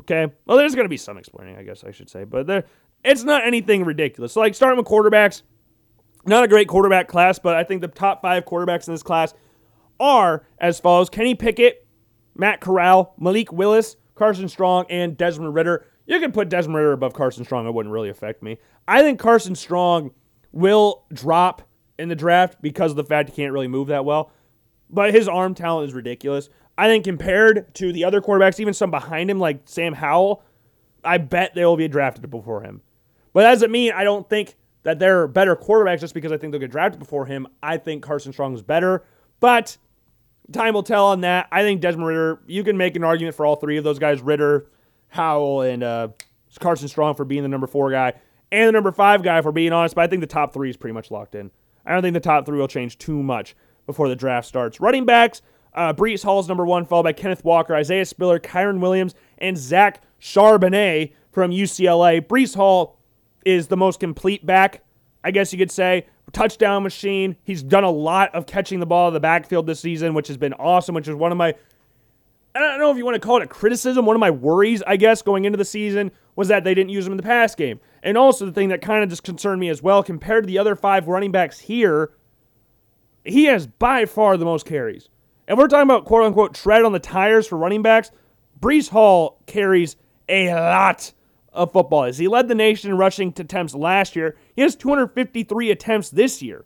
Okay? 0.00 0.32
Well, 0.46 0.56
there's 0.56 0.74
going 0.74 0.86
to 0.86 0.90
be 0.90 0.96
some 0.96 1.18
explaining, 1.18 1.56
I 1.56 1.62
guess 1.62 1.84
I 1.84 1.90
should 1.90 2.10
say, 2.10 2.24
but 2.24 2.46
there 2.46 2.64
it's 3.04 3.22
not 3.22 3.46
anything 3.46 3.84
ridiculous. 3.84 4.32
So, 4.32 4.40
like 4.40 4.54
starting 4.54 4.78
with 4.78 4.86
quarterbacks, 4.86 5.42
not 6.26 6.42
a 6.42 6.48
great 6.48 6.68
quarterback 6.68 7.06
class, 7.06 7.38
but 7.38 7.54
I 7.54 7.62
think 7.62 7.82
the 7.82 7.88
top 7.88 8.22
five 8.22 8.44
quarterbacks 8.46 8.88
in 8.88 8.94
this 8.94 9.02
class 9.02 9.34
are 10.00 10.46
as 10.58 10.80
follows 10.80 11.10
Kenny 11.10 11.34
Pickett, 11.34 11.86
Matt 12.34 12.60
Corral, 12.60 13.14
Malik 13.18 13.52
Willis, 13.52 13.96
Carson 14.14 14.48
Strong, 14.48 14.86
and 14.88 15.16
Desmond 15.16 15.54
Ridder. 15.54 15.86
You 16.06 16.18
can 16.18 16.32
put 16.32 16.48
Desmond 16.48 16.76
Ridder 16.76 16.92
above 16.92 17.12
Carson 17.12 17.44
Strong, 17.44 17.66
it 17.66 17.74
wouldn't 17.74 17.92
really 17.92 18.08
affect 18.08 18.42
me. 18.42 18.58
I 18.88 19.02
think 19.02 19.20
Carson 19.20 19.54
Strong 19.54 20.12
will 20.52 21.04
drop 21.12 21.62
in 21.98 22.08
the 22.08 22.14
draft 22.14 22.60
because 22.60 22.90
of 22.90 22.96
the 22.96 23.04
fact 23.04 23.30
he 23.30 23.36
can't 23.36 23.52
really 23.52 23.68
move 23.68 23.88
that 23.88 24.04
well. 24.04 24.30
But 24.90 25.14
his 25.14 25.28
arm 25.28 25.54
talent 25.54 25.88
is 25.88 25.94
ridiculous. 25.94 26.48
I 26.76 26.88
think 26.88 27.04
compared 27.04 27.72
to 27.74 27.92
the 27.92 28.04
other 28.04 28.20
quarterbacks, 28.20 28.60
even 28.60 28.74
some 28.74 28.90
behind 28.90 29.30
him 29.30 29.38
like 29.38 29.60
Sam 29.64 29.94
Howell, 29.94 30.42
I 31.04 31.18
bet 31.18 31.54
they 31.54 31.64
will 31.64 31.76
be 31.76 31.88
drafted 31.88 32.28
before 32.30 32.62
him. 32.62 32.82
But 33.32 33.42
that 33.42 33.52
doesn't 33.52 33.70
mean 33.70 33.92
I 33.92 34.04
don't 34.04 34.28
think 34.28 34.56
that 34.82 34.98
they're 34.98 35.26
better 35.26 35.56
quarterbacks 35.56 36.00
just 36.00 36.14
because 36.14 36.32
I 36.32 36.36
think 36.36 36.52
they'll 36.52 36.60
get 36.60 36.70
drafted 36.70 36.98
before 36.98 37.26
him. 37.26 37.46
I 37.62 37.76
think 37.76 38.02
Carson 38.02 38.32
Strong 38.32 38.54
is 38.54 38.62
better. 38.62 39.04
But 39.40 39.76
time 40.52 40.74
will 40.74 40.82
tell 40.82 41.06
on 41.06 41.22
that. 41.22 41.48
I 41.50 41.62
think 41.62 41.80
Desmond 41.80 42.06
Ridder, 42.06 42.40
you 42.46 42.64
can 42.64 42.76
make 42.76 42.96
an 42.96 43.04
argument 43.04 43.34
for 43.34 43.46
all 43.46 43.56
three 43.56 43.76
of 43.76 43.84
those 43.84 43.98
guys 43.98 44.20
Ridder, 44.20 44.66
Howell, 45.08 45.62
and 45.62 45.82
uh, 45.82 46.08
Carson 46.60 46.88
Strong 46.88 47.14
for 47.14 47.24
being 47.24 47.42
the 47.42 47.48
number 47.48 47.66
four 47.66 47.90
guy 47.90 48.14
and 48.52 48.68
the 48.68 48.72
number 48.72 48.92
five 48.92 49.22
guy, 49.22 49.40
for 49.42 49.52
being 49.52 49.72
honest. 49.72 49.94
But 49.94 50.02
I 50.02 50.06
think 50.06 50.20
the 50.20 50.26
top 50.26 50.52
three 50.52 50.70
is 50.70 50.76
pretty 50.76 50.94
much 50.94 51.10
locked 51.10 51.34
in. 51.34 51.50
I 51.86 51.92
don't 51.92 52.02
think 52.02 52.14
the 52.14 52.20
top 52.20 52.46
three 52.46 52.58
will 52.58 52.68
change 52.68 52.98
too 52.98 53.22
much 53.22 53.54
before 53.86 54.08
the 54.08 54.16
draft 54.16 54.46
starts. 54.46 54.80
Running 54.80 55.04
backs, 55.04 55.42
uh, 55.74 55.92
Hall 56.22 56.40
is 56.40 56.48
number 56.48 56.64
one, 56.64 56.84
followed 56.84 57.02
by 57.02 57.12
Kenneth 57.12 57.44
Walker, 57.44 57.74
Isaiah 57.74 58.04
Spiller, 58.04 58.38
Kyren 58.38 58.80
Williams, 58.80 59.14
and 59.38 59.58
Zach 59.58 60.02
Charbonnet 60.20 61.12
from 61.32 61.50
UCLA. 61.50 62.20
Breece 62.20 62.54
Hall 62.54 62.98
is 63.44 63.66
the 63.66 63.76
most 63.76 64.00
complete 64.00 64.46
back, 64.46 64.82
I 65.22 65.30
guess 65.30 65.52
you 65.52 65.58
could 65.58 65.70
say. 65.70 66.06
Touchdown 66.32 66.82
machine. 66.82 67.36
He's 67.44 67.62
done 67.62 67.84
a 67.84 67.90
lot 67.90 68.34
of 68.34 68.46
catching 68.46 68.80
the 68.80 68.86
ball 68.86 69.08
in 69.08 69.14
the 69.14 69.20
backfield 69.20 69.66
this 69.66 69.80
season, 69.80 70.14
which 70.14 70.28
has 70.28 70.36
been 70.36 70.54
awesome, 70.54 70.94
which 70.94 71.06
is 71.06 71.14
one 71.14 71.30
of 71.30 71.38
my 71.38 71.54
I 72.54 72.60
don't 72.60 72.78
know 72.78 72.90
if 72.90 72.96
you 72.96 73.04
want 73.04 73.16
to 73.16 73.26
call 73.26 73.38
it 73.38 73.42
a 73.42 73.48
criticism. 73.48 74.06
One 74.06 74.14
of 74.14 74.20
my 74.20 74.30
worries, 74.30 74.82
I 74.86 74.96
guess, 74.96 75.22
going 75.22 75.44
into 75.44 75.56
the 75.56 75.64
season 75.64 76.12
was 76.36 76.48
that 76.48 76.62
they 76.62 76.74
didn't 76.74 76.90
use 76.90 77.06
him 77.06 77.12
in 77.12 77.16
the 77.16 77.22
pass 77.22 77.54
game. 77.54 77.80
And 78.02 78.16
also 78.16 78.46
the 78.46 78.52
thing 78.52 78.68
that 78.68 78.80
kind 78.80 79.02
of 79.02 79.08
just 79.08 79.24
concerned 79.24 79.60
me 79.60 79.68
as 79.68 79.82
well, 79.82 80.02
compared 80.02 80.44
to 80.44 80.46
the 80.46 80.58
other 80.58 80.76
five 80.76 81.08
running 81.08 81.32
backs 81.32 81.58
here, 81.58 82.12
he 83.24 83.44
has 83.46 83.66
by 83.66 84.04
far 84.04 84.36
the 84.36 84.44
most 84.44 84.66
carries. 84.66 85.08
And 85.48 85.58
we're 85.58 85.68
talking 85.68 85.90
about 85.90 86.04
quote 86.04 86.22
unquote 86.24 86.54
tread 86.54 86.84
on 86.84 86.92
the 86.92 86.98
tires 86.98 87.46
for 87.46 87.56
running 87.58 87.82
backs. 87.82 88.10
Breece 88.60 88.90
Hall 88.90 89.40
carries 89.46 89.96
a 90.28 90.52
lot 90.54 91.12
of 91.52 91.72
football. 91.72 92.04
As 92.04 92.18
he 92.18 92.28
led 92.28 92.48
the 92.48 92.54
nation 92.54 92.90
in 92.90 92.96
rushing 92.96 93.28
attempts 93.28 93.74
last 93.74 94.16
year, 94.16 94.36
he 94.54 94.62
has 94.62 94.76
253 94.76 95.70
attempts 95.70 96.10
this 96.10 96.40
year. 96.40 96.64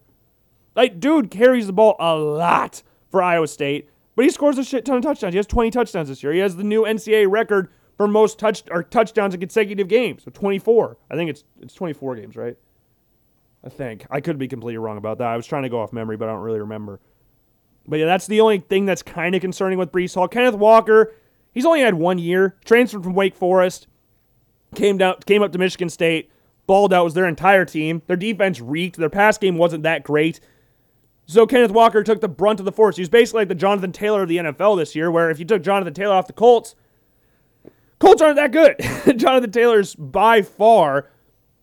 Like, 0.76 1.00
dude 1.00 1.30
carries 1.30 1.66
the 1.66 1.72
ball 1.72 1.96
a 1.98 2.14
lot 2.14 2.82
for 3.10 3.22
Iowa 3.22 3.48
State, 3.48 3.88
but 4.18 4.24
he 4.24 4.32
scores 4.32 4.58
a 4.58 4.64
shit 4.64 4.84
ton 4.84 4.96
of 4.96 5.04
touchdowns. 5.04 5.32
He 5.32 5.36
has 5.36 5.46
20 5.46 5.70
touchdowns 5.70 6.08
this 6.08 6.24
year. 6.24 6.32
He 6.32 6.40
has 6.40 6.56
the 6.56 6.64
new 6.64 6.82
NCAA 6.82 7.30
record 7.30 7.68
for 7.96 8.08
most 8.08 8.36
touch 8.36 8.64
or 8.68 8.82
touchdowns 8.82 9.32
in 9.32 9.38
consecutive 9.38 9.86
games. 9.86 10.24
So 10.24 10.32
24. 10.32 10.96
I 11.08 11.14
think 11.14 11.30
it's 11.30 11.44
it's 11.60 11.72
24 11.72 12.16
games, 12.16 12.34
right? 12.34 12.56
I 13.62 13.68
think. 13.68 14.06
I 14.10 14.20
could 14.20 14.36
be 14.36 14.48
completely 14.48 14.78
wrong 14.78 14.98
about 14.98 15.18
that. 15.18 15.28
I 15.28 15.36
was 15.36 15.46
trying 15.46 15.62
to 15.62 15.68
go 15.68 15.80
off 15.80 15.92
memory, 15.92 16.16
but 16.16 16.28
I 16.28 16.32
don't 16.32 16.40
really 16.40 16.58
remember. 16.58 16.98
But 17.86 18.00
yeah, 18.00 18.06
that's 18.06 18.26
the 18.26 18.40
only 18.40 18.58
thing 18.58 18.86
that's 18.86 19.04
kind 19.04 19.36
of 19.36 19.40
concerning 19.40 19.78
with 19.78 19.92
Breece 19.92 20.16
Hall. 20.16 20.26
Kenneth 20.26 20.56
Walker, 20.56 21.14
he's 21.54 21.64
only 21.64 21.82
had 21.82 21.94
one 21.94 22.18
year. 22.18 22.56
Transferred 22.64 23.04
from 23.04 23.14
Wake 23.14 23.36
Forest, 23.36 23.86
came 24.74 24.98
down, 24.98 25.14
came 25.26 25.44
up 25.44 25.52
to 25.52 25.58
Michigan 25.58 25.90
State, 25.90 26.28
balled 26.66 26.92
out 26.92 27.04
was 27.04 27.14
their 27.14 27.28
entire 27.28 27.64
team. 27.64 28.02
Their 28.08 28.16
defense 28.16 28.60
reeked. 28.60 28.96
Their 28.96 29.10
pass 29.10 29.38
game 29.38 29.58
wasn't 29.58 29.84
that 29.84 30.02
great. 30.02 30.40
So 31.28 31.46
Kenneth 31.46 31.72
Walker 31.72 32.02
took 32.02 32.22
the 32.22 32.28
brunt 32.28 32.58
of 32.58 32.64
the 32.64 32.72
force. 32.72 32.96
He 32.96 33.02
was 33.02 33.10
basically 33.10 33.42
like 33.42 33.48
the 33.48 33.54
Jonathan 33.54 33.92
Taylor 33.92 34.22
of 34.22 34.30
the 34.30 34.38
NFL 34.38 34.78
this 34.78 34.96
year, 34.96 35.10
where 35.10 35.30
if 35.30 35.38
you 35.38 35.44
took 35.44 35.62
Jonathan 35.62 35.92
Taylor 35.92 36.14
off 36.14 36.26
the 36.26 36.32
Colts, 36.32 36.74
Colts 37.98 38.22
aren't 38.22 38.36
that 38.36 38.50
good. 38.50 38.76
Jonathan 39.18 39.52
Taylor's 39.52 39.94
by 39.94 40.40
far 40.40 41.10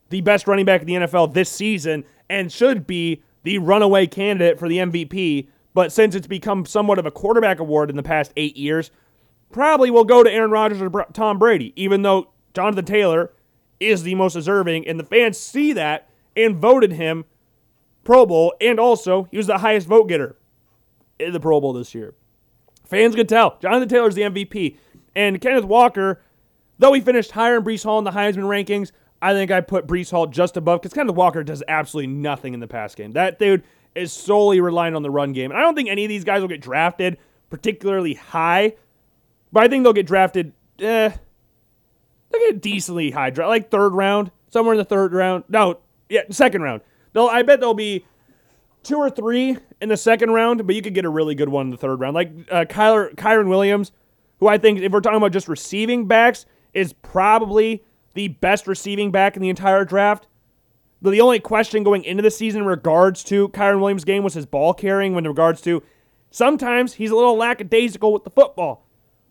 the 0.10 0.22
best 0.22 0.48
running 0.48 0.66
back 0.66 0.82
in 0.82 0.88
the 0.88 0.94
NFL 0.94 1.34
this 1.34 1.50
season 1.50 2.06
and 2.30 2.52
should 2.52 2.86
be 2.86 3.24
the 3.42 3.58
runaway 3.58 4.06
candidate 4.06 4.60
for 4.60 4.70
the 4.70 4.78
MVP. 4.78 5.48
But 5.74 5.92
since 5.92 6.14
it's 6.14 6.28
become 6.28 6.68
somewhat 6.68 7.00
of 7.00 7.08
a 7.08 7.12
quarterback 7.12 7.58
award 7.60 7.90
in 7.90 7.96
the 7.96 8.04
past 8.04 8.34
eight 8.38 8.56
years, 8.56 8.92
probably 9.52 9.90
will 9.90 10.06
go 10.06 10.22
to 10.22 10.32
Aaron 10.32 10.52
Rodgers 10.52 10.80
or 10.80 11.08
Tom 11.12 11.40
Brady, 11.40 11.74
even 11.76 12.04
though 12.04 12.30
Jonathan 12.54 12.86
Taylor 12.86 13.34
is 13.80 14.04
the 14.04 14.14
most 14.14 14.34
deserving, 14.34 14.88
and 14.88 15.00
the 15.00 15.04
fans 15.04 15.40
see 15.40 15.74
that 15.74 16.08
and 16.36 16.56
voted 16.56 16.92
him 16.92 17.26
Pro 18.06 18.26
Bowl, 18.26 18.54
and 18.62 18.80
also 18.80 19.28
he 19.32 19.38
was 19.38 19.48
the 19.48 19.58
highest 19.58 19.88
vote 19.88 20.08
getter 20.08 20.38
in 21.20 21.34
the 21.34 21.40
Pro 21.42 21.60
Bowl 21.60 21.74
this 21.74 21.94
year. 21.94 22.14
Fans 22.86 23.16
could 23.16 23.28
tell 23.28 23.58
Jonathan 23.62 23.90
Taylor's 23.90 24.16
the 24.16 24.22
MVP, 24.22 24.78
and 25.16 25.42
Kenneth 25.42 25.66
Walker 25.66 26.22
Though 26.78 26.94
he 26.94 27.02
finished 27.02 27.32
higher 27.32 27.58
in 27.58 27.64
Breece 27.64 27.84
Hall 27.84 28.00
in 28.00 28.04
the 28.04 28.12
Heisman 28.12 28.44
rankings, 28.44 28.92
I 29.22 29.34
think 29.34 29.50
I 29.50 29.62
put 29.62 29.88
Breece 29.88 30.12
Hall 30.12 30.28
just 30.28 30.58
above 30.58 30.82
because 30.82 30.94
Kenneth 30.94 31.16
Walker 31.16 31.44
does 31.44 31.64
absolutely 31.68 32.12
nothing 32.14 32.54
in 32.54 32.60
the 32.60 32.68
pass 32.68 32.96
game. 32.96 33.14
That 33.14 33.40
dude 33.40 33.64
is 33.96 34.12
solely 34.12 34.60
reliant 34.60 34.96
on 34.96 35.04
the 35.04 35.10
run 35.10 35.32
game. 35.32 35.52
And 35.52 35.60
I 35.60 35.64
don't 35.64 35.76
think 35.76 35.90
any 35.90 36.04
of 36.04 36.10
these 36.10 36.26
guys 36.26 36.42
will 36.42 36.50
get 36.50 36.62
drafted 36.62 37.18
particularly 37.50 38.16
high. 38.16 38.76
but 39.54 39.64
I 39.64 39.68
think 39.68 39.84
they'll 39.84 39.94
get 39.94 40.08
drafted. 40.08 40.52
Eh, 40.80 41.10
they 42.32 42.40
get 42.40 42.62
decently 42.62 43.12
high 43.12 43.30
draft, 43.30 43.48
like 43.48 43.72
third 43.72 43.94
round, 43.94 44.32
somewhere 44.50 44.74
in 44.74 44.78
the 44.78 44.84
third 44.86 45.14
round. 45.14 45.46
No, 45.48 45.80
yeah, 46.10 46.24
second 46.32 46.64
round. 46.64 46.82
They'll, 47.16 47.28
I 47.28 47.44
bet 47.44 47.62
there'll 47.62 47.74
be 47.74 48.06
two 48.84 48.98
or 48.98 49.10
three 49.10 49.58
in 49.80 49.88
the 49.88 49.96
second 49.96 50.32
round, 50.32 50.68
but 50.68 50.76
you 50.76 50.82
could 50.82 50.94
get 50.94 51.06
a 51.06 51.10
really 51.10 51.34
good 51.34 51.48
one 51.48 51.68
in 51.68 51.72
the 51.72 51.78
third 51.78 52.02
round, 52.02 52.14
like 52.14 52.30
uh, 52.52 52.66
Kyler 52.66 53.16
Kyren 53.16 53.48
Williams, 53.48 53.94
who 54.42 54.50
I 54.50 54.58
think, 54.58 54.80
if 54.80 54.92
we're 54.92 55.00
talking 55.00 55.16
about 55.16 55.32
just 55.32 55.48
receiving 55.48 56.08
backs, 56.08 56.46
is 56.74 56.92
probably 56.92 57.86
the 58.16 58.28
best 58.28 58.68
receiving 58.68 59.12
back 59.12 59.38
in 59.38 59.42
the 59.42 59.48
entire 59.48 59.86
draft. 59.86 60.28
The 61.02 61.22
only 61.22 61.40
question 61.40 61.84
going 61.84 62.04
into 62.04 62.22
the 62.22 62.30
season 62.30 62.64
in 62.64 62.68
regards 62.68 63.24
to 63.26 63.48
Kyren 63.50 63.80
Williams' 63.80 64.04
game 64.04 64.24
was 64.24 64.34
his 64.34 64.46
ball 64.46 64.74
carrying. 64.74 65.16
When 65.16 65.24
in 65.24 65.32
regards 65.32 65.62
to 65.62 65.84
sometimes 66.32 66.96
he's 66.96 67.12
a 67.12 67.16
little 67.16 67.38
lackadaisical 67.38 68.12
with 68.12 68.26
the 68.26 68.30
football, 68.30 68.86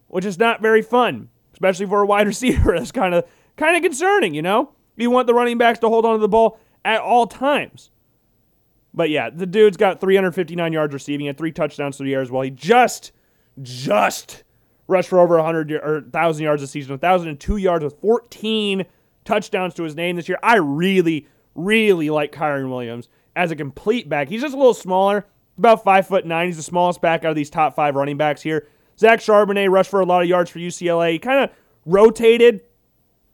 which 0.09 0.25
is 0.25 0.39
not 0.39 0.63
very 0.63 0.81
fun, 0.81 1.29
especially 1.53 1.85
for 1.85 2.01
a 2.01 2.07
wide 2.07 2.27
receiver. 2.29 2.79
That's 2.79 2.93
kind 2.93 3.15
of 3.15 3.27
kind 3.59 3.77
of 3.77 3.83
concerning, 3.83 4.33
you 4.33 4.41
know. 4.41 4.71
You 4.97 5.11
want 5.11 5.27
the 5.27 5.35
running 5.35 5.59
backs 5.59 5.81
to 5.81 5.89
hold 5.91 6.07
on 6.07 6.15
to 6.15 6.21
the 6.21 6.29
ball 6.29 6.59
at 6.85 7.01
all 7.01 7.27
times. 7.27 7.91
But 8.93 9.11
yeah, 9.11 9.31
the 9.31 9.47
dude's 9.47 9.77
got 9.77 10.01
359 10.01 10.73
yards 10.73 10.95
receiving 10.95 11.27
and 11.27 11.37
three 11.37 11.53
touchdowns 11.53 11.97
through 11.97 12.07
the 12.07 12.15
air 12.15 12.23
as 12.23 12.31
well. 12.31 12.43
He 12.43 12.51
just, 12.51 13.13
just 13.61 14.45
rushed 14.87 15.09
for 15.09 15.19
over 15.19 15.37
100 15.37 15.73
or 15.73 16.01
1,000 16.01 16.45
yards 16.45 16.63
this 16.63 16.71
season, 16.71 16.93
1,002 16.93 17.57
yards 17.57 17.83
with 17.83 17.99
14 18.01 18.85
touchdowns 19.25 19.75
to 19.75 19.83
his 19.83 19.97
name 19.97 20.17
this 20.17 20.29
year. 20.29 20.39
I 20.43 20.57
really, 20.57 21.27
really 21.55 22.11
like 22.11 22.33
Kyren 22.33 22.69
Williams 22.69 23.09
as 23.35 23.51
a 23.51 23.57
complete 23.57 24.09
back. 24.09 24.29
He's 24.29 24.43
just 24.43 24.55
a 24.55 24.59
little 24.59 24.75
smaller, 24.75 25.27
about 25.59 25.83
five 25.83 26.07
foot 26.07 26.27
nine. 26.27 26.47
He's 26.47 26.57
the 26.57 26.63
smallest 26.63 27.01
back 27.01 27.25
out 27.25 27.31
of 27.31 27.37
these 27.37 27.51
top 27.51 27.75
five 27.75 27.97
running 27.97 28.17
backs 28.17 28.43
here. 28.43 28.69
Zach 28.99 29.19
Charbonnet 29.19 29.71
rushed 29.71 29.91
for 29.91 30.01
a 30.01 30.07
lot 30.07 30.23
of 30.23 30.29
yards 30.29 30.51
for 30.51 30.61
UCLA. 30.61 31.13
He 31.13 31.19
kind 31.19 31.45
of 31.45 31.51
rotated 31.85 32.61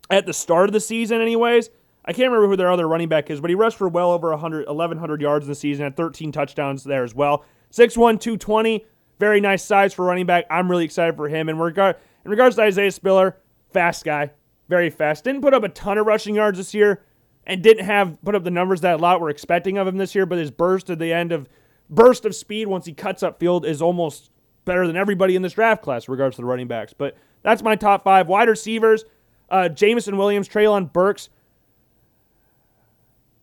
at 0.09 0.25
the 0.25 0.33
start 0.33 0.69
of 0.69 0.73
the 0.73 0.79
season, 0.79 1.21
anyways. 1.21 1.69
I 2.03 2.13
can't 2.13 2.31
remember 2.31 2.47
who 2.47 2.55
their 2.55 2.71
other 2.71 2.87
running 2.87 3.09
back 3.09 3.29
is, 3.29 3.39
but 3.39 3.49
he 3.49 3.55
rushed 3.55 3.77
for 3.77 3.87
well 3.87 4.11
over 4.11 4.29
100, 4.31 4.67
1,100 4.67 5.21
yards 5.21 5.45
in 5.45 5.51
the 5.51 5.55
season, 5.55 5.83
had 5.83 5.95
13 5.95 6.31
touchdowns 6.31 6.83
there 6.83 7.03
as 7.03 7.13
well. 7.13 7.45
6'1, 7.71 8.19
220, 8.19 8.85
very 9.19 9.39
nice 9.39 9.63
size 9.63 9.93
for 9.93 10.05
running 10.05 10.25
back. 10.25 10.45
I'm 10.49 10.69
really 10.69 10.85
excited 10.85 11.15
for 11.15 11.29
him. 11.29 11.47
And 11.47 11.61
regard, 11.61 11.97
in 12.25 12.31
regards 12.31 12.55
to 12.55 12.63
Isaiah 12.63 12.91
Spiller, 12.91 13.37
fast 13.71 14.03
guy, 14.03 14.31
very 14.67 14.89
fast. 14.89 15.23
Didn't 15.23 15.41
put 15.41 15.53
up 15.53 15.63
a 15.63 15.69
ton 15.69 15.97
of 15.97 16.05
rushing 16.05 16.35
yards 16.35 16.57
this 16.57 16.73
year, 16.73 17.03
and 17.45 17.61
didn't 17.61 17.85
have 17.85 18.17
put 18.23 18.35
up 18.35 18.43
the 18.43 18.51
numbers 18.51 18.81
that 18.81 18.95
a 18.95 18.97
lot 18.97 19.19
were 19.19 19.29
expecting 19.29 19.77
of 19.77 19.87
him 19.87 19.97
this 19.97 20.15
year. 20.15 20.25
But 20.25 20.37
his 20.37 20.51
burst 20.51 20.89
at 20.89 20.99
the 20.99 21.11
end 21.11 21.31
of 21.31 21.47
burst 21.89 22.25
of 22.25 22.35
speed 22.35 22.67
once 22.67 22.85
he 22.85 22.93
cuts 22.93 23.23
up 23.23 23.39
field 23.39 23.65
is 23.65 23.81
almost 23.81 24.31
better 24.65 24.87
than 24.87 24.95
everybody 24.95 25.35
in 25.35 25.41
this 25.41 25.53
draft 25.53 25.81
class, 25.81 26.07
in 26.07 26.11
regards 26.11 26.35
to 26.37 26.41
the 26.41 26.45
running 26.45 26.67
backs. 26.67 26.93
But 26.93 27.17
that's 27.43 27.63
my 27.63 27.75
top 27.75 28.03
five 28.03 28.27
wide 28.27 28.47
receivers: 28.47 29.05
uh, 29.49 29.69
Jameson 29.69 30.17
Williams, 30.17 30.47
Treylon 30.47 30.91
Burks. 30.91 31.29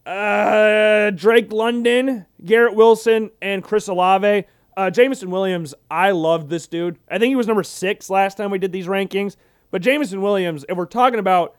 Uh, 0.08 1.10
Drake 1.10 1.52
London, 1.52 2.24
Garrett 2.42 2.74
Wilson, 2.74 3.30
and 3.42 3.62
Chris 3.62 3.88
Olave. 3.88 4.46
Uh, 4.74 4.90
Jameson 4.90 5.30
Williams, 5.30 5.74
I 5.90 6.12
loved 6.12 6.48
this 6.48 6.66
dude. 6.66 6.98
I 7.10 7.18
think 7.18 7.30
he 7.30 7.36
was 7.36 7.46
number 7.46 7.62
six 7.62 8.08
last 8.08 8.38
time 8.38 8.50
we 8.50 8.58
did 8.58 8.72
these 8.72 8.86
rankings. 8.86 9.36
But 9.70 9.82
Jameson 9.82 10.22
Williams, 10.22 10.64
if 10.66 10.78
we're 10.78 10.86
talking 10.86 11.18
about 11.18 11.56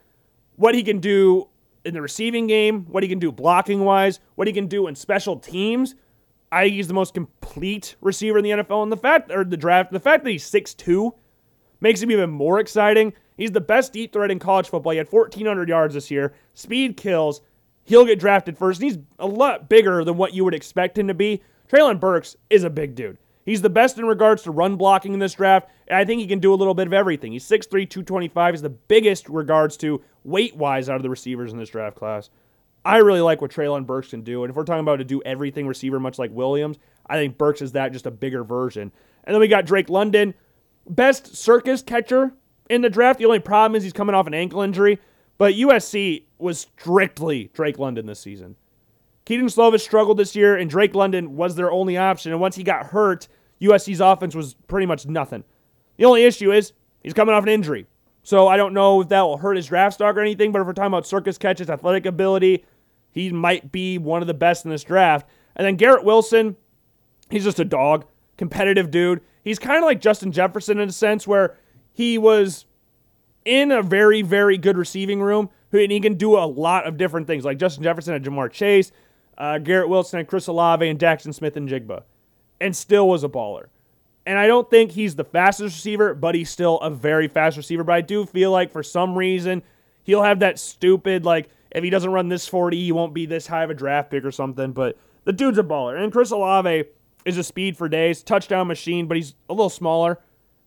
what 0.56 0.74
he 0.74 0.82
can 0.82 0.98
do 0.98 1.48
in 1.84 1.94
the 1.94 2.02
receiving 2.02 2.48
game, 2.48 2.86
what 2.86 3.04
he 3.04 3.08
can 3.08 3.20
do 3.20 3.30
blocking 3.30 3.84
wise, 3.84 4.18
what 4.34 4.48
he 4.48 4.52
can 4.52 4.66
do 4.66 4.88
in 4.88 4.96
special 4.96 5.36
teams, 5.38 5.94
I 6.50 6.64
think 6.64 6.74
he's 6.74 6.88
the 6.88 6.94
most 6.94 7.14
complete 7.14 7.94
receiver 8.00 8.38
in 8.38 8.42
the 8.42 8.50
NFL. 8.50 8.82
And 8.82 8.90
the 8.90 8.96
fact, 8.96 9.30
or 9.30 9.44
the 9.44 9.56
draft, 9.56 9.92
the 9.92 10.00
fact 10.00 10.24
that 10.24 10.30
he's 10.30 10.50
6'2 10.50 11.12
makes 11.80 12.02
him 12.02 12.10
even 12.10 12.30
more 12.30 12.58
exciting. 12.58 13.12
He's 13.36 13.52
the 13.52 13.60
best 13.60 13.92
deep 13.92 14.12
threat 14.12 14.32
in 14.32 14.40
college 14.40 14.68
football. 14.68 14.90
He 14.90 14.98
had 14.98 15.12
1,400 15.12 15.68
yards 15.68 15.94
this 15.94 16.10
year, 16.10 16.32
speed 16.54 16.96
kills, 16.96 17.42
he'll 17.84 18.06
get 18.06 18.18
drafted 18.18 18.56
first. 18.56 18.80
He's 18.80 18.98
a 19.18 19.26
lot 19.26 19.68
bigger 19.68 20.04
than 20.04 20.16
what 20.16 20.34
you 20.34 20.44
would 20.44 20.54
expect 20.54 20.98
him 20.98 21.08
to 21.08 21.14
be. 21.14 21.42
Treylon 21.70 22.00
Burks 22.00 22.36
is 22.48 22.64
a 22.64 22.70
big 22.70 22.94
dude. 22.94 23.18
He's 23.44 23.62
the 23.62 23.70
best 23.70 23.98
in 23.98 24.04
regards 24.04 24.42
to 24.42 24.50
run 24.50 24.76
blocking 24.76 25.12
in 25.12 25.18
this 25.18 25.34
draft, 25.34 25.68
and 25.88 25.96
I 25.96 26.04
think 26.04 26.20
he 26.20 26.26
can 26.26 26.38
do 26.38 26.52
a 26.52 26.56
little 26.56 26.74
bit 26.74 26.86
of 26.86 26.92
everything. 26.92 27.32
He's 27.32 27.48
6'3, 27.48 27.88
225. 27.88 28.54
He's 28.54 28.62
the 28.62 28.68
biggest 28.68 29.28
regards 29.28 29.76
to 29.78 30.02
weight 30.24 30.54
wise 30.56 30.88
out 30.88 30.96
of 30.96 31.02
the 31.02 31.10
receivers 31.10 31.52
in 31.52 31.58
this 31.58 31.70
draft 31.70 31.96
class. 31.96 32.30
I 32.84 32.98
really 32.98 33.20
like 33.20 33.40
what 33.40 33.50
Treylon 33.50 33.86
Burks 33.86 34.08
can 34.10 34.22
do. 34.22 34.44
And 34.44 34.50
if 34.50 34.56
we're 34.56 34.64
talking 34.64 34.80
about 34.80 34.96
to 34.96 35.04
do 35.04 35.22
everything 35.22 35.66
receiver, 35.66 36.00
much 36.00 36.18
like 36.18 36.30
Williams, 36.32 36.78
I 37.06 37.16
think 37.16 37.38
Burks 37.38 37.62
is 37.62 37.72
that, 37.72 37.92
just 37.92 38.06
a 38.06 38.10
bigger 38.10 38.44
version. 38.44 38.92
And 39.24 39.34
then 39.34 39.40
we 39.40 39.48
got 39.48 39.66
Drake 39.66 39.90
London, 39.90 40.34
best 40.88 41.36
circus 41.36 41.82
catcher 41.82 42.32
in 42.68 42.82
the 42.82 42.90
draft. 42.90 43.18
The 43.18 43.26
only 43.26 43.40
problem 43.40 43.76
is 43.76 43.82
he's 43.82 43.92
coming 43.92 44.14
off 44.14 44.26
an 44.26 44.34
ankle 44.34 44.62
injury. 44.62 44.98
But 45.38 45.54
USC 45.54 46.24
was 46.40 46.60
strictly 46.60 47.50
Drake 47.54 47.78
London 47.78 48.06
this 48.06 48.20
season. 48.20 48.56
Kedon 49.24 49.46
Slovis 49.46 49.80
struggled 49.80 50.18
this 50.18 50.34
year, 50.34 50.56
and 50.56 50.68
Drake 50.68 50.94
London 50.94 51.36
was 51.36 51.54
their 51.54 51.70
only 51.70 51.96
option. 51.96 52.32
And 52.32 52.40
once 52.40 52.56
he 52.56 52.62
got 52.62 52.86
hurt, 52.86 53.28
USC's 53.60 54.00
offense 54.00 54.34
was 54.34 54.54
pretty 54.54 54.86
much 54.86 55.06
nothing. 55.06 55.44
The 55.96 56.04
only 56.04 56.24
issue 56.24 56.52
is 56.52 56.72
he's 57.02 57.14
coming 57.14 57.34
off 57.34 57.42
an 57.42 57.48
injury. 57.48 57.86
So 58.22 58.48
I 58.48 58.56
don't 58.56 58.74
know 58.74 59.02
if 59.02 59.08
that 59.08 59.22
will 59.22 59.38
hurt 59.38 59.56
his 59.56 59.66
draft 59.66 59.94
stock 59.94 60.16
or 60.16 60.20
anything, 60.20 60.52
but 60.52 60.60
if 60.60 60.66
we're 60.66 60.72
talking 60.72 60.88
about 60.88 61.06
circus 61.06 61.38
catches, 61.38 61.70
athletic 61.70 62.06
ability, 62.06 62.64
he 63.12 63.30
might 63.30 63.72
be 63.72 63.98
one 63.98 64.22
of 64.22 64.26
the 64.26 64.34
best 64.34 64.64
in 64.64 64.70
this 64.70 64.84
draft. 64.84 65.28
And 65.56 65.66
then 65.66 65.76
Garrett 65.76 66.04
Wilson, 66.04 66.56
he's 67.30 67.44
just 67.44 67.60
a 67.60 67.64
dog, 67.64 68.06
competitive 68.36 68.90
dude. 68.90 69.20
He's 69.42 69.58
kind 69.58 69.78
of 69.78 69.84
like 69.84 70.00
Justin 70.00 70.32
Jefferson 70.32 70.78
in 70.78 70.88
a 70.88 70.92
sense 70.92 71.26
where 71.26 71.56
he 71.92 72.18
was 72.18 72.66
in 73.44 73.72
a 73.72 73.82
very, 73.82 74.22
very 74.22 74.58
good 74.58 74.76
receiving 74.76 75.20
room, 75.20 75.50
and 75.72 75.92
he 75.92 76.00
can 76.00 76.14
do 76.14 76.36
a 76.36 76.46
lot 76.46 76.86
of 76.86 76.96
different 76.96 77.26
things, 77.26 77.44
like 77.44 77.58
Justin 77.58 77.84
Jefferson 77.84 78.14
and 78.14 78.24
Ja'Marr 78.24 78.50
Chase, 78.50 78.92
uh, 79.38 79.58
Garrett 79.58 79.88
Wilson 79.88 80.18
and 80.18 80.28
Chris 80.28 80.46
Olave 80.46 80.86
and 80.86 80.98
Jaxon 80.98 81.34
Smith-Njigba, 81.34 82.02
and 82.60 82.74
still 82.74 83.08
was 83.08 83.24
a 83.24 83.28
baller. 83.28 83.66
And 84.26 84.38
I 84.38 84.46
don't 84.46 84.68
think 84.68 84.92
he's 84.92 85.16
the 85.16 85.24
fastest 85.24 85.76
receiver, 85.76 86.14
but 86.14 86.34
he's 86.34 86.50
still 86.50 86.78
a 86.80 86.90
very 86.90 87.26
fast 87.26 87.56
receiver. 87.56 87.84
But 87.84 87.94
I 87.94 88.00
do 88.00 88.26
feel 88.26 88.50
like 88.50 88.70
for 88.70 88.82
some 88.82 89.16
reason 89.16 89.62
he'll 90.02 90.22
have 90.22 90.40
that 90.40 90.58
stupid 90.58 91.24
like 91.24 91.48
if 91.70 91.84
he 91.84 91.90
doesn't 91.90 92.10
run 92.10 92.28
this 92.28 92.46
40, 92.46 92.76
he 92.76 92.92
won't 92.92 93.14
be 93.14 93.26
this 93.26 93.46
high 93.46 93.64
of 93.64 93.70
a 93.70 93.74
draft 93.74 94.10
pick 94.10 94.24
or 94.24 94.30
something. 94.30 94.72
But 94.72 94.98
the 95.24 95.32
dude's 95.32 95.58
a 95.58 95.62
baller. 95.62 96.02
And 96.02 96.12
Chris 96.12 96.30
Olave 96.30 96.84
is 97.24 97.38
a 97.38 97.44
speed 97.44 97.76
for 97.76 97.88
days, 97.88 98.22
touchdown 98.22 98.66
machine, 98.66 99.06
but 99.06 99.16
he's 99.16 99.34
a 99.48 99.52
little 99.52 99.70
smaller. 99.70 100.18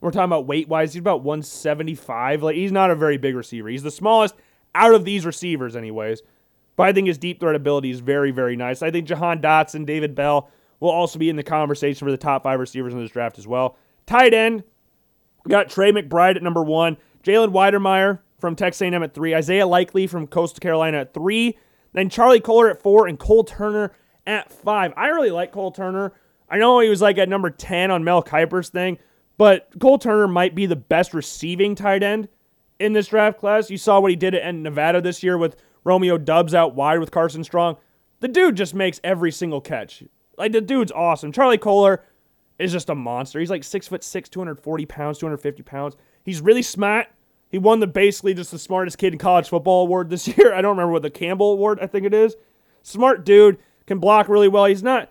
We're 0.01 0.11
talking 0.11 0.25
about 0.25 0.47
weight 0.47 0.67
wise, 0.67 0.93
he's 0.93 0.99
about 1.01 1.23
175. 1.23 2.43
Like 2.43 2.55
he's 2.55 2.71
not 2.71 2.91
a 2.91 2.95
very 2.95 3.17
big 3.17 3.35
receiver. 3.35 3.69
He's 3.69 3.83
the 3.83 3.91
smallest 3.91 4.35
out 4.75 4.93
of 4.93 5.05
these 5.05 5.25
receivers, 5.25 5.75
anyways. 5.75 6.21
But 6.75 6.87
I 6.87 6.93
think 6.93 7.07
his 7.07 7.17
deep 7.17 7.39
threat 7.39 7.55
ability 7.55 7.91
is 7.91 7.99
very, 7.99 8.31
very 8.31 8.55
nice. 8.55 8.81
I 8.81 8.91
think 8.91 9.07
Jahan 9.07 9.41
Dotson, 9.41 9.85
David 9.85 10.15
Bell 10.15 10.49
will 10.79 10.89
also 10.89 11.19
be 11.19 11.29
in 11.29 11.35
the 11.35 11.43
conversation 11.43 12.05
for 12.05 12.11
the 12.11 12.17
top 12.17 12.43
five 12.43 12.59
receivers 12.59 12.93
in 12.93 12.99
this 12.99 13.11
draft 13.11 13.37
as 13.37 13.47
well. 13.47 13.77
Tight 14.05 14.33
end, 14.33 14.63
we 15.45 15.49
got 15.49 15.69
Trey 15.69 15.91
McBride 15.91 16.35
at 16.35 16.43
number 16.43 16.63
one, 16.63 16.97
Jalen 17.23 17.51
Wydermyer 17.53 18.19
from 18.39 18.55
Texas 18.55 18.81
A&M 18.81 19.03
at 19.03 19.13
three, 19.13 19.33
Isaiah 19.35 19.67
Likely 19.67 20.07
from 20.07 20.27
Coastal 20.27 20.59
Carolina 20.59 20.97
at 20.97 21.13
three, 21.13 21.57
then 21.93 22.09
Charlie 22.09 22.39
Kolar 22.39 22.69
at 22.69 22.81
four, 22.81 23.07
and 23.07 23.17
Cole 23.17 23.43
Turner 23.43 23.93
at 24.27 24.51
five. 24.51 24.93
I 24.97 25.07
really 25.07 25.31
like 25.31 25.51
Cole 25.51 25.71
Turner. 25.71 26.13
I 26.49 26.57
know 26.57 26.79
he 26.79 26.89
was 26.89 27.01
like 27.01 27.17
at 27.17 27.29
number 27.29 27.49
10 27.49 27.91
on 27.91 28.03
Mel 28.03 28.21
Kiper's 28.21 28.69
thing, 28.69 28.97
but 29.37 29.69
Cole 29.79 29.97
Turner 29.97 30.27
might 30.27 30.55
be 30.55 30.65
the 30.65 30.75
best 30.75 31.13
receiving 31.13 31.75
tight 31.75 32.03
end 32.03 32.27
in 32.83 32.93
this 32.93 33.07
draft 33.07 33.39
class. 33.39 33.69
You 33.69 33.77
saw 33.77 33.99
what 33.99 34.11
he 34.11 34.17
did 34.17 34.35
at 34.35 34.53
Nevada 34.53 35.01
this 35.01 35.23
year 35.23 35.37
with 35.37 35.55
Romeo 35.83 36.17
Doubs 36.17 36.53
out 36.53 36.75
wide 36.75 36.99
with 36.99 37.11
Carson 37.11 37.43
Strong. 37.43 37.77
The 38.19 38.27
dude 38.27 38.55
just 38.55 38.73
makes 38.73 38.99
every 39.03 39.31
single 39.31 39.61
catch. 39.61 40.03
Like 40.37 40.51
the 40.51 40.61
dude's 40.61 40.91
awesome. 40.91 41.31
Charlie 41.31 41.57
Kolar 41.57 42.03
is 42.59 42.71
just 42.71 42.89
a 42.89 42.95
monster. 42.95 43.39
He's 43.39 43.49
like 43.49 43.63
six 43.63 43.87
foot 43.87 44.03
six, 44.03 44.29
240 44.29 44.85
pounds, 44.85 45.17
250 45.19 45.63
pounds. 45.63 45.95
He's 46.23 46.41
really 46.41 46.61
smart. 46.61 47.07
He 47.49 47.57
won 47.57 47.79
the 47.79 47.87
basically 47.87 48.33
just 48.33 48.51
the 48.51 48.59
smartest 48.59 48.97
kid 48.97 49.13
in 49.13 49.19
college 49.19 49.49
football 49.49 49.83
award 49.83 50.09
this 50.09 50.27
year. 50.37 50.53
I 50.53 50.61
don't 50.61 50.75
remember 50.75 50.91
what 50.91 51.03
the 51.03 51.09
Campbell 51.09 51.53
Award 51.53 51.79
I 51.81 51.87
think 51.87 52.05
it 52.05 52.13
is. 52.13 52.35
Smart 52.81 53.25
dude, 53.25 53.59
can 53.87 53.99
block 53.99 54.27
really 54.27 54.47
well. 54.47 54.65
He's 54.65 54.83
not. 54.83 55.09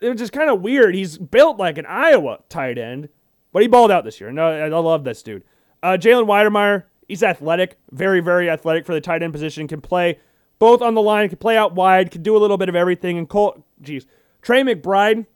It 0.00 0.08
was 0.08 0.18
just 0.18 0.32
kind 0.32 0.50
of 0.50 0.60
weird. 0.60 0.94
He's 0.94 1.18
built 1.18 1.58
like 1.58 1.78
an 1.78 1.86
Iowa 1.86 2.40
tight 2.48 2.78
end, 2.78 3.08
but 3.52 3.62
he 3.62 3.68
balled 3.68 3.90
out 3.90 4.04
this 4.04 4.20
year. 4.20 4.30
No, 4.30 4.46
I 4.46 4.68
love 4.68 5.02
this 5.02 5.22
dude. 5.22 5.42
Uh, 5.82 5.96
Jalen 5.98 6.26
Wydermyer, 6.26 6.84
he's 7.08 7.22
athletic, 7.22 7.78
very, 7.90 8.20
very 8.20 8.48
athletic 8.48 8.86
for 8.86 8.94
the 8.94 9.00
tight 9.00 9.22
end 9.22 9.32
position. 9.32 9.66
Can 9.66 9.80
play 9.80 10.20
both 10.58 10.82
on 10.82 10.94
the 10.94 11.02
line, 11.02 11.28
can 11.28 11.38
play 11.38 11.56
out 11.56 11.74
wide, 11.74 12.10
can 12.10 12.22
do 12.22 12.36
a 12.36 12.38
little 12.38 12.58
bit 12.58 12.68
of 12.68 12.76
everything. 12.76 13.18
And 13.18 13.28
Cole, 13.28 13.64
geez, 13.80 14.06
Trey 14.42 14.62
McBride 14.62 15.26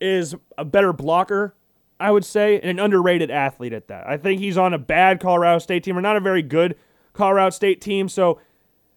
is 0.00 0.34
a 0.56 0.64
better 0.64 0.92
blocker, 0.92 1.54
I 2.00 2.10
would 2.10 2.24
say, 2.24 2.58
and 2.60 2.70
an 2.70 2.78
underrated 2.78 3.30
athlete 3.30 3.72
at 3.72 3.88
that. 3.88 4.06
I 4.08 4.16
think 4.16 4.40
he's 4.40 4.56
on 4.56 4.72
a 4.72 4.78
bad 4.78 5.20
Colorado 5.20 5.58
State 5.58 5.84
team 5.84 5.98
or 5.98 6.00
not 6.00 6.16
a 6.16 6.20
very 6.20 6.42
good 6.42 6.76
Colorado 7.12 7.50
State 7.50 7.80
team, 7.80 8.08
so 8.08 8.40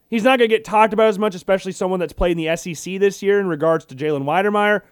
he's 0.08 0.24
not 0.24 0.38
going 0.38 0.48
to 0.48 0.56
get 0.56 0.64
talked 0.64 0.92
about 0.92 1.08
as 1.08 1.18
much, 1.18 1.34
especially 1.34 1.72
someone 1.72 2.00
that's 2.00 2.12
played 2.12 2.38
in 2.38 2.44
the 2.44 2.56
SEC 2.56 2.98
this 2.98 3.22
year 3.22 3.40
in 3.40 3.46
regards 3.46 3.84
to 3.86 3.94
Jalen 3.94 4.24
Wydermyer. 4.24 4.82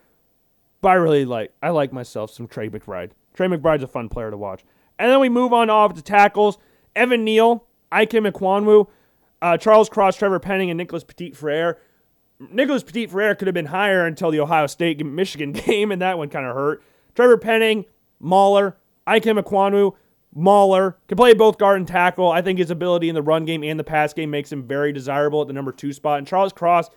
But 0.81 0.89
I 0.89 0.95
really 0.95 1.25
like, 1.25 1.53
I 1.63 1.71
like 1.71 1.93
myself 1.93 2.31
some 2.31 2.49
Trey 2.49 2.69
McBride. 2.69 3.11
Trey 3.35 3.47
McBride's 3.47 3.83
a 3.83 3.89
fun 3.89 4.09
player 4.09 4.31
to 4.31 4.37
watch. 4.37 4.65
And 4.99 5.11
then 5.11 5.21
we 5.21 5.29
move 5.29 5.53
on 5.53 5.71
off 5.71 5.95
to 5.95 6.03
tackles. 6.03 6.59
Evan 6.95 7.25
Neal, 7.25 7.67
Ikem 7.93 8.31
Ekwonu, 8.31 8.89
uh, 9.43 9.57
Charles 9.57 9.89
Cross, 9.89 10.17
Trevor 10.17 10.39
Penning, 10.39 10.71
and 10.71 10.79
Nicholas 10.79 11.05
Petit 11.05 11.33
Frere. 11.33 11.79
Nicholas 12.39 12.83
Petit 12.83 13.07
Frere 13.07 13.35
could 13.35 13.49
have 13.49 13.55
been 13.55 13.67
higher 13.67 14.07
until 14.07 14.31
the 14.31 14.41
Ohio 14.41 14.67
State 14.67 15.05
Michigan 15.05 15.53
game, 15.67 15.93
and 15.93 16.03
that 16.03 16.19
one 16.19 16.29
kind 16.29 16.47
of 16.47 16.55
hurt. 16.55 16.83
Trevor 17.15 17.37
Penning, 17.37 17.85
Mauler, 18.19 18.77
Ikem 19.07 19.43
Ekwonu, 19.43 19.95
Mauler 20.35 20.97
can 21.09 21.17
play 21.17 21.35
both 21.35 21.59
guard 21.59 21.79
and 21.79 21.89
tackle. 21.89 22.31
I 22.31 22.41
think 22.41 22.59
his 22.59 22.71
ability 22.71 23.09
in 23.09 23.15
the 23.15 23.23
run 23.23 23.45
game 23.45 23.65
and 23.65 23.79
the 23.79 23.85
pass 23.85 24.13
game 24.13 24.31
makes 24.31 24.53
him 24.53 24.63
very 24.63 24.93
desirable 24.93 25.43
at 25.43 25.49
the 25.49 25.53
number 25.53 25.73
two 25.73 25.93
spot. 25.93 26.19
And 26.19 26.27
Charles 26.27 26.53
Cross, 26.53 26.91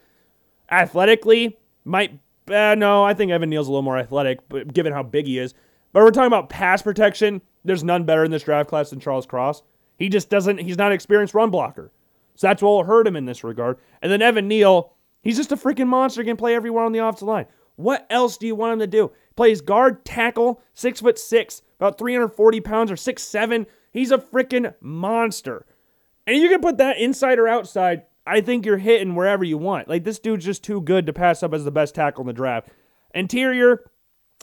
athletically, 0.70 1.58
might. 1.84 2.20
Uh, 2.48 2.76
no, 2.76 3.04
I 3.04 3.14
think 3.14 3.32
Evan 3.32 3.50
Neal's 3.50 3.68
a 3.68 3.72
little 3.72 3.82
more 3.82 3.98
athletic, 3.98 4.48
but 4.50 4.74
given 4.74 4.94
how 4.94 5.02
big 5.02 5.26
he 5.26 5.40
is. 5.40 5.54
But 5.94 6.04
we're 6.04 6.12
talking 6.12 6.28
about 6.28 6.50
pass 6.50 6.82
protection. 6.82 7.42
There's 7.64 7.84
none 7.84 8.04
better 8.04 8.24
in 8.24 8.32
this 8.32 8.44
draft 8.44 8.70
class 8.70 8.90
than 8.90 9.00
Charles 9.00 9.26
Cross. 9.26 9.64
He 9.98 10.10
just 10.10 10.30
doesn't. 10.30 10.60
He's 10.60 10.78
not 10.78 10.88
an 10.88 10.94
experienced 10.94 11.34
run 11.34 11.50
blocker, 11.50 11.92
so 12.36 12.48
that's 12.48 12.62
what 12.62 12.70
will 12.70 12.84
hurt 12.84 13.08
him 13.08 13.16
in 13.16 13.26
this 13.26 13.44
regard. 13.44 13.78
And 14.02 14.12
then 14.12 14.22
Evan 14.22 14.48
Neal, 14.48 14.94
he's 15.22 15.38
just 15.38 15.52
a 15.52 15.58
freaking 15.58 15.88
monster. 15.88 16.24
Can 16.24 16.38
play 16.38 16.56
everywhere 16.56 16.84
on 16.84 16.92
the 16.92 17.00
offensive 17.00 17.28
line. 17.28 17.46
What 17.76 18.06
else 18.10 18.38
do 18.38 18.46
you 18.46 18.56
want 18.56 18.74
him 18.74 18.80
to 18.80 18.88
do? 18.88 19.12
Plays 19.36 19.62
guard, 19.62 20.06
tackle, 20.06 20.62
six 20.74 21.02
foot 21.02 21.18
six, 21.18 21.62
about 21.80 21.98
340 21.98 22.62
pounds 22.62 22.92
or 22.92 22.98
six 22.98 23.24
seven. 23.24 23.66
He's 23.92 24.12
a 24.12 24.18
freaking 24.18 24.74
monster. 24.82 25.66
And 26.26 26.38
you 26.38 26.50
can 26.50 26.62
put 26.62 26.78
that 26.78 26.98
inside 26.98 27.40
or 27.40 27.48
outside. 27.48 28.04
I 28.26 28.42
think 28.42 28.66
you're 28.66 28.78
hitting 28.78 29.16
wherever 29.16 29.44
you 29.44 29.58
want. 29.58 29.90
Like 29.90 30.04
this 30.04 30.20
dude's 30.20 30.46
just 30.46 30.64
too 30.64 30.82
good 30.82 31.06
to 31.06 31.14
pass 31.14 31.44
up 31.44 31.54
as 31.54 31.66
the 31.66 31.72
best 31.72 31.96
tackle 31.96 32.22
in 32.22 32.28
the 32.28 32.34
draft. 32.34 32.70
Interior, 33.14 33.84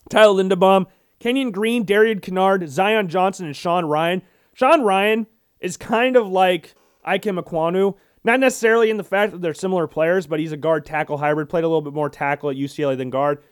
Tyler 0.08 0.42
Linderbaum, 0.42 0.86
Kenyon 1.18 1.50
Green, 1.50 1.84
Darian 1.84 2.20
Kinnard, 2.20 2.66
Zion 2.68 3.08
Johnson, 3.08 3.46
and 3.46 3.56
Sean 3.56 3.84
Rhyan. 3.84 4.22
Sean 4.54 4.80
Rhyan 4.80 5.26
is 5.60 5.76
kind 5.76 6.16
of 6.16 6.28
like 6.28 6.74
Ikem 7.06 7.42
Ekwonu. 7.42 7.96
Not 8.22 8.40
necessarily 8.40 8.90
in 8.90 8.98
the 8.98 9.04
fact 9.04 9.32
that 9.32 9.40
they're 9.40 9.54
similar 9.54 9.86
players, 9.86 10.26
but 10.26 10.40
he's 10.40 10.52
a 10.52 10.56
guard 10.56 10.84
tackle 10.84 11.18
hybrid. 11.18 11.48
Played 11.48 11.64
a 11.64 11.68
little 11.68 11.80
bit 11.80 11.94
more 11.94 12.10
tackle 12.10 12.50
at 12.50 12.56
UCLA 12.56 12.96
than 12.96 13.08
guard. 13.10 13.42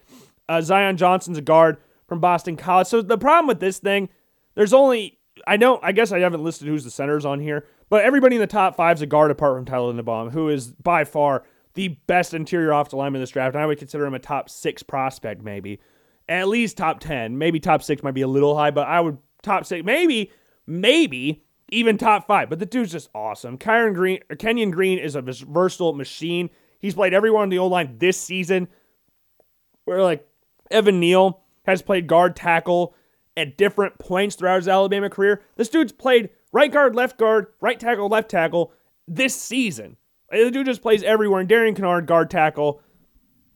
Uh, 0.48 0.60
Zion 0.60 0.96
Johnson's 0.96 1.38
a 1.38 1.42
guard 1.42 1.78
from 2.06 2.20
Boston 2.20 2.56
College. 2.56 2.86
So 2.86 3.00
the 3.02 3.18
problem 3.18 3.46
with 3.46 3.60
this 3.60 3.78
thing, 3.78 4.08
there's 4.54 4.72
only 4.72 5.18
I 5.46 5.56
know 5.56 5.78
I 5.82 5.92
guess 5.92 6.12
I 6.12 6.18
haven't 6.20 6.42
listed 6.42 6.68
who's 6.68 6.84
the 6.84 6.90
centers 6.90 7.24
on 7.24 7.40
here, 7.40 7.64
but 7.88 8.04
everybody 8.04 8.36
in 8.36 8.40
the 8.40 8.46
top 8.46 8.76
five 8.76 8.98
is 8.98 9.02
a 9.02 9.06
guard 9.06 9.30
apart 9.30 9.56
from 9.56 9.64
Tyler 9.64 9.92
Linderbaum, 9.92 10.32
who 10.32 10.48
is 10.48 10.72
by 10.72 11.04
far 11.04 11.44
the 11.74 11.88
best 11.88 12.34
interior 12.34 12.72
offensive 12.72 12.98
lineman 12.98 13.20
in 13.20 13.22
this 13.22 13.30
draft. 13.30 13.54
And 13.54 13.62
I 13.62 13.66
would 13.66 13.78
consider 13.78 14.04
him 14.04 14.14
a 14.14 14.18
top 14.18 14.50
six 14.50 14.82
prospect, 14.82 15.42
maybe 15.42 15.80
at 16.28 16.48
least 16.48 16.76
top 16.76 17.00
ten. 17.00 17.38
Maybe 17.38 17.60
top 17.60 17.82
six 17.82 18.02
might 18.02 18.14
be 18.14 18.22
a 18.22 18.28
little 18.28 18.56
high, 18.56 18.70
but 18.70 18.86
I 18.86 19.00
would 19.00 19.18
top 19.42 19.64
six, 19.64 19.84
maybe, 19.84 20.32
maybe 20.66 21.44
even 21.70 21.98
top 21.98 22.26
five. 22.26 22.50
But 22.50 22.58
the 22.58 22.66
dude's 22.66 22.92
just 22.92 23.10
awesome. 23.14 23.58
Kyron 23.58 23.94
Green, 23.94 24.20
Kenyon 24.38 24.70
Green 24.70 24.98
is 24.98 25.14
a 25.14 25.22
versatile 25.22 25.94
machine. 25.94 26.50
He's 26.78 26.94
played 26.94 27.14
everyone 27.14 27.42
on 27.42 27.48
the 27.48 27.58
O 27.58 27.66
line 27.66 27.96
this 27.98 28.20
season. 28.20 28.68
Where 29.84 30.02
like 30.02 30.26
Evan 30.70 31.00
Neal 31.00 31.40
has 31.64 31.82
played 31.82 32.06
guard 32.06 32.36
tackle 32.36 32.94
at 33.36 33.56
different 33.56 33.98
points 33.98 34.36
throughout 34.36 34.56
his 34.56 34.68
Alabama 34.68 35.08
career. 35.08 35.42
This 35.56 35.68
dude's 35.68 35.92
played 35.92 36.30
right 36.52 36.72
guard, 36.72 36.94
left 36.94 37.18
guard, 37.18 37.46
right 37.60 37.78
tackle, 37.78 38.08
left 38.08 38.30
tackle 38.30 38.72
this 39.06 39.40
season. 39.40 39.96
The 40.30 40.50
dude 40.50 40.66
just 40.66 40.82
plays 40.82 41.02
everywhere. 41.02 41.40
And 41.40 41.48
Darian 41.48 41.74
Kinnard, 41.74 42.06
guard 42.06 42.30
tackle, 42.30 42.82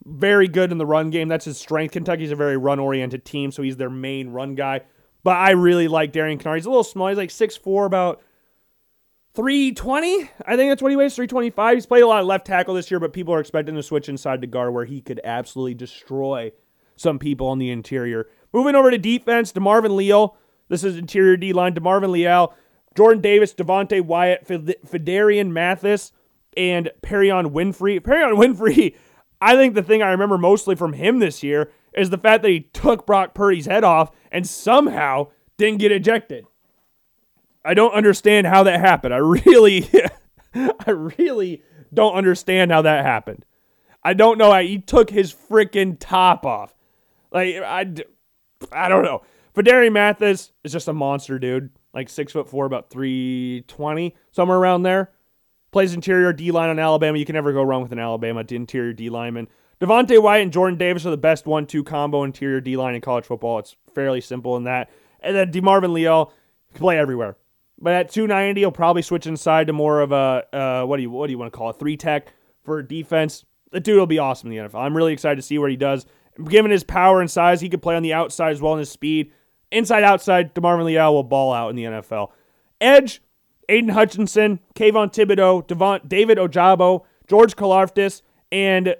very 0.04 0.48
good 0.48 0.72
in 0.72 0.78
the 0.78 0.86
run 0.86 1.10
game. 1.10 1.28
That's 1.28 1.44
his 1.44 1.58
strength. 1.58 1.92
Kentucky's 1.92 2.30
a 2.30 2.36
very 2.36 2.56
run 2.56 2.78
oriented 2.78 3.24
team, 3.24 3.50
so 3.50 3.62
he's 3.62 3.76
their 3.76 3.90
main 3.90 4.30
run 4.30 4.54
guy. 4.54 4.80
But 5.24 5.36
I 5.36 5.50
really 5.52 5.88
like 5.88 6.12
Darian 6.12 6.38
Kinnard. 6.38 6.56
He's 6.56 6.66
a 6.66 6.70
little 6.70 6.84
small. 6.84 7.08
He's 7.08 7.16
like 7.16 7.30
6'4, 7.30 7.86
about 7.86 8.22
320. 9.34 10.30
I 10.46 10.56
think 10.56 10.70
that's 10.70 10.82
what 10.82 10.90
he 10.90 10.96
weighs, 10.96 11.14
325. 11.14 11.74
He's 11.76 11.86
played 11.86 12.02
a 12.02 12.06
lot 12.06 12.20
of 12.20 12.26
left 12.26 12.46
tackle 12.46 12.74
this 12.74 12.90
year, 12.90 13.00
but 13.00 13.12
people 13.12 13.32
are 13.32 13.40
expecting 13.40 13.74
to 13.76 13.82
switch 13.82 14.08
inside 14.08 14.40
to 14.40 14.46
guard 14.46 14.74
where 14.74 14.84
he 14.84 15.00
could 15.00 15.20
absolutely 15.24 15.74
destroy 15.74 16.52
some 16.96 17.18
people 17.18 17.46
on 17.48 17.58
the 17.58 17.70
interior. 17.70 18.28
Moving 18.52 18.74
over 18.74 18.90
to 18.90 18.98
defense, 18.98 19.52
DeMarvin 19.52 19.96
Leal. 19.96 20.36
This 20.68 20.84
is 20.84 20.96
interior 20.96 21.36
D 21.36 21.52
line. 21.52 21.74
DeMarvin 21.74 22.10
Leal, 22.10 22.54
Jordan 22.96 23.22
Davis, 23.22 23.54
Devonte 23.54 24.02
Wyatt, 24.02 24.46
Phidarian 24.46 25.50
Mathis, 25.50 26.12
and 26.56 26.90
Perrion 27.02 27.52
Winfrey. 27.52 28.00
Perrion 28.00 28.36
Winfrey, 28.36 28.96
I 29.40 29.56
think 29.56 29.74
the 29.74 29.82
thing 29.82 30.02
I 30.02 30.10
remember 30.10 30.36
mostly 30.36 30.74
from 30.74 30.92
him 30.92 31.18
this 31.18 31.42
year 31.42 31.70
is 31.94 32.10
the 32.10 32.18
fact 32.18 32.42
that 32.42 32.50
he 32.50 32.60
took 32.60 33.06
Brock 33.06 33.34
Purdy's 33.34 33.66
head 33.66 33.84
off 33.84 34.10
and 34.30 34.46
somehow 34.46 35.28
didn't 35.58 35.78
get 35.80 35.92
ejected. 35.92 36.46
I 37.64 37.74
don't 37.74 37.92
understand 37.92 38.46
how 38.46 38.64
that 38.64 38.80
happened. 38.80 39.14
I 39.14 39.18
really, 39.18 39.88
I 40.54 40.90
really 40.90 41.62
don't 41.92 42.14
understand 42.14 42.72
how 42.72 42.82
that 42.82 43.04
happened. 43.04 43.44
I 44.02 44.14
don't 44.14 44.38
know 44.38 44.58
he 44.60 44.78
took 44.78 45.10
his 45.10 45.32
freaking 45.32 45.96
top 45.98 46.44
off. 46.44 46.74
Like 47.30 47.56
I, 47.56 47.86
I 48.72 48.88
don't 48.88 49.04
know. 49.04 49.22
Phidarian 49.54 49.92
Mathis 49.92 50.52
is 50.64 50.72
just 50.72 50.88
a 50.88 50.92
monster, 50.92 51.38
dude. 51.38 51.70
Like 51.94 52.08
six 52.08 52.32
foot 52.32 52.48
four, 52.48 52.66
about 52.66 52.90
three 52.90 53.64
twenty, 53.68 54.16
somewhere 54.32 54.58
around 54.58 54.82
there. 54.82 55.12
Plays 55.70 55.94
interior 55.94 56.32
D 56.32 56.50
line 56.50 56.70
on 56.70 56.78
Alabama. 56.78 57.18
You 57.18 57.24
can 57.24 57.34
never 57.34 57.52
go 57.52 57.62
wrong 57.62 57.82
with 57.82 57.92
an 57.92 57.98
Alabama 57.98 58.44
interior 58.48 58.92
D 58.92 59.08
lineman. 59.08 59.48
Devonte 59.82 60.22
Wyatt 60.22 60.44
and 60.44 60.52
Jordan 60.52 60.78
Davis 60.78 61.04
are 61.06 61.10
the 61.10 61.16
best 61.16 61.44
one-two 61.44 61.82
combo 61.82 62.22
interior 62.22 62.60
D 62.60 62.76
line 62.76 62.94
in 62.94 63.00
college 63.00 63.24
football. 63.24 63.58
It's 63.58 63.74
fairly 63.96 64.20
simple 64.20 64.56
in 64.56 64.64
that. 64.64 64.90
And 65.18 65.34
then 65.34 65.50
DeMarvin 65.50 65.92
Leal 65.92 66.32
can 66.70 66.80
play 66.80 66.98
everywhere. 66.98 67.36
But 67.80 67.94
at 67.94 68.10
290, 68.12 68.60
he'll 68.60 68.70
probably 68.70 69.02
switch 69.02 69.26
inside 69.26 69.66
to 69.66 69.72
more 69.72 70.00
of 70.00 70.12
a 70.12 70.46
uh, 70.52 70.86
what 70.86 70.98
do 70.98 71.02
you 71.02 71.10
what 71.10 71.26
do 71.26 71.32
you 71.32 71.38
want 71.38 71.52
to 71.52 71.56
call 71.56 71.70
it? 71.70 71.80
Three 71.80 71.96
tech 71.96 72.32
for 72.62 72.80
defense. 72.80 73.44
The 73.72 73.80
dude 73.80 73.98
will 73.98 74.06
be 74.06 74.20
awesome 74.20 74.52
in 74.52 74.56
the 74.56 74.68
NFL. 74.68 74.80
I'm 74.80 74.96
really 74.96 75.12
excited 75.12 75.34
to 75.36 75.42
see 75.42 75.58
what 75.58 75.70
he 75.70 75.76
does. 75.76 76.06
Given 76.48 76.70
his 76.70 76.84
power 76.84 77.20
and 77.20 77.28
size, 77.28 77.60
he 77.60 77.68
could 77.68 77.82
play 77.82 77.96
on 77.96 78.04
the 78.04 78.12
outside 78.12 78.52
as 78.52 78.60
well 78.62 78.74
and 78.74 78.80
his 78.80 78.90
speed. 78.90 79.32
Inside, 79.72 80.04
outside, 80.04 80.54
DeMarvin 80.54 80.84
Leal 80.84 81.12
will 81.12 81.24
ball 81.24 81.52
out 81.52 81.70
in 81.70 81.76
the 81.76 81.84
NFL. 81.84 82.30
Edge, 82.80 83.20
Aidan 83.68 83.90
Hutchinson, 83.90 84.60
Kayvon 84.76 85.12
Thibodeaux, 85.12 85.66
Devon, 85.66 86.02
David 86.06 86.38
Ojabo, 86.38 87.04
George 87.26 87.56
Karlaftis, 87.56 88.22
and 88.52 88.94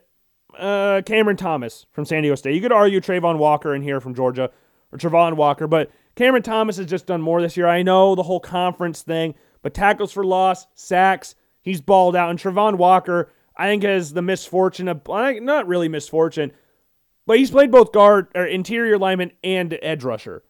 uh, 0.59 1.03
Cameron 1.05 1.37
Thomas 1.37 1.87
from 1.93 2.05
San 2.05 2.23
Diego 2.23 2.35
State. 2.35 2.55
You 2.55 2.61
could 2.61 2.73
argue 2.73 3.01
Travon 3.01 3.39
Walker 3.39 3.75
in 3.75 3.83
here 3.83 4.01
from 4.01 4.15
Georgia 4.15 4.51
or 4.93 4.99
Travon 4.99 5.37
Walker, 5.37 5.67
but 5.67 5.91
Cameron 6.15 6.43
Thomas 6.43 6.77
has 6.77 6.87
just 6.87 7.07
done 7.07 7.23
more 7.23 7.41
this 7.41 7.57
year. 7.57 7.67
I 7.67 7.83
know 7.83 8.15
the 8.15 8.23
whole 8.23 8.41
conference 8.41 9.03
thing, 9.03 9.35
but 9.63 9.75
tackles 9.75 10.13
for 10.13 10.25
loss, 10.25 10.67
sacks, 10.75 11.35
he's 11.63 11.81
balled 11.81 12.15
out. 12.17 12.31
And 12.31 12.39
Travon 12.39 12.77
Walker, 12.77 13.31
I 13.57 13.69
think, 13.69 13.83
has 13.85 14.13
the 14.13 14.23
misfortune 14.23 14.89
of, 14.89 15.01
not 15.07 15.67
really 15.67 15.89
misfortune, 15.89 16.53
but 17.27 17.39
he's 17.39 17.51
played 17.51 17.71
both 17.71 17.93
guard 17.93 18.29
or 18.35 18.45
interior 18.45 18.99
lineman 18.99 19.33
and 19.43 19.79
edge 19.83 20.05
rusher. 20.05 20.43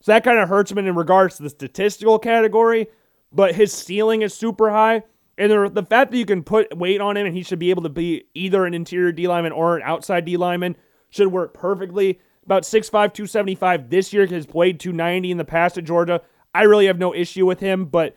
So 0.00 0.12
that 0.12 0.24
kind 0.24 0.38
of 0.38 0.48
hurts 0.48 0.70
him 0.70 0.78
in 0.78 0.94
regards 0.94 1.36
to 1.36 1.44
the 1.44 1.50
statistical 1.50 2.18
category, 2.18 2.88
but 3.32 3.54
his 3.54 3.72
ceiling 3.72 4.22
is 4.22 4.34
super 4.34 4.70
high. 4.70 5.02
And 5.36 5.50
the, 5.74 5.82
fact 5.82 6.12
that 6.12 6.16
you 6.16 6.26
can 6.26 6.44
put 6.44 6.76
weight 6.76 7.00
on 7.00 7.16
him 7.16 7.26
and 7.26 7.34
he 7.34 7.42
should 7.42 7.58
be 7.58 7.70
able 7.70 7.82
to 7.82 7.88
be 7.88 8.24
either 8.34 8.66
an 8.66 8.74
interior 8.74 9.10
D 9.10 9.26
lineman 9.26 9.52
or 9.52 9.76
an 9.76 9.82
outside 9.84 10.24
D 10.24 10.36
lineman 10.36 10.76
should 11.10 11.28
work 11.28 11.54
perfectly. 11.54 12.20
About 12.44 12.62
6'5, 12.62 12.90
275 12.90 13.90
this 13.90 14.12
year, 14.12 14.26
has 14.26 14.46
played 14.46 14.78
290 14.78 15.30
in 15.30 15.38
the 15.38 15.44
past 15.44 15.78
at 15.78 15.84
Georgia. 15.84 16.20
I 16.54 16.62
really 16.62 16.86
have 16.86 16.98
no 16.98 17.14
issue 17.14 17.46
with 17.46 17.58
him, 17.58 17.86
but 17.86 18.16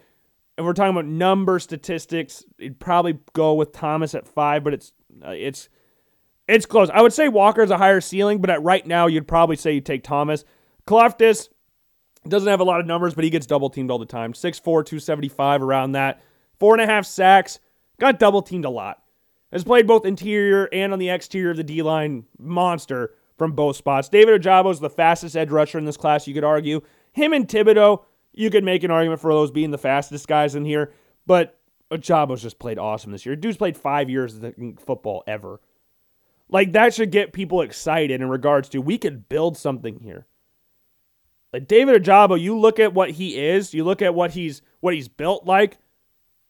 if 0.57 0.65
we're 0.65 0.73
talking 0.73 0.91
about 0.91 1.05
number 1.05 1.59
statistics, 1.59 2.43
it'd 2.59 2.79
probably 2.79 3.19
go 3.33 3.53
with 3.53 3.71
Thomas 3.71 4.13
at 4.15 4.27
five, 4.27 4.63
but 4.63 4.73
it's 4.73 4.91
uh, 5.25 5.31
it's 5.31 5.69
it's 6.47 6.65
close. 6.65 6.89
I 6.89 7.01
would 7.01 7.13
say 7.13 7.29
Walker's 7.29 7.71
a 7.71 7.77
higher 7.77 8.01
ceiling, 8.01 8.39
but 8.39 8.49
at 8.49 8.61
right 8.63 8.85
now, 8.85 9.07
you'd 9.07 9.27
probably 9.27 9.55
say 9.55 9.73
you 9.73 9.81
take 9.81 10.03
Thomas. 10.03 10.45
Karlaftis 10.87 11.49
doesn't 12.27 12.49
have 12.49 12.59
a 12.59 12.63
lot 12.63 12.79
of 12.79 12.85
numbers, 12.85 13.13
but 13.13 13.23
he 13.23 13.29
gets 13.29 13.45
double 13.45 13.69
teamed 13.69 13.91
all 13.91 13.99
the 13.99 14.05
time. 14.05 14.33
6'4, 14.33 14.63
275 14.63 15.61
around 15.61 15.93
that. 15.93 16.21
Four 16.59 16.75
and 16.75 16.81
a 16.81 16.85
half 16.85 17.05
sacks. 17.05 17.59
Got 17.99 18.19
double 18.19 18.41
teamed 18.41 18.65
a 18.65 18.69
lot. 18.69 19.01
Has 19.51 19.63
played 19.63 19.87
both 19.87 20.05
interior 20.05 20.69
and 20.73 20.93
on 20.93 20.99
the 20.99 21.09
exterior 21.09 21.51
of 21.51 21.57
the 21.57 21.63
D 21.63 21.81
line. 21.81 22.25
Monster 22.37 23.13
from 23.37 23.53
both 23.53 23.75
spots. 23.75 24.09
David 24.09 24.41
Ojabo 24.41 24.71
is 24.71 24.79
the 24.79 24.89
fastest 24.89 25.37
edge 25.37 25.51
rusher 25.51 25.77
in 25.77 25.85
this 25.85 25.97
class, 25.97 26.27
you 26.27 26.33
could 26.33 26.43
argue. 26.43 26.81
Him 27.13 27.33
and 27.33 27.47
Thibodeaux, 27.47 28.03
you 28.33 28.49
could 28.49 28.63
make 28.63 28.83
an 28.83 28.91
argument 28.91 29.21
for 29.21 29.31
those 29.31 29.51
being 29.51 29.71
the 29.71 29.77
fastest 29.77 30.27
guys 30.27 30.55
in 30.55 30.65
here, 30.65 30.91
but 31.25 31.59
Ojabo's 31.91 32.41
just 32.41 32.59
played 32.59 32.79
awesome 32.79 33.11
this 33.11 33.25
year. 33.25 33.35
Dude's 33.35 33.57
played 33.57 33.77
five 33.77 34.09
years 34.09 34.35
in 34.37 34.77
football 34.77 35.23
ever. 35.27 35.61
Like, 36.49 36.73
that 36.73 36.93
should 36.93 37.11
get 37.11 37.33
people 37.33 37.61
excited 37.61 38.21
in 38.21 38.29
regards 38.29 38.69
to 38.69 38.81
we 38.81 38.97
could 38.97 39.29
build 39.29 39.57
something 39.57 39.99
here. 39.99 40.25
Like 41.53 41.67
David 41.67 42.03
Ojabo, 42.03 42.39
you 42.39 42.57
look 42.57 42.79
at 42.79 42.93
what 42.93 43.11
he 43.11 43.37
is, 43.39 43.73
you 43.73 43.83
look 43.83 44.01
at 44.01 44.13
what 44.13 44.31
he's 44.31 44.61
what 44.79 44.93
he's 44.93 45.07
built 45.07 45.45
like, 45.45 45.77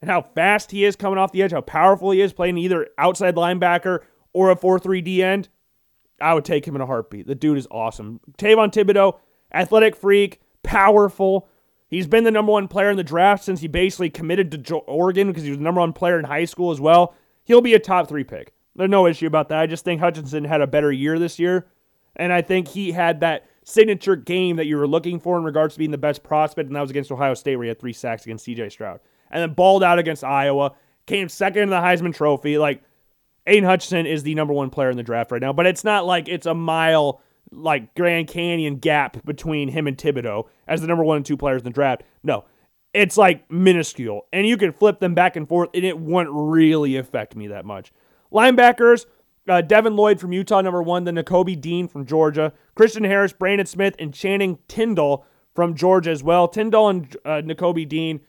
and 0.02 0.10
how 0.10 0.22
fast 0.22 0.72
he 0.72 0.86
is 0.86 0.96
coming 0.96 1.18
off 1.18 1.32
the 1.32 1.42
edge, 1.42 1.52
how 1.52 1.62
powerful 1.62 2.12
he 2.12 2.22
is 2.22 2.34
playing 2.34 2.58
either 2.58 2.88
outside 2.98 3.36
linebacker 3.36 4.00
or 4.34 4.52
a 4.52 4.56
4 4.56 4.80
3 4.80 5.02
D 5.02 5.24
end, 5.24 5.50
I 6.22 6.34
would 6.34 6.46
take 6.46 6.68
him 6.68 6.76
in 6.76 6.82
a 6.82 6.86
heartbeat. 6.86 7.28
The 7.28 7.36
dude 7.36 7.58
is 7.58 7.68
awesome. 7.72 8.20
Tavon 8.38 8.72
Thibodeaux, 8.72 9.20
athletic 9.54 9.96
freak, 9.96 10.42
powerful, 10.64 11.48
He's 11.90 12.08
been 12.08 12.26
the 12.26 12.32
number 12.32 12.52
one 12.52 12.68
player 12.68 12.90
in 12.90 12.98
the 12.98 13.04
draft 13.04 13.44
since 13.44 13.62
he 13.62 13.68
basically 13.68 14.10
committed 14.10 14.66
to 14.66 14.76
Oregon 14.76 15.28
because 15.28 15.44
he 15.44 15.50
was 15.50 15.58
the 15.58 15.64
number 15.64 15.80
one 15.80 15.94
player 15.94 16.20
in 16.20 16.26
high 16.26 16.46
school 16.46 16.72
as 16.72 16.82
well. 16.82 17.16
He'll 17.46 17.62
be 17.62 17.74
a 17.74 17.80
top 17.80 18.10
three 18.10 18.26
pick. 18.26 18.54
There's 18.76 18.90
no 18.90 19.08
issue 19.08 19.26
about 19.26 19.50
that. 19.50 19.60
I 19.60 19.68
just 19.68 19.86
think 19.86 20.02
Hutchinson 20.02 20.44
had 20.44 20.62
a 20.62 20.68
better 20.68 20.92
year 20.92 21.18
this 21.18 21.40
year. 21.40 21.68
And 22.18 22.34
I 22.34 22.42
think 22.42 22.68
he 22.68 22.92
had 22.92 23.22
that 23.22 23.46
signature 23.64 24.16
game 24.16 24.58
that 24.58 24.66
you 24.66 24.78
were 24.78 24.88
looking 24.88 25.20
for 25.20 25.38
in 25.38 25.44
regards 25.44 25.76
to 25.76 25.80
being 25.80 25.92
the 25.92 25.98
best 25.98 26.24
prospect, 26.24 26.68
and 26.68 26.76
that 26.76 26.82
was 26.82 26.90
against 26.90 27.12
Ohio 27.12 27.34
State, 27.36 27.56
where 27.56 27.66
he 27.66 27.70
had 27.70 27.80
three 27.80 27.94
sacks 27.94 28.26
against 28.26 28.46
CJ 28.46 28.72
Stroud. 28.72 29.00
And 29.32 29.42
then 29.42 29.54
balled 29.54 29.84
out 29.84 30.00
against 30.00 30.24
Iowa, 30.24 30.74
came 31.06 31.30
second 31.30 31.64
in 31.64 31.70
the 31.70 31.78
Heisman 31.78 32.14
Trophy. 32.14 32.58
Like, 32.58 32.82
Aidan 33.46 33.64
Hutchinson 33.64 34.06
is 34.06 34.24
the 34.24 34.36
number 34.36 34.54
one 34.54 34.70
player 34.70 34.90
in 34.90 34.98
the 34.98 35.04
draft 35.04 35.32
right 35.32 35.42
now, 35.42 35.54
but 35.54 35.66
it's 35.66 35.84
not 35.84 36.06
like 36.06 36.28
it's 36.28 36.46
a 36.46 36.54
mile, 36.54 37.22
like 37.52 37.96
Grand 37.96 38.28
Canyon 38.28 38.76
gap 38.76 39.26
between 39.26 39.70
him 39.70 39.88
and 39.88 39.98
Thibodeaux 39.98 40.48
as 40.68 40.82
the 40.82 40.88
number 40.88 41.04
one 41.04 41.18
and 41.18 41.26
two 41.26 41.38
players 41.38 41.62
in 41.62 41.66
the 41.66 41.72
draft. 41.72 42.04
No, 42.24 42.44
it's 42.94 43.18
like 43.18 43.50
minuscule. 43.50 44.28
And 44.34 44.46
you 44.46 44.58
can 44.58 44.74
flip 44.74 45.00
them 45.00 45.16
back 45.16 45.36
and 45.36 45.48
forth, 45.48 45.70
and 45.74 45.86
it 45.86 45.98
wouldn't 45.98 46.36
really 46.36 46.98
affect 46.98 47.36
me 47.36 47.48
that 47.48 47.64
much. 47.64 47.94
Linebackers, 48.34 49.06
uh, 49.48 49.62
Devin 49.62 49.96
Lloyd 49.96 50.20
from 50.20 50.34
Utah, 50.34 50.62
number 50.62 50.84
one. 50.84 51.06
Then 51.06 51.16
Nakobe 51.16 51.60
Dean 51.60 51.88
from 51.88 52.06
Georgia. 52.06 52.52
Christian 52.76 53.06
Harris, 53.06 53.32
Brandon 53.32 53.66
Smith, 53.66 53.96
and 53.98 54.14
Channing 54.14 54.60
Tindall 54.68 55.24
from 55.56 55.74
Georgia 55.74 56.12
as 56.12 56.22
well. 56.22 56.50
Tindall 56.50 56.90
and 56.90 57.16
uh, 57.24 57.42
Nakobe 57.44 57.88
Dean, 57.88 58.20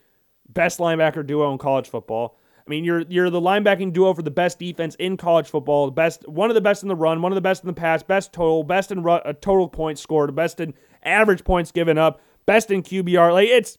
best 0.48 0.78
linebacker 0.78 1.26
duo 1.26 1.52
in 1.52 1.58
college 1.58 1.88
football. 1.88 2.36
I 2.66 2.70
mean, 2.70 2.84
you're 2.84 3.00
you're 3.08 3.30
the 3.30 3.40
linebacking 3.40 3.94
duo 3.94 4.12
for 4.12 4.22
the 4.22 4.30
best 4.30 4.58
defense 4.58 4.94
in 4.96 5.16
college 5.16 5.48
football. 5.48 5.86
The 5.86 5.92
best, 5.92 6.28
one 6.28 6.50
of 6.50 6.54
the 6.54 6.60
best 6.60 6.82
in 6.82 6.88
the 6.88 6.96
run, 6.96 7.22
one 7.22 7.32
of 7.32 7.36
the 7.36 7.40
best 7.40 7.62
in 7.62 7.66
the 7.66 7.72
pass, 7.72 8.02
best 8.02 8.32
total, 8.32 8.62
best 8.62 8.92
in 8.92 9.06
uh, 9.08 9.32
total 9.40 9.68
points 9.68 10.02
scored, 10.02 10.34
best 10.34 10.60
in 10.60 10.74
average 11.02 11.44
points 11.44 11.72
given 11.72 11.96
up, 11.96 12.20
best 12.44 12.70
in 12.70 12.82
QBR. 12.82 13.32
Like 13.32 13.48
it's 13.48 13.78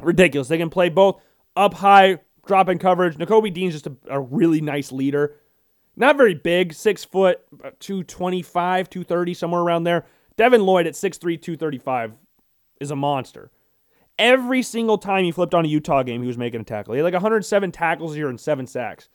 ridiculous. 0.00 0.48
They 0.48 0.56
can 0.56 0.70
play 0.70 0.88
both 0.88 1.20
up 1.56 1.74
high, 1.74 2.20
drop 2.46 2.70
in 2.70 2.78
coverage. 2.78 3.16
Nakobe 3.16 3.52
Dean's 3.52 3.74
just 3.74 3.86
a, 3.86 3.96
a 4.08 4.20
really 4.20 4.62
nice 4.62 4.92
leader. 4.92 5.34
Not 5.94 6.16
very 6.16 6.34
big, 6.34 6.72
six 6.74 7.04
foot, 7.04 7.40
225, 7.80 8.90
230, 8.90 9.34
somewhere 9.34 9.60
around 9.62 9.84
there. 9.84 10.06
Devin 10.36 10.62
Lloyd 10.62 10.86
at 10.86 10.92
6'3, 10.92 11.20
235 11.20 12.12
is 12.80 12.90
a 12.90 12.96
monster. 12.96 13.50
Every 14.18 14.62
single 14.62 14.98
time 14.98 15.24
he 15.24 15.32
flipped 15.32 15.54
on 15.54 15.64
a 15.64 15.68
Utah 15.68 16.02
game, 16.02 16.22
he 16.22 16.26
was 16.26 16.38
making 16.38 16.60
a 16.60 16.64
tackle. 16.64 16.94
He 16.94 16.98
had 16.98 17.04
like 17.04 17.12
107 17.12 17.72
tackles 17.72 18.14
here 18.14 18.28
and 18.28 18.40
seven 18.40 18.66
sacks. 18.66 19.08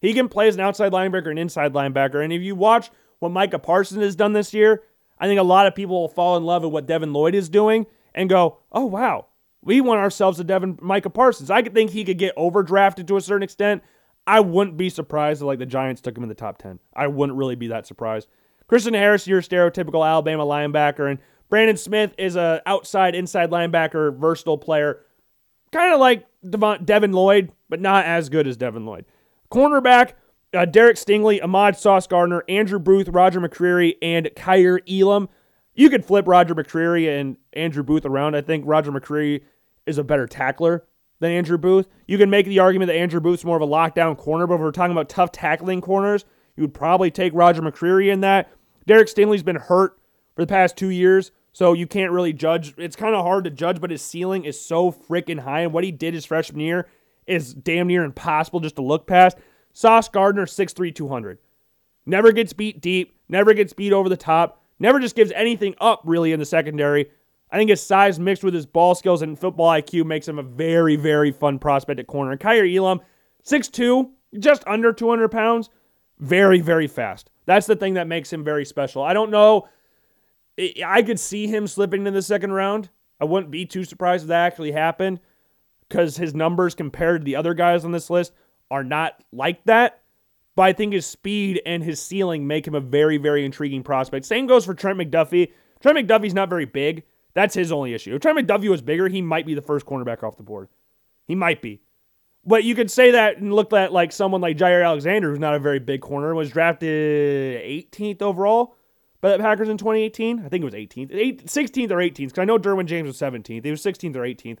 He 0.00 0.12
can 0.12 0.28
play 0.28 0.48
as 0.48 0.56
an 0.56 0.60
outside 0.60 0.92
linebacker 0.92 1.30
and 1.30 1.38
inside 1.38 1.72
linebacker. 1.72 2.22
And 2.22 2.32
if 2.32 2.42
you 2.42 2.54
watch 2.54 2.90
what 3.20 3.30
Micah 3.30 3.58
Parsons 3.58 4.02
has 4.02 4.16
done 4.16 4.32
this 4.32 4.52
year, 4.52 4.82
I 5.18 5.26
think 5.26 5.38
a 5.40 5.44
lot 5.44 5.66
of 5.66 5.74
people 5.74 6.00
will 6.00 6.08
fall 6.08 6.36
in 6.36 6.44
love 6.44 6.64
with 6.64 6.72
what 6.72 6.86
Devin 6.86 7.12
Lloyd 7.12 7.34
is 7.34 7.48
doing 7.48 7.86
and 8.14 8.28
go, 8.28 8.58
oh, 8.72 8.84
wow, 8.84 9.26
we 9.62 9.80
want 9.80 10.00
ourselves 10.00 10.40
a 10.40 10.44
Devin 10.44 10.78
Micah 10.82 11.08
Parsons. 11.08 11.50
I 11.50 11.62
could 11.62 11.72
think 11.72 11.90
he 11.90 12.04
could 12.04 12.18
get 12.18 12.36
overdrafted 12.36 13.06
to 13.06 13.16
a 13.16 13.20
certain 13.20 13.44
extent. 13.44 13.82
I 14.26 14.40
wouldn't 14.40 14.76
be 14.76 14.88
surprised 14.88 15.40
if 15.40 15.46
like 15.46 15.60
the 15.60 15.66
Giants 15.66 16.00
took 16.00 16.16
him 16.16 16.24
in 16.24 16.28
the 16.28 16.34
top 16.34 16.58
10. 16.58 16.78
I 16.94 17.06
wouldn't 17.06 17.38
really 17.38 17.54
be 17.54 17.68
that 17.68 17.86
surprised. 17.86 18.28
Christian 18.66 18.94
Harris, 18.94 19.26
your 19.26 19.42
stereotypical 19.42 20.06
Alabama 20.06 20.44
linebacker, 20.44 21.10
and 21.10 21.20
Brandon 21.52 21.76
Smith 21.76 22.14
is 22.16 22.34
a 22.34 22.62
outside 22.64 23.14
inside 23.14 23.50
linebacker, 23.50 24.16
versatile 24.16 24.56
player, 24.56 25.00
kind 25.70 25.92
of 25.92 26.00
like 26.00 26.24
Devon, 26.48 26.82
Devin 26.82 27.12
Lloyd, 27.12 27.52
but 27.68 27.78
not 27.78 28.06
as 28.06 28.30
good 28.30 28.46
as 28.46 28.56
Devin 28.56 28.86
Lloyd. 28.86 29.04
Cornerback, 29.52 30.12
uh, 30.54 30.64
Derek 30.64 30.96
Stingley, 30.96 31.44
Ahmad 31.44 31.76
Sauce 31.76 32.06
Gardner, 32.06 32.42
Andrew 32.48 32.78
Booth, 32.78 33.06
Roger 33.08 33.38
McCreary, 33.38 33.96
and 34.00 34.30
Kaiir 34.34 34.80
Elam. 34.88 35.28
You 35.74 35.90
could 35.90 36.06
flip 36.06 36.26
Roger 36.26 36.54
McCreary 36.54 37.20
and 37.20 37.36
Andrew 37.52 37.82
Booth 37.82 38.06
around. 38.06 38.34
I 38.34 38.40
think 38.40 38.64
Roger 38.66 38.90
McCreary 38.90 39.42
is 39.84 39.98
a 39.98 40.04
better 40.04 40.26
tackler 40.26 40.86
than 41.20 41.32
Andrew 41.32 41.58
Booth. 41.58 41.86
You 42.08 42.16
can 42.16 42.30
make 42.30 42.46
the 42.46 42.60
argument 42.60 42.88
that 42.88 42.96
Andrew 42.96 43.20
Booth's 43.20 43.44
more 43.44 43.56
of 43.56 43.62
a 43.62 43.66
lockdown 43.66 44.16
corner, 44.16 44.46
but 44.46 44.54
if 44.54 44.60
we're 44.62 44.70
talking 44.70 44.92
about 44.92 45.10
tough 45.10 45.32
tackling 45.32 45.82
corners, 45.82 46.24
you 46.56 46.62
would 46.62 46.72
probably 46.72 47.10
take 47.10 47.34
Roger 47.34 47.60
McCreary 47.60 48.10
in 48.10 48.22
that. 48.22 48.50
Derek 48.86 49.08
Stingley's 49.08 49.42
been 49.42 49.56
hurt 49.56 49.98
for 50.34 50.40
the 50.40 50.46
past 50.46 50.78
two 50.78 50.88
years. 50.88 51.30
So 51.52 51.74
you 51.74 51.86
can't 51.86 52.12
really 52.12 52.32
judge. 52.32 52.74
It's 52.78 52.96
kind 52.96 53.14
of 53.14 53.24
hard 53.24 53.44
to 53.44 53.50
judge, 53.50 53.80
but 53.80 53.90
his 53.90 54.02
ceiling 54.02 54.44
is 54.44 54.58
so 54.58 54.90
freaking 54.90 55.40
high. 55.40 55.60
And 55.60 55.72
what 55.72 55.84
he 55.84 55.92
did 55.92 56.14
his 56.14 56.24
freshman 56.24 56.60
year 56.60 56.86
is 57.26 57.52
damn 57.54 57.86
near 57.86 58.04
impossible 58.04 58.60
just 58.60 58.76
to 58.76 58.82
look 58.82 59.06
past. 59.06 59.36
Sauce 59.72 60.08
Gardner, 60.08 60.46
6'3, 60.46 60.94
200. 60.94 61.38
Never 62.04 62.32
gets 62.32 62.52
beat 62.52 62.80
deep, 62.80 63.14
never 63.28 63.54
gets 63.54 63.72
beat 63.72 63.92
over 63.92 64.08
the 64.08 64.16
top, 64.16 64.60
never 64.78 64.98
just 64.98 65.14
gives 65.14 65.30
anything 65.32 65.74
up 65.80 66.02
really 66.04 66.32
in 66.32 66.40
the 66.40 66.46
secondary. 66.46 67.10
I 67.50 67.58
think 67.58 67.70
his 67.70 67.82
size 67.82 68.18
mixed 68.18 68.42
with 68.42 68.54
his 68.54 68.66
ball 68.66 68.94
skills 68.94 69.22
and 69.22 69.38
football 69.38 69.68
IQ 69.68 70.06
makes 70.06 70.26
him 70.26 70.38
a 70.38 70.42
very, 70.42 70.96
very 70.96 71.30
fun 71.30 71.58
prospect 71.58 72.00
at 72.00 72.06
corner. 72.06 72.32
And 72.32 72.40
Kaiir 72.40 72.66
Elam, 72.76 73.00
6'2, 73.44 74.10
just 74.38 74.66
under 74.66 74.92
200 74.92 75.28
pounds, 75.28 75.68
very, 76.18 76.60
very 76.60 76.86
fast. 76.86 77.30
That's 77.44 77.66
the 77.66 77.76
thing 77.76 77.94
that 77.94 78.08
makes 78.08 78.32
him 78.32 78.42
very 78.42 78.64
special. 78.64 79.02
I 79.02 79.12
don't 79.12 79.30
know 79.30 79.68
I 80.84 81.02
could 81.02 81.20
see 81.20 81.46
him 81.46 81.66
slipping 81.66 82.06
in 82.06 82.14
the 82.14 82.22
second 82.22 82.52
round. 82.52 82.90
I 83.20 83.24
wouldn't 83.24 83.50
be 83.50 83.66
too 83.66 83.84
surprised 83.84 84.24
if 84.24 84.28
that 84.28 84.46
actually 84.46 84.72
happened 84.72 85.20
because 85.88 86.16
his 86.16 86.34
numbers 86.34 86.74
compared 86.74 87.20
to 87.20 87.24
the 87.24 87.36
other 87.36 87.54
guys 87.54 87.84
on 87.84 87.92
this 87.92 88.10
list 88.10 88.32
are 88.70 88.84
not 88.84 89.22
like 89.32 89.64
that. 89.64 90.00
But 90.54 90.62
I 90.62 90.72
think 90.72 90.92
his 90.92 91.06
speed 91.06 91.62
and 91.64 91.82
his 91.82 92.00
ceiling 92.00 92.46
make 92.46 92.66
him 92.66 92.74
a 92.74 92.80
very, 92.80 93.16
very 93.16 93.44
intriguing 93.44 93.82
prospect. 93.82 94.26
Same 94.26 94.46
goes 94.46 94.64
for 94.64 94.74
Trent 94.74 94.98
McDuffie. 94.98 95.52
Trent 95.80 95.98
McDuffie's 95.98 96.34
not 96.34 96.50
very 96.50 96.66
big. 96.66 97.04
That's 97.34 97.54
his 97.54 97.72
only 97.72 97.94
issue. 97.94 98.14
If 98.14 98.20
Trent 98.20 98.38
McDuffie 98.38 98.68
was 98.68 98.82
bigger, 98.82 99.08
he 99.08 99.22
might 99.22 99.46
be 99.46 99.54
the 99.54 99.62
first 99.62 99.86
cornerback 99.86 100.22
off 100.22 100.36
the 100.36 100.42
board. 100.42 100.68
He 101.26 101.34
might 101.34 101.62
be. 101.62 101.80
But 102.44 102.64
you 102.64 102.74
could 102.74 102.90
say 102.90 103.12
that 103.12 103.38
and 103.38 103.54
look 103.54 103.72
at 103.72 103.92
like 103.92 104.12
someone 104.12 104.40
like 104.40 104.58
Jaire 104.58 104.84
Alexander, 104.84 105.30
who's 105.30 105.38
not 105.38 105.54
a 105.54 105.60
very 105.60 105.78
big 105.78 106.00
corner, 106.00 106.34
was 106.34 106.50
drafted 106.50 107.62
18th 107.62 108.20
overall 108.20 108.76
by 109.22 109.30
the 109.30 109.38
Packers 109.38 109.70
in 109.70 109.78
2018. 109.78 110.40
I 110.40 110.48
think 110.48 110.62
it 110.62 110.64
was 110.66 110.74
18th, 110.74 111.44
16th 111.44 111.90
or 111.90 111.96
18th, 111.96 112.16
because 112.16 112.38
I 112.38 112.44
know 112.44 112.58
Derwin 112.58 112.84
James 112.84 113.06
was 113.06 113.16
17th. 113.18 113.64
He 113.64 113.70
was 113.70 113.82
16th 113.82 114.16
or 114.16 114.20
18th. 114.20 114.58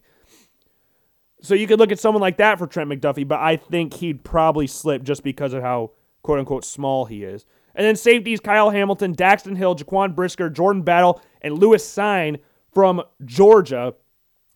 So 1.42 1.54
you 1.54 1.66
could 1.66 1.80
look 1.80 1.92
at 1.92 1.98
someone 1.98 2.22
like 2.22 2.36
that 2.38 2.58
for 2.58 2.68
Trent 2.68 2.88
McDuffie, 2.88 3.26
but 3.26 3.40
I 3.40 3.56
think 3.56 3.94
he'd 3.94 4.24
probably 4.24 4.68
slip 4.68 5.02
just 5.02 5.24
because 5.24 5.52
of 5.52 5.62
how 5.62 5.90
quote 6.22 6.38
unquote 6.38 6.64
small 6.64 7.04
he 7.04 7.24
is. 7.24 7.44
And 7.74 7.84
then 7.84 7.96
safeties 7.96 8.38
Kyle 8.38 8.70
Hamilton, 8.70 9.14
Daxton 9.14 9.56
Hill, 9.56 9.74
Jaquan 9.74 10.14
Brisker, 10.14 10.48
Jordan 10.48 10.82
Battle, 10.82 11.20
and 11.40 11.58
Lewis 11.58 11.84
Cine 11.84 12.38
from 12.72 13.02
Georgia. 13.24 13.94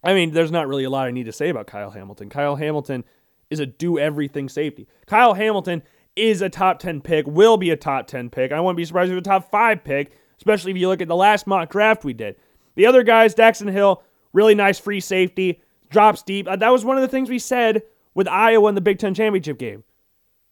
I 0.04 0.14
mean, 0.14 0.30
there's 0.30 0.52
not 0.52 0.68
really 0.68 0.84
a 0.84 0.90
lot 0.90 1.08
I 1.08 1.10
need 1.10 1.26
to 1.26 1.32
say 1.32 1.48
about 1.48 1.66
Kyle 1.66 1.90
Hamilton. 1.90 2.28
Kyle 2.28 2.54
Hamilton 2.54 3.04
is 3.50 3.58
a 3.58 3.66
do 3.66 3.98
everything 3.98 4.48
safety. 4.48 4.86
Kyle 5.06 5.34
Hamilton 5.34 5.82
is 6.16 6.42
a 6.42 6.48
top 6.48 6.78
10 6.78 7.02
pick, 7.02 7.26
will 7.26 7.56
be 7.56 7.70
a 7.70 7.76
top 7.76 8.06
10 8.06 8.30
pick. 8.30 8.50
I 8.50 8.60
wouldn't 8.60 8.76
be 8.76 8.84
surprised 8.84 9.12
if 9.12 9.18
a 9.18 9.22
top 9.22 9.50
5 9.50 9.84
pick, 9.84 10.12
especially 10.38 10.72
if 10.72 10.78
you 10.78 10.88
look 10.88 11.02
at 11.02 11.08
the 11.08 11.16
last 11.16 11.46
mock 11.46 11.70
draft 11.70 12.04
we 12.04 12.12
did. 12.12 12.36
The 12.74 12.86
other 12.86 13.02
guys, 13.02 13.34
Daxton 13.34 13.70
Hill, 13.70 14.02
really 14.32 14.54
nice 14.54 14.78
free 14.78 15.00
safety, 15.00 15.62
drops 15.90 16.22
deep. 16.22 16.48
Uh, 16.48 16.56
that 16.56 16.72
was 16.72 16.84
one 16.84 16.96
of 16.96 17.02
the 17.02 17.08
things 17.08 17.28
we 17.28 17.38
said 17.38 17.82
with 18.14 18.28
Iowa 18.28 18.68
in 18.68 18.74
the 18.74 18.80
Big 18.80 18.98
Ten 18.98 19.14
championship 19.14 19.58
game. 19.58 19.84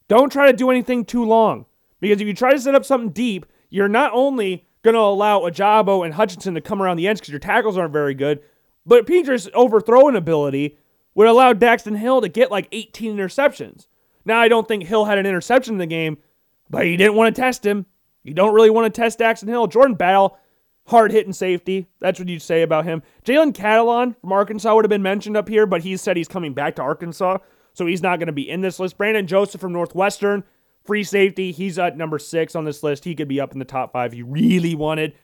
Don't 0.09 0.31
try 0.31 0.47
to 0.51 0.57
do 0.57 0.71
anything 0.71 1.05
too 1.05 1.25
long 1.25 1.67
because 2.01 2.21
if 2.21 2.27
you 2.27 2.35
try 2.35 2.53
to 2.53 2.61
set 2.61 2.75
up 2.75 2.85
something 2.85 3.11
deep, 3.11 3.47
you're 3.71 3.89
not 3.89 4.13
only 4.13 4.67
going 4.83 4.95
to 4.95 5.01
allow 5.01 5.41
Ojabo 5.41 6.05
and 6.05 6.15
Hutchinson 6.15 6.55
to 6.55 6.61
come 6.61 6.83
around 6.83 6.99
the 6.99 7.09
ends 7.09 7.21
because 7.21 7.33
your 7.33 7.41
tackles 7.41 7.79
aren't 7.79 7.93
very 7.93 8.15
good, 8.15 8.41
but 8.85 9.07
Petras' 9.07 9.51
overthrowing 9.55 10.15
ability 10.15 10.79
would 11.15 11.27
allow 11.27 11.53
Daxton 11.53 11.97
Hill 11.97 12.21
to 12.21 12.29
get 12.29 12.51
like 12.51 12.69
18 12.71 13.17
interceptions. 13.17 13.87
Now, 14.25 14.41
I 14.41 14.49
don't 14.49 14.67
think 14.67 14.85
Hill 14.85 15.05
had 15.05 15.19
an 15.19 15.27
interception 15.27 15.75
in 15.75 15.79
the 15.79 15.87
game, 15.87 16.19
but 16.71 16.87
you 16.87 16.97
didn't 16.97 17.15
want 17.15 17.35
to 17.35 17.41
test 17.41 17.65
him. 17.65 17.87
You 18.23 18.35
don't 18.35 18.55
really 18.55 18.71
want 18.71 18.93
to 18.93 19.01
test 19.01 19.19
Daxton 19.19 19.49
Hill. 19.49 19.67
Jordan 19.67 19.97
Battle, 19.97 20.39
hard 20.87 21.13
hitting 21.13 21.33
safety. 21.33 21.87
That's 22.01 22.19
what 22.19 22.29
you'd 22.29 22.43
say 22.43 22.63
about 22.63 22.87
him. 22.87 23.03
Jalen 23.25 23.53
Catalon 23.53 24.19
from 24.21 24.33
Arkansas 24.33 24.75
would 24.75 24.85
have 24.85 24.91
been 24.91 25.03
mentioned 25.03 25.37
up 25.37 25.49
here, 25.49 25.67
but 25.67 25.83
he 25.83 25.97
said 25.97 26.17
he's 26.17 26.29
coming 26.29 26.55
back 26.55 26.77
to 26.77 26.83
Arkansas, 26.83 27.39
so 27.75 27.87
he's 27.87 28.03
not 28.03 28.19
going 28.19 28.29
to 28.29 28.33
be 28.33 28.49
in 28.49 28.63
this 28.63 28.81
list. 28.81 28.97
Brandon 28.97 29.27
Joseph 29.27 29.61
from 29.61 29.73
Northwestern, 29.73 30.43
free 30.85 31.05
safety. 31.05 31.53
He's 31.53 31.79
at 31.79 31.99
number 31.99 32.19
six 32.19 32.57
on 32.57 32.65
this 32.65 32.83
list. 32.83 33.05
He 33.05 33.15
could 33.15 33.29
be 33.29 33.41
up 33.41 33.53
in 33.53 33.59
the 33.59 33.65
top 33.67 33.93
five 33.93 34.15
you 34.15 34.25
really 34.25 34.75
wanted. 34.75 35.15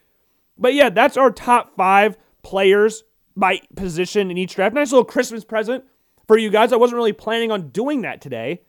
But 0.58 0.74
yeah, 0.74 0.90
that's 0.90 1.16
our 1.16 1.30
top 1.30 1.74
five 1.76 2.18
players 2.42 3.02
by 3.34 3.60
position 3.76 4.30
in 4.30 4.36
each 4.36 4.54
draft. 4.54 4.74
Nice 4.74 4.92
little 4.92 5.04
Christmas 5.04 5.44
present 5.44 5.84
for 6.26 6.36
you 6.36 6.50
guys. 6.50 6.72
I 6.72 6.76
wasn't 6.76 6.96
really 6.96 7.14
planning 7.14 7.50
on 7.50 7.70
doing 7.70 8.02
that 8.02 8.20
today. 8.20 8.60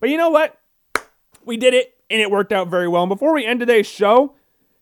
But 0.00 0.08
you 0.08 0.16
know 0.16 0.30
what? 0.30 0.58
We 1.44 1.56
did 1.56 1.74
it 1.74 1.94
and 2.10 2.20
it 2.20 2.30
worked 2.30 2.52
out 2.52 2.68
very 2.68 2.88
well. 2.88 3.04
And 3.04 3.08
before 3.08 3.32
we 3.32 3.46
end 3.46 3.60
today's 3.60 3.86
show, 3.86 4.34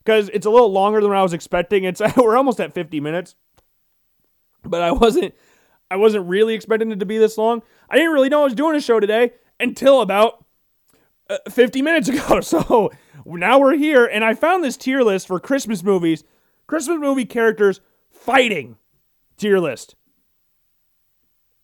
because 0.02 0.30
it's 0.30 0.46
a 0.46 0.50
little 0.50 0.72
longer 0.72 1.00
than 1.00 1.10
I 1.10 1.22
was 1.22 1.32
expecting, 1.32 1.84
it's 1.84 2.00
we're 2.16 2.36
almost 2.36 2.60
at 2.60 2.72
50 2.72 3.00
minutes. 3.00 3.34
But 4.64 4.82
I 4.82 4.92
wasn't 4.92 5.34
I 5.90 5.96
wasn't 5.96 6.28
really 6.28 6.54
expecting 6.54 6.90
it 6.90 7.00
to 7.00 7.06
be 7.06 7.18
this 7.18 7.38
long. 7.38 7.62
I 7.88 7.96
didn't 7.96 8.12
really 8.12 8.28
know 8.28 8.42
I 8.42 8.44
was 8.44 8.54
doing 8.54 8.76
a 8.76 8.80
show 8.80 9.00
today 9.00 9.32
until 9.58 10.00
about 10.00 10.44
uh, 11.30 11.38
50 11.48 11.82
minutes 11.82 12.08
ago. 12.08 12.40
So 12.40 12.90
now 13.24 13.58
we're 13.58 13.76
here, 13.76 14.06
and 14.06 14.24
I 14.24 14.34
found 14.34 14.64
this 14.64 14.76
tier 14.76 15.02
list 15.02 15.26
for 15.26 15.40
Christmas 15.40 15.82
movies, 15.82 16.24
Christmas 16.66 16.98
movie 16.98 17.24
characters 17.24 17.80
fighting 18.10 18.76
tier 19.36 19.58
list. 19.58 19.94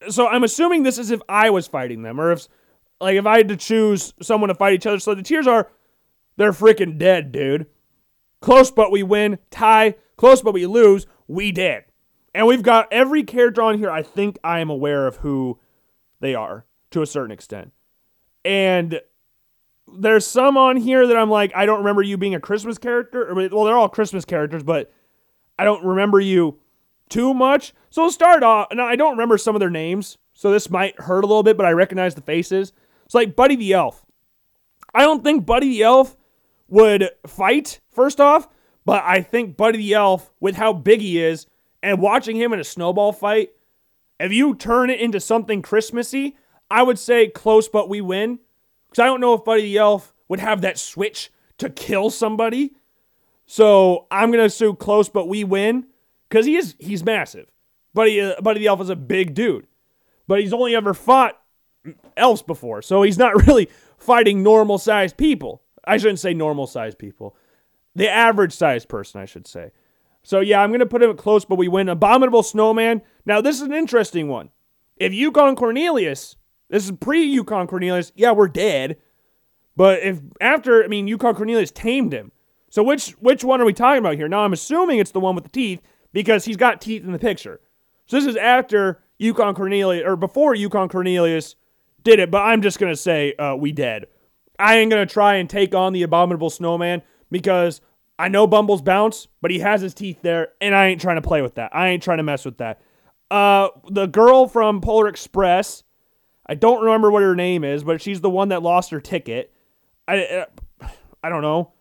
so 0.09 0.29
I'm 0.29 0.45
assuming 0.45 0.83
this 0.83 0.99
is 0.99 1.11
if 1.11 1.21
I 1.29 1.51
was 1.51 1.67
fighting 1.67 2.03
them, 2.03 2.21
or 2.21 2.33
if 2.33 2.49
like 3.01 3.17
if 3.17 3.27
I 3.27 3.39
had 3.39 3.49
to 3.49 3.57
choose 3.57 4.15
someone 4.23 4.49
to 4.49 4.55
fight 4.55 4.75
each 4.75 4.87
other. 4.87 4.99
So 4.99 5.15
the 5.15 5.23
tears 5.23 5.47
are 5.47 5.71
they're 6.37 6.53
freaking 6.53 6.99
dead, 6.99 7.33
dude. 7.33 7.67
Close 8.41 8.71
but 8.71 8.91
we 8.91 9.03
win. 9.03 9.39
Tie. 9.51 9.95
Close 10.17 10.43
but 10.43 10.55
we 10.55 10.67
lose. 10.67 11.07
We 11.27 11.53
dead. 11.53 11.85
And 12.35 12.47
we've 12.47 12.63
got 12.63 12.93
every 12.93 13.23
character 13.23 13.63
on 13.63 13.79
here. 13.79 13.91
I 13.91 14.03
think 14.03 14.39
I 14.43 14.61
am 14.61 14.71
aware 14.71 15.07
of 15.07 15.17
who 15.17 15.59
they 16.21 16.35
are 16.35 16.67
to 16.91 17.03
a 17.03 17.07
certain 17.07 17.31
extent. 17.31 17.73
And 18.45 19.01
there's 19.87 20.27
some 20.27 20.57
on 20.57 20.77
here 20.77 21.07
that 21.07 21.17
I'm 21.17 21.31
like, 21.31 21.53
I 21.55 21.67
don't 21.67 21.79
remember 21.79 22.03
you 22.03 22.17
being 22.17 22.35
a 22.35 22.41
Christmas 22.41 22.79
character. 22.79 23.33
Well, 23.35 23.65
they're 23.65 23.77
all 23.77 23.89
Christmas 23.89 24.25
characters, 24.25 24.63
but 24.63 24.93
I 25.59 25.65
don't 25.65 25.85
remember 25.85 26.21
you 26.21 26.59
too 27.09 27.35
much. 27.35 27.75
So 27.91 28.03
we'll 28.03 28.11
start 28.11 28.43
off. 28.43 28.69
Now, 28.73 28.87
I 28.87 28.97
don't 28.97 29.13
remember 29.13 29.39
some 29.39 29.55
of 29.55 29.61
their 29.61 29.71
names, 29.71 30.19
so 30.33 30.51
this 30.51 30.71
might 30.71 30.99
hurt 31.01 31.23
a 31.23 31.27
little 31.27 31.43
bit, 31.43 31.57
but 31.57 31.67
I 31.67 31.71
recognize 31.71 32.15
the 32.15 32.23
faces. 32.23 32.73
It's 33.05 33.15
like 33.15 33.37
Buddy 33.37 33.57
the 33.57 33.73
Elf. 33.73 34.05
I 34.95 35.03
don't 35.03 35.25
think 35.25 35.45
Buddy 35.45 35.71
the 35.71 35.83
Elf 35.83 36.17
would 36.69 37.11
fight, 37.27 37.81
first 37.91 38.21
off, 38.21 38.49
but 38.85 39.03
I 39.05 39.21
think 39.23 39.57
Buddy 39.57 39.79
the 39.79 39.95
Elf, 39.95 40.33
with 40.41 40.57
how 40.57 40.73
big 40.73 41.01
he 41.01 41.23
is, 41.23 41.47
and 41.83 42.01
watching 42.01 42.37
him 42.37 42.53
in 42.53 42.61
a 42.61 42.65
snowball 42.65 43.13
fight, 43.13 43.51
if 44.21 44.33
you 44.33 44.55
turn 44.55 44.91
it 44.91 45.01
into 45.01 45.21
something 45.21 45.63
Christmassy, 45.63 46.37
I 46.71 46.83
would 46.83 46.99
say 46.99 47.29
close 47.29 47.69
but 47.69 47.89
we 47.89 48.01
win. 48.01 48.39
Because 48.89 49.03
I 49.03 49.07
don't 49.07 49.21
know 49.21 49.35
if 49.35 49.45
Buddy 49.45 49.63
the 49.63 49.79
Elf 49.79 50.15
would 50.29 50.41
have 50.41 50.61
that 50.63 50.79
switch 50.79 51.31
to 51.59 51.69
kill 51.69 52.11
somebody. 52.11 52.75
So 53.47 54.07
I'm 54.11 54.31
gonna 54.31 54.45
assume 54.45 54.77
close 54.77 55.09
but 55.09 55.29
we 55.29 55.45
win. 55.45 55.87
Because 56.29 56.47
he 56.47 56.57
is 56.57 56.75
he's 56.79 57.05
massive. 57.05 57.51
Buddy 57.93 58.21
uh, 58.21 58.41
Buddy 58.41 58.61
the 58.61 58.69
Elf 58.69 58.81
is 58.81 58.89
a 58.89 58.97
big 58.97 59.35
dude. 59.35 59.67
But 60.27 60.41
he's 60.41 60.53
only 60.53 60.75
ever 60.75 60.95
fought 60.95 61.39
elves 62.17 62.43
before. 62.43 62.83
So 62.83 63.03
he's 63.03 63.19
not 63.19 63.35
really 63.47 63.69
fighting 63.99 64.43
normal 64.43 64.79
sized 64.79 65.17
people. 65.17 65.63
I 65.87 65.97
shouldn't 65.97 66.21
say 66.21 66.35
normal 66.35 66.67
sized 66.67 66.99
people. 66.99 67.37
The 67.95 68.09
average 68.09 68.53
sized 68.53 68.89
person, 68.89 69.21
I 69.21 69.25
should 69.25 69.47
say. 69.47 69.71
So 70.23 70.41
yeah, 70.41 70.61
I'm 70.61 70.73
gonna 70.73 70.87
put 70.87 71.03
him 71.03 71.17
close, 71.17 71.45
but 71.45 71.59
we 71.59 71.69
win. 71.69 71.89
Abominable 71.89 72.43
Snowman. 72.43 73.03
Now 73.27 73.41
this 73.41 73.57
is 73.57 73.63
an 73.63 73.75
interesting 73.75 74.29
one. 74.29 74.51
If 74.97 75.13
Yukon 75.13 75.57
Cornelius, 75.57 76.37
this 76.71 76.85
is 76.87 76.93
pre 76.93 77.23
Yukon 77.23 77.67
Cornelius. 77.67 78.13
Yeah, 78.17 78.33
we're 78.33 78.49
dead. 78.49 78.97
But 79.77 80.03
if 80.03 80.21
after, 80.41 80.85
I 80.85 80.89
mean, 80.89 81.09
Yukon 81.09 81.35
Cornelius 81.35 81.71
tamed 81.71 82.13
him. 82.13 82.33
So 82.71 82.83
which 82.83 83.11
which 83.21 83.45
one 83.45 83.61
are 83.61 83.65
we 83.65 83.73
talking 83.73 83.99
about 83.99 84.17
here? 84.17 84.29
Now 84.29 84.41
I'm 84.41 84.53
assuming 84.53 84.99
it's 84.99 85.13
the 85.13 85.21
one 85.21 85.35
with 85.35 85.45
the 85.45 85.51
teeth 85.51 85.81
because 86.13 86.45
he's 86.45 86.57
got 86.57 86.81
teeth 86.81 87.05
in 87.05 87.13
the 87.13 87.19
picture. 87.19 87.61
So 88.07 88.17
this 88.17 88.27
is 88.27 88.37
after 88.37 89.03
Yukon 89.19 89.55
Cornelius 89.55 90.05
or 90.07 90.17
before 90.17 90.55
Yukon 90.55 90.89
Cornelius 90.89 91.55
did 92.05 92.19
it. 92.21 92.31
But 92.31 92.43
I'm 92.43 92.63
just 92.63 92.79
gonna 92.79 92.97
say 92.97 93.35
uh, 93.35 93.57
we 93.57 93.73
dead. 93.73 94.07
I 94.59 94.77
ain't 94.77 94.91
gonna 94.91 95.07
try 95.07 95.35
and 95.35 95.51
take 95.51 95.75
on 95.75 95.93
the 95.93 96.03
abominable 96.03 96.51
snowman 96.51 97.03
because 97.31 97.81
I 98.19 98.29
know 98.29 98.47
Bumbles 98.47 98.83
bounce, 98.83 99.27
but 99.41 99.51
he 99.51 99.59
has 99.59 99.81
his 99.81 99.95
teeth 99.95 100.23
there, 100.23 100.53
and 100.61 100.75
I 100.75 100.87
ain't 100.87 101.01
trying 101.01 101.17
to 101.17 101.23
play 101.23 101.43
with 101.43 101.57
that. 101.57 101.75
I 101.75 101.89
ain't 101.89 102.03
trying 102.03 102.19
to 102.19 102.23
mess 102.23 102.45
with 102.45 102.59
that. 102.59 102.81
Uh, 103.31 103.69
the 103.91 104.07
girl 104.07 104.47
from 104.47 104.81
Polar 104.81 105.09
Express, 105.09 105.83
I 106.47 106.55
don't 106.55 106.85
remember 106.85 107.11
what 107.11 107.23
her 107.23 107.35
name 107.35 107.65
is, 107.65 107.83
but 107.83 108.01
she's 108.01 108.21
the 108.21 108.31
one 108.31 108.51
that 108.51 108.63
lost 108.63 108.91
her 108.91 109.01
ticket. 109.01 109.53
I, 110.07 110.25
uh, 110.25 110.89
I 111.23 111.29
don't 111.29 111.43
know. 111.43 111.73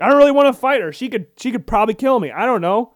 I 0.00 0.08
don't 0.08 0.18
really 0.18 0.32
want 0.32 0.54
to 0.54 0.60
fight 0.60 0.82
her. 0.82 0.92
She 0.92 1.08
could, 1.08 1.28
she 1.38 1.52
could 1.52 1.66
probably 1.66 1.94
kill 1.94 2.20
me. 2.20 2.30
I 2.30 2.44
don't 2.44 2.60
know. 2.60 2.94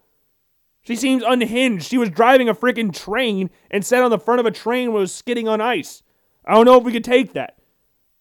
She 0.81 0.95
seems 0.95 1.23
unhinged. 1.23 1.87
She 1.87 1.97
was 1.97 2.09
driving 2.09 2.49
a 2.49 2.53
freaking 2.53 2.93
train 2.93 3.49
and 3.71 3.85
sat 3.85 4.03
on 4.03 4.11
the 4.11 4.19
front 4.19 4.39
of 4.39 4.45
a 4.45 4.51
train 4.51 4.93
was 4.93 5.13
skidding 5.13 5.47
on 5.47 5.61
ice. 5.61 6.03
I 6.45 6.53
don't 6.53 6.65
know 6.65 6.77
if 6.77 6.83
we 6.83 6.91
could 6.91 7.03
take 7.03 7.33
that. 7.33 7.57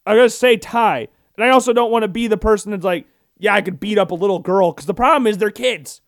I 0.07 0.15
gotta 0.15 0.31
say 0.31 0.57
tie, 0.57 1.09
and 1.37 1.45
I 1.45 1.51
also 1.51 1.73
don't 1.73 1.91
want 1.91 2.03
to 2.03 2.09
be 2.09 2.27
the 2.27 2.37
person 2.37 2.71
that's 2.73 2.85
like 2.85 3.07
yeah, 3.39 3.55
I 3.55 3.61
could 3.61 3.79
beat 3.79 3.99
up 3.99 4.11
a 4.11 4.15
little 4.17 4.41
girl 4.41 4.73
because 4.73 4.87
the 4.87 4.95
problem 4.95 5.27
is 5.27 5.39
they're 5.39 5.51
kids. 5.51 6.01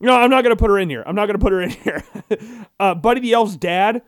No, 0.00 0.14
I'm 0.14 0.30
not 0.30 0.42
gonna 0.42 0.56
put 0.56 0.70
her 0.70 0.78
in 0.78 0.88
here. 0.90 1.02
I'm 1.06 1.14
not 1.14 1.26
gonna 1.26 1.38
put 1.38 1.52
her 1.52 1.60
in 1.62 1.70
here. 1.70 2.04
uh, 2.80 2.94
Buddy 2.94 3.20
the 3.20 3.32
Elf's 3.32 3.56
dad. 3.56 4.02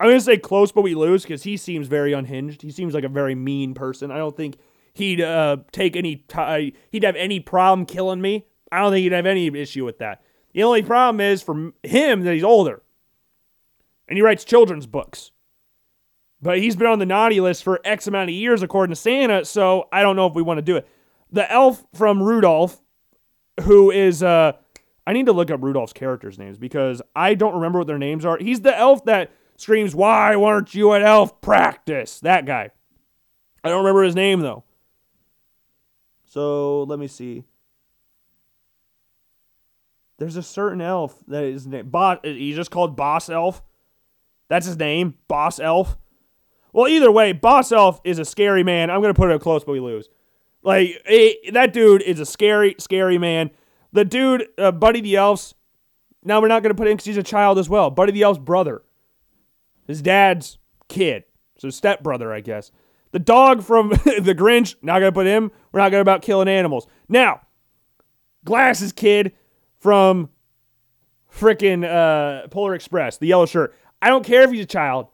I'm 0.00 0.08
gonna 0.08 0.20
say 0.20 0.36
close, 0.38 0.72
but 0.72 0.82
we 0.82 0.94
lose 0.94 1.22
because 1.22 1.44
he 1.44 1.56
seems 1.56 1.86
very 1.86 2.12
unhinged. 2.12 2.62
He 2.62 2.70
seems 2.70 2.94
like 2.94 3.04
a 3.04 3.08
very 3.08 3.34
mean 3.34 3.74
person. 3.74 4.10
I 4.10 4.16
don't 4.18 4.36
think 4.36 4.56
he'd 4.92 5.20
uh, 5.20 5.58
take 5.72 5.96
any. 5.96 6.16
T- 6.16 6.74
he'd 6.90 7.04
have 7.04 7.16
any 7.16 7.40
problem 7.40 7.86
killing 7.86 8.20
me. 8.20 8.46
I 8.72 8.80
don't 8.80 8.92
think 8.92 9.04
he'd 9.04 9.12
have 9.12 9.26
any 9.26 9.46
issue 9.46 9.84
with 9.84 9.98
that. 9.98 10.20
The 10.52 10.62
only 10.64 10.82
problem 10.82 11.20
is 11.20 11.42
for 11.42 11.72
him 11.82 12.22
that 12.22 12.34
he's 12.34 12.44
older, 12.44 12.82
and 14.08 14.16
he 14.18 14.22
writes 14.22 14.44
children's 14.44 14.86
books. 14.86 15.30
But 16.42 16.58
he's 16.58 16.76
been 16.76 16.88
on 16.88 16.98
the 16.98 17.06
naughty 17.06 17.40
list 17.40 17.64
for 17.64 17.80
X 17.84 18.06
amount 18.06 18.28
of 18.28 18.34
years, 18.34 18.62
according 18.62 18.92
to 18.92 19.00
Santa. 19.00 19.44
So 19.44 19.88
I 19.90 20.02
don't 20.02 20.16
know 20.16 20.26
if 20.26 20.34
we 20.34 20.42
want 20.42 20.58
to 20.58 20.62
do 20.62 20.76
it 20.76 20.86
the 21.34 21.50
elf 21.50 21.84
from 21.92 22.22
Rudolph, 22.22 22.80
who 23.62 23.90
is 23.90 24.22
uh 24.22 24.52
I 25.06 25.12
need 25.12 25.26
to 25.26 25.32
look 25.32 25.50
up 25.50 25.62
Rudolph's 25.62 25.92
characters' 25.92 26.38
names 26.38 26.56
because 26.56 27.02
I 27.14 27.34
don't 27.34 27.54
remember 27.54 27.80
what 27.80 27.86
their 27.86 27.98
names 27.98 28.24
are. 28.24 28.38
He's 28.38 28.62
the 28.62 28.76
elf 28.76 29.04
that 29.04 29.32
screams, 29.56 29.94
Why 29.94 30.36
weren't 30.36 30.74
you 30.74 30.94
at 30.94 31.02
elf 31.02 31.40
practice? 31.40 32.20
That 32.20 32.46
guy. 32.46 32.70
I 33.62 33.68
don't 33.68 33.78
remember 33.78 34.02
his 34.02 34.14
name 34.14 34.40
though. 34.40 34.64
So 36.24 36.84
let 36.84 36.98
me 36.98 37.06
see. 37.06 37.44
There's 40.18 40.36
a 40.36 40.42
certain 40.42 40.80
elf 40.80 41.18
that 41.26 41.44
is 41.44 41.66
named 41.66 41.90
Boss. 41.90 42.18
He's 42.22 42.56
just 42.56 42.70
called 42.70 42.96
Boss 42.96 43.28
Elf. 43.28 43.62
That's 44.48 44.66
his 44.66 44.76
name, 44.76 45.14
Boss 45.26 45.58
Elf. 45.58 45.98
Well, 46.74 46.88
either 46.88 47.10
way, 47.10 47.30
Boss 47.32 47.70
Elf 47.70 48.00
is 48.02 48.18
a 48.18 48.24
scary 48.24 48.64
man. 48.64 48.90
I'm 48.90 49.00
gonna 49.00 49.14
put 49.14 49.30
it 49.30 49.40
close, 49.40 49.62
but 49.64 49.72
we 49.72 49.80
lose. 49.80 50.08
Like 50.64 51.00
it, 51.06 51.54
that 51.54 51.72
dude 51.72 52.02
is 52.02 52.18
a 52.18 52.26
scary, 52.26 52.74
scary 52.80 53.16
man. 53.16 53.52
The 53.92 54.04
dude, 54.04 54.48
uh, 54.58 54.72
Buddy 54.72 55.00
the 55.00 55.14
Elf's. 55.14 55.54
Now 56.24 56.40
we're 56.40 56.48
not 56.48 56.64
gonna 56.64 56.74
put 56.74 56.88
in 56.88 56.94
because 56.94 57.06
he's 57.06 57.16
a 57.16 57.22
child 57.22 57.60
as 57.60 57.68
well. 57.68 57.90
Buddy 57.90 58.10
the 58.10 58.22
Elf's 58.22 58.40
brother, 58.40 58.82
his 59.86 60.02
dad's 60.02 60.58
kid, 60.88 61.22
so 61.58 61.70
stepbrother, 61.70 62.32
I 62.32 62.40
guess. 62.40 62.72
The 63.12 63.20
dog 63.20 63.62
from 63.62 63.90
the 64.04 64.34
Grinch. 64.36 64.74
Not 64.82 64.98
gonna 64.98 65.12
put 65.12 65.26
him. 65.26 65.52
We're 65.70 65.78
not 65.78 65.90
gonna 65.90 66.00
about 66.00 66.22
killing 66.22 66.48
animals. 66.48 66.88
Now, 67.08 67.42
Glasses 68.44 68.92
kid 68.92 69.32
from 69.78 70.28
freaking 71.32 71.84
uh, 71.84 72.48
Polar 72.48 72.74
Express, 72.74 73.18
the 73.18 73.28
yellow 73.28 73.46
shirt. 73.46 73.76
I 74.02 74.08
don't 74.08 74.24
care 74.24 74.42
if 74.42 74.50
he's 74.50 74.64
a 74.64 74.66
child. 74.66 75.06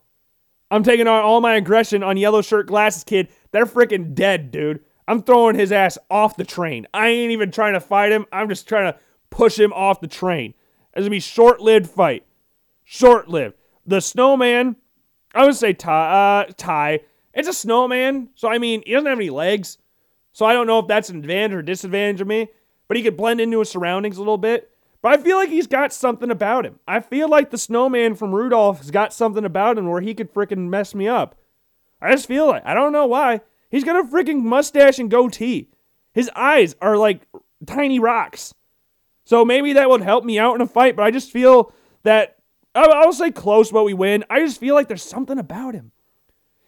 I'm 0.70 0.82
taking 0.82 1.08
on 1.08 1.22
all 1.22 1.40
my 1.40 1.56
aggression 1.56 2.02
on 2.02 2.16
yellow 2.16 2.42
shirt 2.42 2.66
glasses 2.66 3.04
kid. 3.04 3.28
They're 3.50 3.66
freaking 3.66 4.14
dead, 4.14 4.50
dude. 4.50 4.80
I'm 5.08 5.22
throwing 5.22 5.56
his 5.56 5.72
ass 5.72 5.98
off 6.08 6.36
the 6.36 6.44
train. 6.44 6.86
I 6.94 7.08
ain't 7.08 7.32
even 7.32 7.50
trying 7.50 7.72
to 7.72 7.80
fight 7.80 8.12
him. 8.12 8.26
I'm 8.32 8.48
just 8.48 8.68
trying 8.68 8.92
to 8.92 8.98
push 9.30 9.58
him 9.58 9.72
off 9.72 10.00
the 10.00 10.06
train. 10.06 10.54
It's 10.94 11.00
gonna 11.00 11.10
be 11.10 11.20
short-lived 11.20 11.88
fight. 11.88 12.24
Short-lived. 12.84 13.56
The 13.86 14.00
snowman, 14.00 14.76
I 15.34 15.44
would 15.44 15.56
say 15.56 15.72
tie. 15.72 16.42
Uh, 16.42 16.52
tie. 16.56 17.00
It's 17.34 17.48
a 17.48 17.52
snowman, 17.52 18.28
so 18.34 18.48
I 18.48 18.58
mean 18.58 18.82
he 18.86 18.92
doesn't 18.92 19.06
have 19.06 19.18
any 19.18 19.30
legs, 19.30 19.78
so 20.32 20.46
I 20.46 20.52
don't 20.52 20.66
know 20.66 20.78
if 20.78 20.86
that's 20.86 21.08
an 21.08 21.18
advantage 21.18 21.56
or 21.56 21.62
disadvantage 21.62 22.20
of 22.20 22.26
me. 22.28 22.48
But 22.86 22.96
he 22.96 23.02
could 23.02 23.16
blend 23.16 23.40
into 23.40 23.60
his 23.60 23.70
surroundings 23.70 24.16
a 24.16 24.20
little 24.20 24.38
bit. 24.38 24.69
But 25.02 25.18
I 25.18 25.22
feel 25.22 25.36
like 25.36 25.48
he's 25.48 25.66
got 25.66 25.92
something 25.92 26.30
about 26.30 26.66
him. 26.66 26.78
I 26.86 27.00
feel 27.00 27.28
like 27.28 27.50
the 27.50 27.58
snowman 27.58 28.14
from 28.14 28.34
Rudolph 28.34 28.78
has 28.78 28.90
got 28.90 29.14
something 29.14 29.44
about 29.44 29.78
him 29.78 29.88
where 29.88 30.02
he 30.02 30.14
could 30.14 30.32
freaking 30.32 30.68
mess 30.68 30.94
me 30.94 31.08
up. 31.08 31.36
I 32.02 32.12
just 32.12 32.28
feel 32.28 32.46
like 32.46 32.64
I 32.66 32.74
don't 32.74 32.92
know 32.92 33.06
why. 33.06 33.40
He's 33.70 33.84
got 33.84 33.96
a 33.96 34.08
freaking 34.08 34.42
mustache 34.42 34.98
and 34.98 35.10
goatee. 35.10 35.70
His 36.12 36.30
eyes 36.34 36.74
are 36.82 36.96
like 36.96 37.26
tiny 37.66 37.98
rocks. 37.98 38.54
So 39.24 39.44
maybe 39.44 39.74
that 39.74 39.88
would 39.88 40.02
help 40.02 40.24
me 40.24 40.38
out 40.38 40.54
in 40.54 40.60
a 40.60 40.66
fight, 40.66 40.96
but 40.96 41.04
I 41.04 41.10
just 41.10 41.30
feel 41.30 41.72
that 42.02 42.36
I'll 42.74 43.12
say 43.12 43.30
close, 43.30 43.70
but 43.70 43.84
we 43.84 43.94
win. 43.94 44.24
I 44.28 44.40
just 44.40 44.60
feel 44.60 44.74
like 44.74 44.88
there's 44.88 45.02
something 45.02 45.38
about 45.38 45.74
him. 45.74 45.92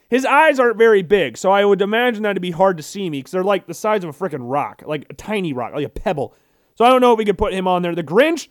His 0.09 0.25
eyes 0.25 0.61
aren't 0.61 0.77
very 0.77 1.03
big, 1.03 1.39
so 1.39 1.51
I 1.51 1.65
would 1.65 1.81
imagine 1.81 2.23
that 2.23 2.35
to 2.35 2.41
be 2.41 2.51
hard 2.51 2.77
to 2.77 2.83
see 2.83 3.09
me 3.09 3.19
because 3.19 3.33
they're 3.33 3.43
like 3.43 3.67
the 3.67 3.75
size 3.75 4.05
of 4.05 4.11
a 4.11 4.13
freaking 4.13 4.51
rock, 4.51 4.83
like 4.87 5.07
a 5.11 5.15
tiny 5.15 5.53
rock, 5.53 5.75
like 5.75 5.87
a 5.87 5.89
pebble. 5.89 6.35
So 6.75 6.85
I 6.85 6.89
don't 6.89 7.01
know 7.01 7.13
if 7.13 7.19
we 7.19 7.25
could 7.25 7.39
put 7.39 7.53
him 7.53 7.69
on 7.69 7.83
there. 7.83 7.95
The 7.95 8.03
Grinch, 8.03 8.49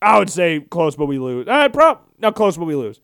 I 0.00 0.18
would 0.18 0.30
say 0.30 0.60
close, 0.60 0.96
but 0.96 1.06
we 1.06 1.18
lose. 1.18 1.46
Uh, 1.48 1.68
prop, 1.68 2.08
not 2.18 2.34
close, 2.34 2.56
but 2.56 2.64
we 2.64 2.74
lose. 2.74 3.00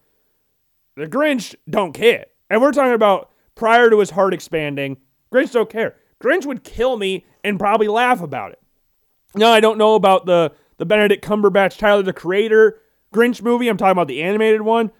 The 0.96 1.06
Grinch 1.06 1.54
don't 1.68 1.92
care. 1.92 2.26
And 2.48 2.62
we're 2.62 2.72
talking 2.72 2.94
about 2.94 3.30
prior 3.54 3.90
to 3.90 3.98
his 3.98 4.10
heart 4.10 4.32
expanding. 4.32 4.98
Grinch 5.32 5.52
don't 5.52 5.68
care. 5.68 5.96
Grinch 6.22 6.46
would 6.46 6.64
kill 6.64 6.96
me 6.96 7.26
and 7.44 7.58
probably 7.58 7.88
laugh 7.88 8.20
about 8.22 8.52
it. 8.52 8.60
Now 9.34 9.52
I 9.52 9.60
don't 9.60 9.78
know 9.78 9.94
about 9.94 10.26
the 10.26 10.52
the 10.78 10.86
Benedict 10.86 11.24
Cumberbatch 11.24 11.78
Tyler 11.78 12.02
the 12.02 12.12
Creator 12.12 12.78
Grinch 13.14 13.42
movie. 13.42 13.68
I'm 13.68 13.76
talking 13.76 13.92
about 13.92 14.08
the 14.08 14.22
animated 14.22 14.62
one. 14.62 14.90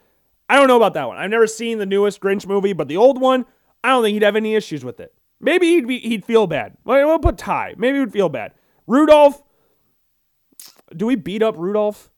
I 0.49 0.57
don't 0.57 0.68
know 0.68 0.76
about 0.76 0.94
that 0.94 1.09
one. 1.09 1.16
I've 1.16 1.30
never 1.30 1.47
seen 1.47 1.78
the 1.78 1.86
newest 1.86 2.20
Grinch 2.20 2.47
movie, 2.47 2.72
but 2.72 2.88
the 2.88 2.97
old 2.97 3.20
one, 3.20 3.47
I 3.82 3.90
don't 3.90 4.03
think 4.03 4.14
he'd 4.14 4.22
have 4.22 4.36
any 4.36 4.55
issues 4.55 4.84
with 4.84 5.01
it. 5.01 5.12
Maybe 5.40 5.66
he'd 5.74 5.86
be 5.86 5.99
he'd 5.99 6.24
feel 6.24 6.47
bad. 6.47 6.76
We'll 6.84 7.18
put 7.18 7.38
Ty. 7.38 7.74
Maybe 7.76 7.99
he'd 7.99 8.12
feel 8.12 8.28
bad. 8.28 8.53
Rudolph. 8.87 9.43
Do 10.97 11.07
we 11.07 11.16
beat 11.16 11.43
up 11.43 11.57
Rudolph? 11.57 12.11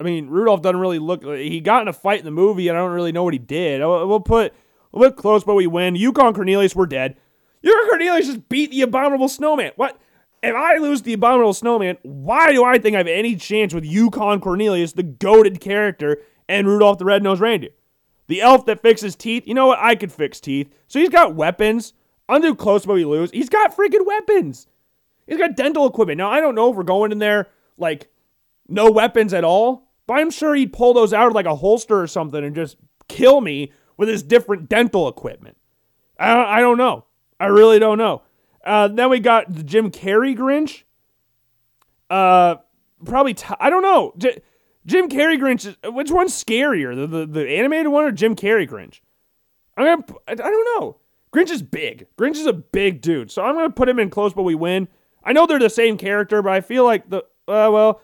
I 0.00 0.04
mean, 0.04 0.28
Rudolph 0.28 0.62
doesn't 0.62 0.80
really 0.80 0.98
look. 0.98 1.24
He 1.24 1.60
got 1.60 1.82
in 1.82 1.88
a 1.88 1.92
fight 1.92 2.20
in 2.20 2.24
the 2.24 2.30
movie, 2.30 2.68
and 2.68 2.78
I 2.78 2.80
don't 2.80 2.92
really 2.92 3.12
know 3.12 3.24
what 3.24 3.34
he 3.34 3.38
did. 3.38 3.80
We'll 3.80 4.20
put 4.20 4.54
we'll 4.92 5.10
put 5.10 5.18
close, 5.18 5.44
but 5.44 5.54
we 5.54 5.66
win. 5.66 5.96
Yukon 5.96 6.34
Cornelius, 6.34 6.76
we're 6.76 6.86
dead. 6.86 7.16
Yukon 7.62 7.88
Cornelius 7.88 8.26
just 8.26 8.48
beat 8.48 8.70
the 8.70 8.82
Abominable 8.82 9.28
Snowman. 9.28 9.72
What? 9.76 9.98
If 10.40 10.54
I 10.54 10.76
lose 10.76 11.02
the 11.02 11.14
Abominable 11.14 11.52
Snowman, 11.52 11.98
why 12.02 12.52
do 12.52 12.64
I 12.64 12.78
think 12.78 12.94
I 12.94 12.98
have 12.98 13.08
any 13.08 13.34
chance 13.34 13.74
with 13.74 13.84
Yukon 13.84 14.40
Cornelius, 14.40 14.92
the 14.92 15.02
goaded 15.02 15.60
character, 15.60 16.18
and 16.48 16.68
Rudolph 16.68 16.98
the 16.98 17.04
Red-Nosed 17.04 17.40
Reindeer? 17.40 17.70
The 18.28 18.40
elf 18.40 18.64
that 18.66 18.80
fixes 18.80 19.16
teeth. 19.16 19.48
You 19.48 19.54
know 19.54 19.66
what? 19.66 19.80
I 19.80 19.96
could 19.96 20.12
fix 20.12 20.38
teeth. 20.38 20.72
So 20.86 21.00
he's 21.00 21.08
got 21.08 21.34
weapons. 21.34 21.92
Undo 22.28 22.54
close, 22.54 22.86
but 22.86 22.94
we 22.94 23.04
lose. 23.04 23.32
He's 23.32 23.48
got 23.48 23.76
freaking 23.76 24.06
weapons. 24.06 24.68
He's 25.28 25.38
got 25.38 25.56
dental 25.56 25.86
equipment. 25.86 26.18
Now 26.18 26.30
I 26.30 26.40
don't 26.40 26.54
know 26.54 26.70
if 26.70 26.76
we're 26.76 26.82
going 26.84 27.12
in 27.12 27.18
there 27.18 27.48
like 27.76 28.10
no 28.66 28.90
weapons 28.90 29.34
at 29.34 29.44
all, 29.44 29.90
but 30.06 30.14
I'm 30.14 30.30
sure 30.30 30.54
he'd 30.54 30.72
pull 30.72 30.94
those 30.94 31.12
out 31.12 31.28
of 31.28 31.34
like 31.34 31.46
a 31.46 31.54
holster 31.54 32.00
or 32.00 32.06
something 32.06 32.42
and 32.42 32.54
just 32.54 32.76
kill 33.08 33.40
me 33.40 33.72
with 33.96 34.08
his 34.08 34.22
different 34.22 34.68
dental 34.68 35.06
equipment. 35.06 35.56
I 36.18 36.34
don't, 36.34 36.46
I 36.46 36.60
don't 36.60 36.78
know. 36.78 37.04
I 37.38 37.46
really 37.46 37.78
don't 37.78 37.98
know. 37.98 38.22
Uh, 38.64 38.88
then 38.88 39.10
we 39.10 39.20
got 39.20 39.52
the 39.54 39.62
Jim 39.62 39.90
Carrey 39.90 40.36
Grinch. 40.36 40.82
Uh, 42.10 42.56
probably 43.04 43.36
I 43.60 43.70
don't 43.70 43.82
know. 43.82 44.14
J- 44.16 44.40
Jim 44.86 45.08
Carrey 45.08 45.38
Grinch. 45.38 45.76
Which 45.92 46.10
one's 46.10 46.32
scarier, 46.32 46.96
the, 46.96 47.06
the 47.06 47.26
the 47.26 47.48
animated 47.50 47.88
one 47.88 48.04
or 48.04 48.12
Jim 48.12 48.34
Carrey 48.34 48.68
Grinch? 48.68 49.00
I'm 49.76 49.84
gonna. 49.84 50.18
I 50.26 50.34
don't 50.34 50.80
know. 50.80 50.96
Grinch 51.32 51.50
is 51.50 51.62
big. 51.62 52.06
Grinch 52.16 52.36
is 52.36 52.46
a 52.46 52.52
big 52.52 53.02
dude, 53.02 53.30
so 53.30 53.42
I'm 53.42 53.54
gonna 53.54 53.70
put 53.70 53.88
him 53.88 53.98
in 53.98 54.10
close, 54.10 54.32
but 54.32 54.42
we 54.42 54.54
win. 54.54 54.88
I 55.28 55.32
know 55.32 55.44
they're 55.44 55.58
the 55.58 55.68
same 55.68 55.98
character, 55.98 56.40
but 56.40 56.52
I 56.52 56.62
feel 56.62 56.84
like 56.84 57.10
the 57.10 57.18
uh, 57.18 57.68
well, 57.70 58.00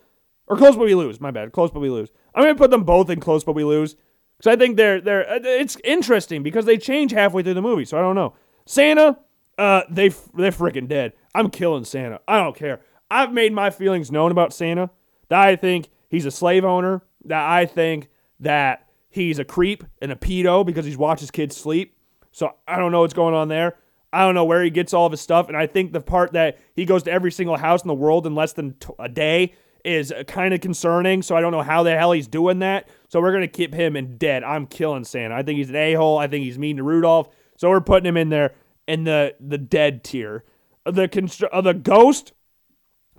or 0.46 0.58
close, 0.58 0.76
but 0.76 0.84
we 0.84 0.94
lose. 0.94 1.22
My 1.22 1.30
bad. 1.30 1.52
Close, 1.52 1.70
but 1.70 1.80
we 1.80 1.88
lose. 1.88 2.10
I'm 2.34 2.42
gonna 2.42 2.54
put 2.54 2.70
them 2.70 2.84
both 2.84 3.08
in 3.08 3.18
close, 3.18 3.42
but 3.42 3.54
we 3.54 3.64
lose 3.64 3.96
because 4.36 4.52
I 4.52 4.56
think 4.56 4.76
they're 4.76 5.00
they're. 5.00 5.26
Uh, 5.26 5.38
it's 5.42 5.78
interesting 5.84 6.42
because 6.42 6.66
they 6.66 6.76
change 6.76 7.12
halfway 7.12 7.42
through 7.42 7.54
the 7.54 7.62
movie, 7.62 7.86
so 7.86 7.96
I 7.96 8.02
don't 8.02 8.14
know. 8.14 8.34
Santa, 8.66 9.18
uh, 9.56 9.84
they 9.88 10.10
they're 10.34 10.50
freaking 10.50 10.86
dead. 10.86 11.14
I'm 11.34 11.48
killing 11.48 11.84
Santa. 11.84 12.20
I 12.28 12.36
don't 12.42 12.54
care. 12.54 12.82
I've 13.10 13.32
made 13.32 13.54
my 13.54 13.70
feelings 13.70 14.12
known 14.12 14.30
about 14.30 14.52
Santa. 14.52 14.90
That 15.30 15.40
I 15.40 15.56
think 15.56 15.88
he's 16.10 16.26
a 16.26 16.30
slave 16.30 16.66
owner. 16.66 17.00
That 17.24 17.48
I 17.48 17.64
think 17.64 18.10
that 18.40 18.86
he's 19.08 19.38
a 19.38 19.46
creep 19.46 19.82
and 20.02 20.12
a 20.12 20.16
pedo 20.16 20.66
because 20.66 20.84
he's 20.84 20.98
watched 20.98 21.20
his 21.20 21.30
kids 21.30 21.56
sleep. 21.56 21.96
So 22.32 22.54
I 22.68 22.76
don't 22.78 22.92
know 22.92 23.00
what's 23.00 23.14
going 23.14 23.34
on 23.34 23.48
there. 23.48 23.76
I 24.14 24.20
don't 24.20 24.34
know 24.34 24.44
where 24.44 24.62
he 24.62 24.70
gets 24.70 24.94
all 24.94 25.06
of 25.06 25.12
his 25.12 25.20
stuff. 25.20 25.48
And 25.48 25.56
I 25.56 25.66
think 25.66 25.92
the 25.92 26.00
part 26.00 26.32
that 26.32 26.58
he 26.74 26.84
goes 26.84 27.02
to 27.04 27.10
every 27.10 27.32
single 27.32 27.56
house 27.56 27.82
in 27.82 27.88
the 27.88 27.94
world 27.94 28.26
in 28.26 28.34
less 28.34 28.52
than 28.52 28.74
t- 28.74 28.88
a 28.98 29.08
day 29.08 29.54
is 29.84 30.12
kind 30.26 30.54
of 30.54 30.60
concerning. 30.60 31.22
So 31.22 31.36
I 31.36 31.40
don't 31.40 31.52
know 31.52 31.62
how 31.62 31.82
the 31.82 31.96
hell 31.96 32.12
he's 32.12 32.28
doing 32.28 32.60
that. 32.60 32.88
So 33.08 33.20
we're 33.20 33.32
going 33.32 33.42
to 33.42 33.48
keep 33.48 33.74
him 33.74 33.96
in 33.96 34.16
dead. 34.16 34.44
I'm 34.44 34.66
killing 34.66 35.04
Santa. 35.04 35.34
I 35.34 35.42
think 35.42 35.58
he's 35.58 35.68
an 35.68 35.76
a 35.76 35.94
hole. 35.94 36.16
I 36.16 36.26
think 36.26 36.44
he's 36.44 36.58
mean 36.58 36.76
to 36.78 36.82
Rudolph. 36.82 37.28
So 37.56 37.68
we're 37.68 37.80
putting 37.80 38.06
him 38.06 38.16
in 38.16 38.28
there 38.30 38.54
in 38.86 39.04
the 39.04 39.34
the 39.40 39.58
dead 39.58 40.04
tier. 40.04 40.44
The 40.84 41.08
constr- 41.08 41.48
uh, 41.52 41.60
the 41.60 41.74
ghost 41.74 42.32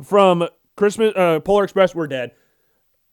from 0.04 0.48
Christmas 0.76 1.14
uh, 1.16 1.40
Polar 1.40 1.64
Express. 1.64 1.96
We're 1.96 2.08
dead. 2.08 2.32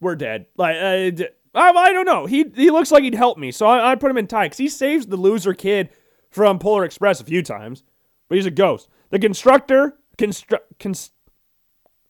We're 0.01 0.17
dead. 0.17 0.47
Like 0.57 0.77
uh, 0.77 1.25
I, 1.55 1.71
I 1.71 1.93
don't 1.93 2.07
know. 2.07 2.27
He 2.27 2.47
he 2.55 2.71
looks 2.71 2.91
like 2.91 3.05
he'd 3.05 3.15
help 3.15 3.39
me, 3.39 3.51
so 3.51 3.67
I, 3.67 3.93
I 3.93 3.95
put 3.95 4.11
him 4.11 4.19
in 4.19 4.27
tie 4.27 4.47
because 4.47 4.59
he 4.59 4.69
saves 4.69 5.07
the 5.07 5.17
loser 5.17 5.55
kid 5.55 5.91
from 6.33 6.59
Polar 6.59 6.85
Express 6.85 7.21
a 7.21 7.25
few 7.25 7.43
times, 7.43 7.85
but 8.29 8.37
he's 8.37 8.47
a 8.47 8.51
ghost. 8.51 8.89
The 9.11 9.19
constructor, 9.19 9.99
construct, 10.19 10.79
const, 10.81 11.13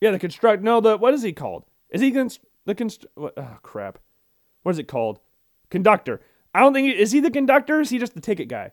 yeah, 0.01 0.12
the 0.12 0.18
construct. 0.18 0.62
No, 0.62 0.81
the 0.81 0.97
what 0.97 1.12
is 1.12 1.23
he 1.23 1.33
called? 1.33 1.64
Is 1.91 2.01
he 2.01 2.11
const, 2.11 2.41
the 2.64 2.75
const? 2.75 3.05
What, 3.14 3.35
oh 3.37 3.59
crap, 3.62 3.99
what 4.62 4.73
is 4.73 4.79
it 4.79 4.89
called? 4.89 5.20
Conductor. 5.70 6.20
I 6.55 6.61
don't 6.61 6.73
think 6.73 6.87
he, 6.89 7.01
is 7.01 7.12
he 7.12 7.20
the 7.20 7.31
conductor. 7.31 7.81
is 7.81 7.91
he 7.91 7.99
just 7.99 8.14
the 8.14 8.20
ticket 8.20 8.49
guy? 8.49 8.73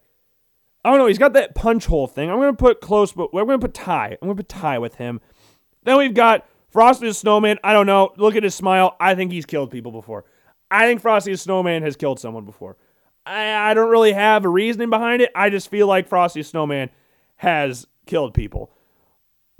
I 0.83 0.89
don't 0.89 0.99
know. 0.99 1.07
He's 1.07 1.17
got 1.17 1.33
that 1.33 1.55
punch 1.55 1.87
hole 1.87 2.07
thing. 2.07 2.29
I'm 2.29 2.37
gonna 2.37 2.53
put 2.53 2.81
close, 2.81 3.11
but 3.11 3.33
we're 3.33 3.45
gonna 3.45 3.59
put 3.59 3.73
tie. 3.73 4.17
I'm 4.21 4.27
gonna 4.27 4.35
put 4.35 4.49
tie 4.49 4.79
with 4.79 4.95
him. 4.95 5.19
Then 5.83 5.97
we've 5.97 6.13
got 6.13 6.47
Frosty 6.69 7.07
the 7.07 7.13
Snowman. 7.13 7.57
I 7.63 7.73
don't 7.73 7.87
know. 7.87 8.11
Look 8.17 8.35
at 8.35 8.43
his 8.43 8.55
smile. 8.55 8.95
I 8.99 9.15
think 9.15 9.31
he's 9.31 9.45
killed 9.45 9.71
people 9.71 9.91
before. 9.91 10.25
I 10.71 10.85
think 10.85 11.01
Frosty 11.01 11.31
the 11.31 11.37
Snowman 11.37 11.81
has 11.83 11.95
killed 11.95 12.19
someone 12.19 12.45
before. 12.45 12.77
I, 13.29 13.71
I 13.71 13.73
don't 13.75 13.91
really 13.91 14.13
have 14.13 14.43
a 14.43 14.49
reasoning 14.49 14.89
behind 14.89 15.21
it. 15.21 15.31
I 15.35 15.49
just 15.49 15.69
feel 15.69 15.87
like 15.87 16.07
Frosty 16.07 16.41
Snowman 16.41 16.89
has 17.37 17.85
killed 18.05 18.33
people. 18.33 18.71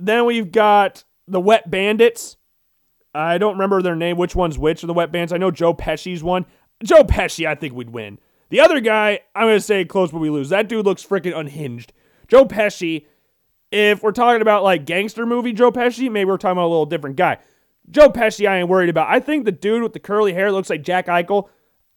Then 0.00 0.24
we've 0.26 0.50
got 0.50 1.04
the 1.28 1.40
Wet 1.40 1.70
Bandits. 1.70 2.36
I 3.14 3.38
don't 3.38 3.54
remember 3.54 3.80
their 3.80 3.96
name, 3.96 4.16
which 4.16 4.34
one's 4.34 4.58
which 4.58 4.82
of 4.82 4.88
the 4.88 4.94
Wet 4.94 5.12
Bands. 5.12 5.32
I 5.32 5.36
know 5.36 5.50
Joe 5.50 5.72
Pesci's 5.72 6.22
one. 6.22 6.46
Joe 6.82 7.04
Pesci, 7.04 7.46
I 7.46 7.54
think 7.54 7.74
we'd 7.74 7.90
win. 7.90 8.18
The 8.48 8.60
other 8.60 8.80
guy, 8.80 9.20
I'm 9.34 9.46
going 9.46 9.56
to 9.56 9.60
say 9.60 9.84
close, 9.84 10.10
but 10.10 10.18
we 10.18 10.30
lose. 10.30 10.48
That 10.48 10.68
dude 10.68 10.84
looks 10.84 11.04
freaking 11.04 11.36
unhinged. 11.36 11.92
Joe 12.26 12.46
Pesci, 12.46 13.06
if 13.70 14.02
we're 14.02 14.12
talking 14.12 14.42
about 14.42 14.64
like 14.64 14.84
gangster 14.84 15.26
movie 15.26 15.52
Joe 15.52 15.70
Pesci, 15.70 16.10
maybe 16.10 16.28
we're 16.28 16.38
talking 16.38 16.52
about 16.52 16.66
a 16.66 16.68
little 16.68 16.86
different 16.86 17.16
guy. 17.16 17.38
Joe 17.88 18.08
Pesci, 18.08 18.48
I 18.48 18.58
ain't 18.58 18.68
worried 18.68 18.88
about. 18.88 19.08
I 19.08 19.20
think 19.20 19.44
the 19.44 19.52
dude 19.52 19.82
with 19.82 19.92
the 19.92 20.00
curly 20.00 20.32
hair 20.32 20.50
looks 20.50 20.70
like 20.70 20.82
Jack 20.82 21.06
Eichel. 21.06 21.48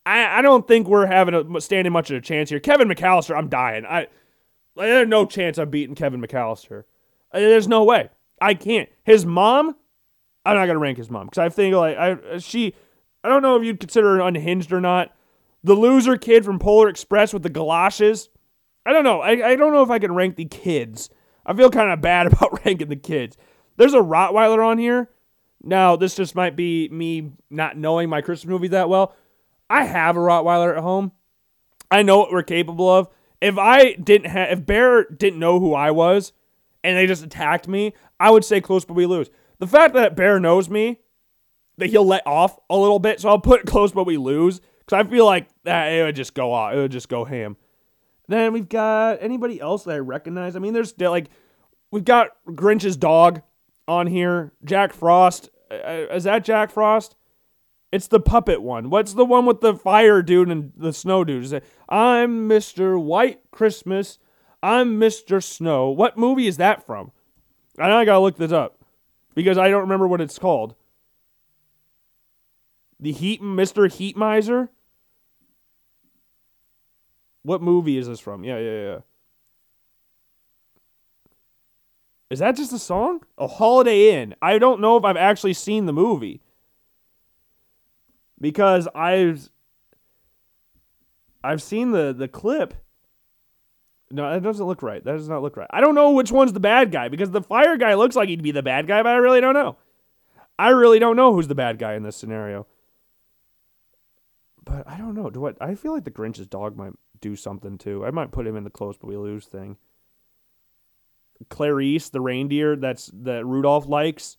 I, 0.05 0.39
I 0.39 0.41
don't 0.41 0.67
think 0.67 0.87
we're 0.87 1.05
having 1.05 1.33
a 1.33 1.61
standing 1.61 1.93
much 1.93 2.11
of 2.11 2.17
a 2.17 2.21
chance 2.21 2.49
here. 2.49 2.59
Kevin 2.59 2.87
McCallister, 2.87 3.37
I'm 3.37 3.49
dying. 3.49 3.85
I 3.85 4.07
there's 4.75 5.07
no 5.07 5.25
chance 5.25 5.57
I'm 5.57 5.69
beating 5.69 5.95
Kevin 5.95 6.21
McCallister. 6.21 6.83
Uh, 7.31 7.39
there's 7.39 7.67
no 7.67 7.83
way. 7.83 8.09
I 8.41 8.55
can't. 8.55 8.89
His 9.03 9.25
mom, 9.25 9.75
I'm 10.45 10.55
not 10.55 10.65
gonna 10.65 10.79
rank 10.79 10.97
his 10.97 11.09
mom 11.09 11.27
because 11.27 11.37
I 11.37 11.49
think 11.49 11.75
like 11.75 11.97
I 11.97 12.37
she, 12.39 12.73
I 13.23 13.29
don't 13.29 13.41
know 13.41 13.55
if 13.55 13.63
you'd 13.63 13.79
consider 13.79 14.15
her 14.15 14.21
unhinged 14.21 14.73
or 14.73 14.81
not. 14.81 15.15
The 15.63 15.75
loser 15.75 16.17
kid 16.17 16.43
from 16.43 16.59
Polar 16.59 16.89
Express 16.89 17.31
with 17.31 17.43
the 17.43 17.49
galoshes. 17.49 18.29
I 18.85 18.91
don't 18.91 19.05
know. 19.05 19.21
I, 19.21 19.51
I 19.51 19.55
don't 19.55 19.71
know 19.71 19.83
if 19.83 19.89
I 19.89 19.99
can 19.99 20.13
rank 20.13 20.35
the 20.35 20.45
kids. 20.45 21.09
I 21.45 21.53
feel 21.53 21.69
kind 21.69 21.91
of 21.91 22.01
bad 22.01 22.27
about 22.33 22.65
ranking 22.65 22.89
the 22.89 22.97
kids. 22.97 23.37
There's 23.77 23.93
a 23.93 23.99
Rottweiler 23.99 24.65
on 24.65 24.77
here 24.77 25.09
now, 25.63 25.95
this 25.95 26.15
just 26.15 26.35
might 26.35 26.55
be 26.55 26.89
me 26.89 27.31
not 27.49 27.77
knowing 27.77 28.09
my 28.09 28.21
Christmas 28.21 28.49
movie 28.49 28.67
that 28.69 28.89
well. 28.89 29.15
I 29.73 29.85
have 29.85 30.15
a 30.15 30.19
Rottweiler 30.19 30.77
at 30.77 30.83
home. 30.83 31.13
I 31.89 32.03
know 32.03 32.19
what 32.19 32.31
we're 32.31 32.43
capable 32.43 32.87
of. 32.87 33.07
If 33.41 33.57
I 33.57 33.93
didn't 33.93 34.29
have, 34.29 34.51
if 34.51 34.65
Bear 34.67 35.05
didn't 35.05 35.39
know 35.39 35.59
who 35.59 35.73
I 35.73 35.89
was, 35.89 36.31
and 36.83 36.95
they 36.95 37.07
just 37.07 37.23
attacked 37.23 37.67
me, 37.67 37.93
I 38.19 38.29
would 38.29 38.45
say 38.45 38.61
close, 38.61 38.85
but 38.85 38.93
we 38.93 39.07
lose. 39.07 39.31
The 39.57 39.65
fact 39.65 39.95
that 39.95 40.15
Bear 40.15 40.39
knows 40.39 40.69
me, 40.69 40.99
that 41.77 41.87
he'll 41.87 42.05
let 42.05 42.25
off 42.27 42.59
a 42.69 42.77
little 42.77 42.99
bit, 42.99 43.19
so 43.19 43.29
I'll 43.29 43.39
put 43.39 43.65
close, 43.65 43.91
but 43.91 44.05
we 44.05 44.15
lose, 44.15 44.61
because 44.79 45.03
I 45.03 45.09
feel 45.09 45.25
like 45.25 45.47
that 45.63 45.87
it 45.87 46.03
would 46.03 46.15
just 46.15 46.35
go 46.35 46.53
off. 46.53 46.73
It 46.73 46.77
would 46.77 46.91
just 46.91 47.09
go 47.09 47.25
ham. 47.25 47.57
Then 48.27 48.53
we've 48.53 48.69
got 48.69 49.17
anybody 49.21 49.59
else 49.59 49.85
that 49.85 49.95
I 49.95 49.99
recognize. 49.99 50.55
I 50.55 50.59
mean, 50.59 50.73
there's 50.73 50.97
like 50.99 51.31
we've 51.89 52.05
got 52.05 52.29
Grinch's 52.45 52.95
dog 52.95 53.41
on 53.87 54.05
here. 54.05 54.53
Jack 54.63 54.93
Frost. 54.93 55.49
Uh, 55.71 55.73
uh, 55.73 56.07
is 56.11 56.25
that 56.25 56.45
Jack 56.45 56.69
Frost? 56.69 57.15
It's 57.93 58.07
the 58.07 58.19
puppet 58.19 58.63
one. 58.63 58.89
What's 58.89 59.13
the 59.13 59.23
one 59.23 59.45
with 59.45 59.61
the 59.61 59.75
fire 59.75 60.23
dude 60.23 60.49
and 60.49 60.73
the 60.75 60.91
snow 60.91 61.23
dude? 61.23 61.53
It, 61.53 61.63
I'm 61.87 62.49
Mr. 62.49 62.99
White 62.99 63.41
Christmas. 63.51 64.17
I'm 64.63 64.99
Mr. 64.99 65.43
Snow. 65.43 65.89
What 65.91 66.17
movie 66.17 66.47
is 66.47 66.57
that 66.57 66.83
from? 66.87 67.11
I 67.77 67.89
know 67.89 67.97
I 67.97 68.05
gotta 68.05 68.17
look 68.17 68.37
this 68.37 68.51
up 68.51 68.79
because 69.35 69.59
I 69.59 69.69
don't 69.69 69.81
remember 69.81 70.07
what 70.07 70.21
it's 70.21 70.39
called. 70.39 70.73
The 72.99 73.11
Heat, 73.11 73.43
Mr. 73.43 73.93
Heat 73.93 74.17
Miser. 74.17 74.69
What 77.43 77.61
movie 77.61 77.99
is 77.99 78.07
this 78.07 78.19
from? 78.19 78.43
Yeah, 78.43 78.57
yeah, 78.57 78.81
yeah. 78.81 78.99
Is 82.31 82.39
that 82.39 82.55
just 82.55 82.73
a 82.73 82.79
song? 82.79 83.21
A 83.37 83.45
Holiday 83.45 84.19
Inn. 84.19 84.33
I 84.41 84.57
don't 84.57 84.81
know 84.81 84.97
if 84.97 85.05
I've 85.05 85.15
actually 85.15 85.53
seen 85.53 85.85
the 85.85 85.93
movie. 85.93 86.41
Because 88.43 88.89
I've 88.93 89.49
I've 91.45 91.61
seen 91.61 91.91
the 91.91 92.13
the 92.13 92.27
clip. 92.27 92.73
No, 94.11 94.29
that 94.29 94.43
doesn't 94.43 94.65
look 94.65 94.83
right. 94.83 95.01
That 95.01 95.13
does 95.13 95.29
not 95.29 95.41
look 95.41 95.55
right. 95.55 95.69
I 95.69 95.79
don't 95.79 95.95
know 95.95 96.11
which 96.11 96.29
one's 96.29 96.51
the 96.51 96.59
bad 96.59 96.91
guy 96.91 97.07
because 97.07 97.31
the 97.31 97.41
fire 97.41 97.77
guy 97.77 97.93
looks 97.93 98.17
like 98.17 98.27
he'd 98.27 98.43
be 98.43 98.51
the 98.51 98.61
bad 98.61 98.85
guy, 98.85 99.01
but 99.01 99.13
I 99.13 99.15
really 99.15 99.39
don't 99.39 99.53
know. 99.53 99.77
I 100.59 100.69
really 100.69 100.99
don't 100.99 101.15
know 101.15 101.33
who's 101.33 101.47
the 101.47 101.55
bad 101.55 101.79
guy 101.79 101.93
in 101.93 102.03
this 102.03 102.17
scenario. 102.17 102.67
But 104.65 104.89
I 104.89 104.97
don't 104.97 105.15
know. 105.15 105.29
Do 105.29 105.39
what 105.39 105.55
I 105.61 105.75
feel 105.75 105.93
like 105.93 106.03
the 106.03 106.11
Grinch's 106.11 106.45
dog 106.45 106.75
might 106.75 106.93
do 107.21 107.37
something 107.37 107.77
too. 107.77 108.05
I 108.05 108.11
might 108.11 108.33
put 108.33 108.45
him 108.45 108.57
in 108.57 108.65
the 108.65 108.69
close 108.69 108.97
but 108.97 109.07
we 109.07 109.15
lose 109.15 109.45
thing. 109.45 109.77
Clarice, 111.49 112.09
the 112.09 112.19
reindeer 112.19 112.75
that's 112.75 113.09
that 113.13 113.45
Rudolph 113.45 113.87
likes. 113.87 114.35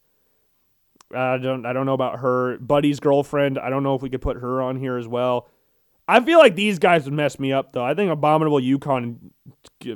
I 1.14 1.38
don't 1.38 1.64
I 1.66 1.72
don't 1.72 1.86
know 1.86 1.94
about 1.94 2.18
her. 2.20 2.58
Buddy's 2.58 3.00
girlfriend. 3.00 3.58
I 3.58 3.70
don't 3.70 3.82
know 3.82 3.94
if 3.94 4.02
we 4.02 4.10
could 4.10 4.22
put 4.22 4.36
her 4.38 4.62
on 4.62 4.76
here 4.76 4.96
as 4.96 5.08
well. 5.08 5.48
I 6.06 6.20
feel 6.20 6.38
like 6.38 6.54
these 6.54 6.78
guys 6.78 7.04
would 7.04 7.14
mess 7.14 7.38
me 7.38 7.52
up 7.52 7.72
though. 7.72 7.84
I 7.84 7.94
think 7.94 8.10
Abominable 8.10 8.60
Yukon, 8.60 9.30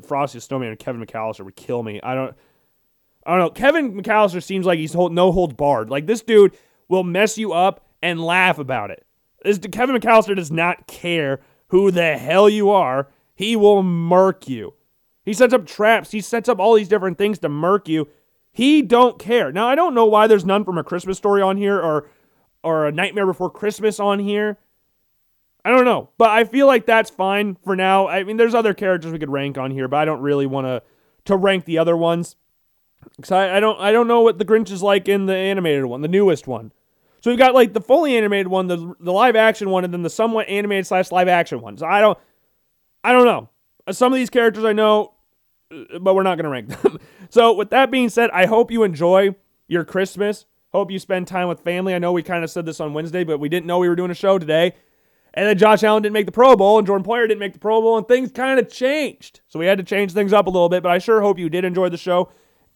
Frosty 0.06 0.40
Snowman, 0.40 0.68
and 0.68 0.78
Kevin 0.78 1.04
McCallister 1.04 1.44
would 1.44 1.56
kill 1.56 1.82
me. 1.82 2.00
I 2.02 2.14
don't. 2.14 2.34
I 3.26 3.32
don't 3.32 3.40
know. 3.40 3.50
Kevin 3.50 4.00
McCallister 4.00 4.42
seems 4.42 4.64
like 4.64 4.78
he's 4.78 4.94
hold, 4.94 5.12
no 5.12 5.32
holds 5.32 5.52
barred. 5.52 5.90
Like 5.90 6.06
this 6.06 6.22
dude 6.22 6.56
will 6.88 7.04
mess 7.04 7.36
you 7.36 7.52
up 7.52 7.86
and 8.02 8.24
laugh 8.24 8.58
about 8.58 8.90
it. 8.90 9.04
This, 9.42 9.58
Kevin 9.58 9.96
McCallister 9.96 10.34
does 10.34 10.50
not 10.50 10.86
care 10.86 11.40
who 11.68 11.90
the 11.90 12.16
hell 12.16 12.48
you 12.48 12.70
are. 12.70 13.08
He 13.34 13.54
will 13.54 13.82
murk 13.82 14.48
you. 14.48 14.74
He 15.24 15.34
sets 15.34 15.52
up 15.52 15.66
traps. 15.66 16.10
He 16.10 16.22
sets 16.22 16.48
up 16.48 16.58
all 16.58 16.74
these 16.74 16.88
different 16.88 17.18
things 17.18 17.38
to 17.40 17.50
murk 17.50 17.86
you. 17.86 18.08
He 18.59 18.82
don't 18.82 19.20
care. 19.20 19.52
Now 19.52 19.68
I 19.68 19.76
don't 19.76 19.94
know 19.94 20.06
why 20.06 20.26
there's 20.26 20.44
none 20.44 20.64
from 20.64 20.78
a 20.78 20.82
Christmas 20.82 21.16
story 21.16 21.40
on 21.40 21.56
here 21.56 21.78
or 21.78 22.11
or 22.64 22.88
a 22.88 22.90
Nightmare 22.90 23.24
Before 23.24 23.48
Christmas 23.48 24.00
on 24.00 24.18
here. 24.18 24.59
I 25.64 25.70
don't 25.70 25.84
know, 25.84 26.11
but 26.18 26.30
I 26.30 26.42
feel 26.42 26.66
like 26.66 26.84
that's 26.84 27.09
fine 27.09 27.56
for 27.62 27.76
now. 27.76 28.09
I 28.09 28.24
mean, 28.24 28.36
there's 28.36 28.56
other 28.56 28.74
characters 28.74 29.12
we 29.12 29.20
could 29.20 29.30
rank 29.30 29.59
on 29.59 29.70
here, 29.70 29.86
but 29.86 29.98
I 29.98 30.04
don't 30.04 30.22
really 30.22 30.46
want 30.46 30.66
to 30.66 30.82
to 31.26 31.36
rank 31.36 31.66
the 31.66 31.78
other 31.78 31.96
ones 31.96 32.34
because 33.14 33.30
I, 33.30 33.59
I 33.59 33.61
don't 33.61 33.78
I 33.78 33.92
don't 33.92 34.09
know 34.09 34.22
what 34.22 34.38
the 34.38 34.44
Grinch 34.44 34.72
is 34.72 34.82
like 34.82 35.09
in 35.09 35.26
the 35.26 35.36
animated 35.36 35.84
one, 35.84 36.00
the 36.00 36.09
newest 36.09 36.48
one. 36.48 36.72
So 37.20 37.30
we've 37.30 37.38
got 37.38 37.54
like 37.54 37.74
the 37.74 37.80
fully 37.80 38.16
animated 38.16 38.48
one, 38.48 38.66
the 38.66 38.92
the 38.98 39.12
live 39.12 39.36
action 39.36 39.70
one, 39.70 39.84
and 39.84 39.94
then 39.94 40.02
the 40.02 40.11
somewhat 40.11 40.48
animated 40.48 40.84
slash 40.84 41.12
live 41.12 41.28
action 41.28 41.61
one. 41.61 41.76
So 41.76 41.86
I 41.86 42.00
don't 42.00 42.18
I 43.04 43.12
don't 43.12 43.24
know. 43.24 43.50
Some 43.92 44.12
of 44.12 44.16
these 44.16 44.30
characters 44.30 44.64
I 44.64 44.72
know, 44.72 45.14
uh, 45.72 46.00
but 46.00 46.16
we're 46.16 46.24
not 46.24 46.38
gonna 46.38 46.50
rank 46.50 46.68
them. 46.82 46.98
So 47.30 47.52
with 47.52 47.70
that 47.70 47.90
being 47.90 48.08
said, 48.08 48.30
I 48.30 48.46
hope 48.46 48.70
you 48.70 48.82
enjoy 48.82 49.34
your 49.66 49.84
Christmas. 49.84 50.46
Hope 50.72 50.90
you 50.90 50.98
spend 50.98 51.26
time 51.26 51.48
with 51.48 51.60
family. 51.60 51.94
I 51.94 51.98
know 51.98 52.12
we 52.12 52.22
kind 52.22 52.44
of 52.44 52.50
said 52.50 52.66
this 52.66 52.80
on 52.80 52.92
Wednesday, 52.92 53.24
but 53.24 53.38
we 53.38 53.48
didn't 53.48 53.66
know 53.66 53.78
we 53.78 53.88
were 53.88 53.96
doing 53.96 54.10
a 54.10 54.14
show 54.14 54.38
today. 54.38 54.74
And 55.34 55.46
then 55.46 55.58
Josh 55.58 55.82
Allen 55.82 56.02
didn't 56.02 56.14
make 56.14 56.26
the 56.26 56.32
Pro 56.32 56.56
Bowl, 56.56 56.78
and 56.78 56.86
Jordan 56.86 57.06
Poyer 57.06 57.28
didn't 57.28 57.38
make 57.38 57.52
the 57.52 57.58
Pro 57.58 57.80
Bowl, 57.80 57.96
and 57.96 58.08
things 58.08 58.32
kind 58.32 58.58
of 58.58 58.70
changed. 58.70 59.40
So 59.48 59.58
we 59.58 59.66
had 59.66 59.78
to 59.78 59.84
change 59.84 60.12
things 60.12 60.32
up 60.32 60.46
a 60.46 60.50
little 60.50 60.68
bit, 60.68 60.82
but 60.82 60.90
I 60.90 60.98
sure 60.98 61.20
hope 61.20 61.38
you 61.38 61.48
did 61.48 61.64
enjoy 61.64 61.90
the 61.90 61.96
show. 61.96 62.30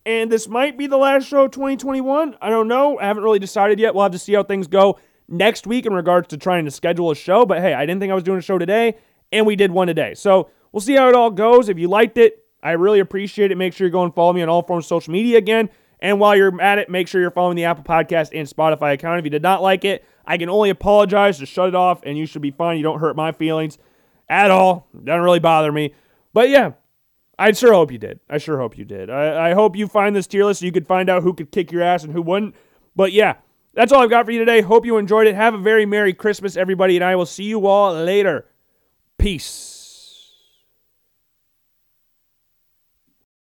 And 0.05 0.31
this 0.31 0.49
might 0.49 0.77
be 0.77 0.87
the 0.87 0.97
last 0.97 1.27
show 1.27 1.45
of 1.45 1.53
2021. 1.53 2.37
I 2.41 2.51
don't 2.51 2.69
know. 2.69 2.99
I 2.99 3.05
haven't 3.05 3.23
really 3.23 3.39
decided 3.39 3.79
yet. 3.79 3.95
We'll 3.95 4.05
have 4.05 4.13
to 4.13 4.19
see 4.19 4.35
how 4.35 4.43
things 4.43 4.67
go 4.67 4.99
next 5.29 5.67
week 5.67 5.87
in 5.87 5.93
regards 5.93 6.29
to 6.29 6.37
trying 6.37 6.65
to 6.65 6.71
schedule 6.71 7.11
a 7.11 7.15
show. 7.15 7.47
But 7.47 7.61
hey, 7.61 7.75
I 7.75 7.87
didn't 7.87 8.01
think 8.01 8.11
I 8.11 8.15
was 8.15 8.25
doing 8.25 8.39
a 8.39 8.43
show 8.43 8.59
today, 8.59 8.97
and 9.31 9.47
we 9.47 9.57
did 9.57 9.71
one 9.71 9.87
today. 9.87 10.15
So 10.15 10.51
we'll 10.73 10.81
see 10.81 10.95
how 10.95 11.09
it 11.09 11.15
all 11.15 11.31
goes. 11.31 11.69
If 11.69 11.79
you 11.79 11.89
liked 11.89 12.19
it, 12.19 12.42
I 12.63 12.73
really 12.73 13.01
appreciate 13.01 13.51
it. 13.51 13.57
Make 13.57 13.75
sure 13.75 13.87
you 13.87 13.93
go 13.93 14.05
and 14.05 14.15
follow 14.15 14.33
me 14.33 14.43
on 14.43 14.49
all 14.49 14.63
forms 14.63 14.85
of 14.85 14.89
social 14.89 15.13
media 15.13 15.39
again. 15.39 15.71
And 16.01 16.19
while 16.19 16.37
you're 16.37 16.61
at 16.61 16.79
it, 16.79 16.91
make 16.91 17.09
sure 17.09 17.21
you're 17.21 17.31
following 17.31 17.57
the 17.57 17.65
Apple 17.65 17.85
Podcast 17.85 18.31
and 18.35 18.49
Spotify 18.49 18.95
account. 18.95 19.21
If 19.21 19.25
you 19.25 19.31
did 19.31 19.43
not 19.43 19.63
like 19.63 19.85
it, 19.85 20.05
I 20.27 20.37
can 20.37 20.49
only 20.49 20.71
apologize. 20.71 21.39
Just 21.39 21.53
shut 21.53 21.69
it 21.69 21.75
off, 21.75 22.03
and 22.05 22.19
you 22.19 22.27
should 22.27 22.43
be 22.43 22.51
fine. 22.51 22.77
You 22.77 22.83
don't 22.83 22.99
hurt 22.99 23.15
my 23.15 23.33
feelings 23.33 23.79
at 24.29 24.51
all. 24.51 24.89
Doesn't 24.93 25.23
really 25.23 25.39
bother 25.39 25.71
me. 25.71 25.95
But 26.33 26.49
yeah, 26.49 26.73
I 27.39 27.53
sure 27.53 27.73
hope 27.73 27.93
you 27.93 27.99
did. 27.99 28.21
I 28.29 28.39
sure 28.39 28.59
hope 28.59 28.77
you 28.77 28.85
did. 28.85 29.11
I, 29.11 29.51
I 29.51 29.55
hope 29.55 29.77
you 29.77 29.87
find 29.87 30.15
this 30.15 30.27
tier 30.27 30.45
list 30.45 30.61
so 30.61 30.67
you 30.67 30.73
could 30.73 30.89
find 30.89 31.09
out 31.09 31.23
who 31.23 31.35
could 31.35 31.53
kick 31.53 31.71
your 31.71 31.83
ass 31.83 32.05
and 32.05 32.13
who 32.13 32.23
wouldn't. 32.23 32.55
But 32.97 33.13
yeah, 33.13 33.37
that's 33.75 33.93
all 33.93 34.03
I've 34.03 34.11
got 34.11 34.25
for 34.25 34.33
you 34.33 34.39
today. 34.39 34.61
Hope 34.61 34.85
you 34.85 34.97
enjoyed 34.97 35.27
it. 35.27 35.35
Have 35.35 35.55
a 35.55 35.59
very 35.59 35.87
Merry 35.87 36.15
Christmas, 36.15 36.57
everybody, 36.57 36.97
and 36.97 37.05
I 37.05 37.17
will 37.17 37.27
see 37.27 37.45
you 37.45 37.67
all 37.67 37.95
later. 37.95 38.47
Peace. 39.19 39.72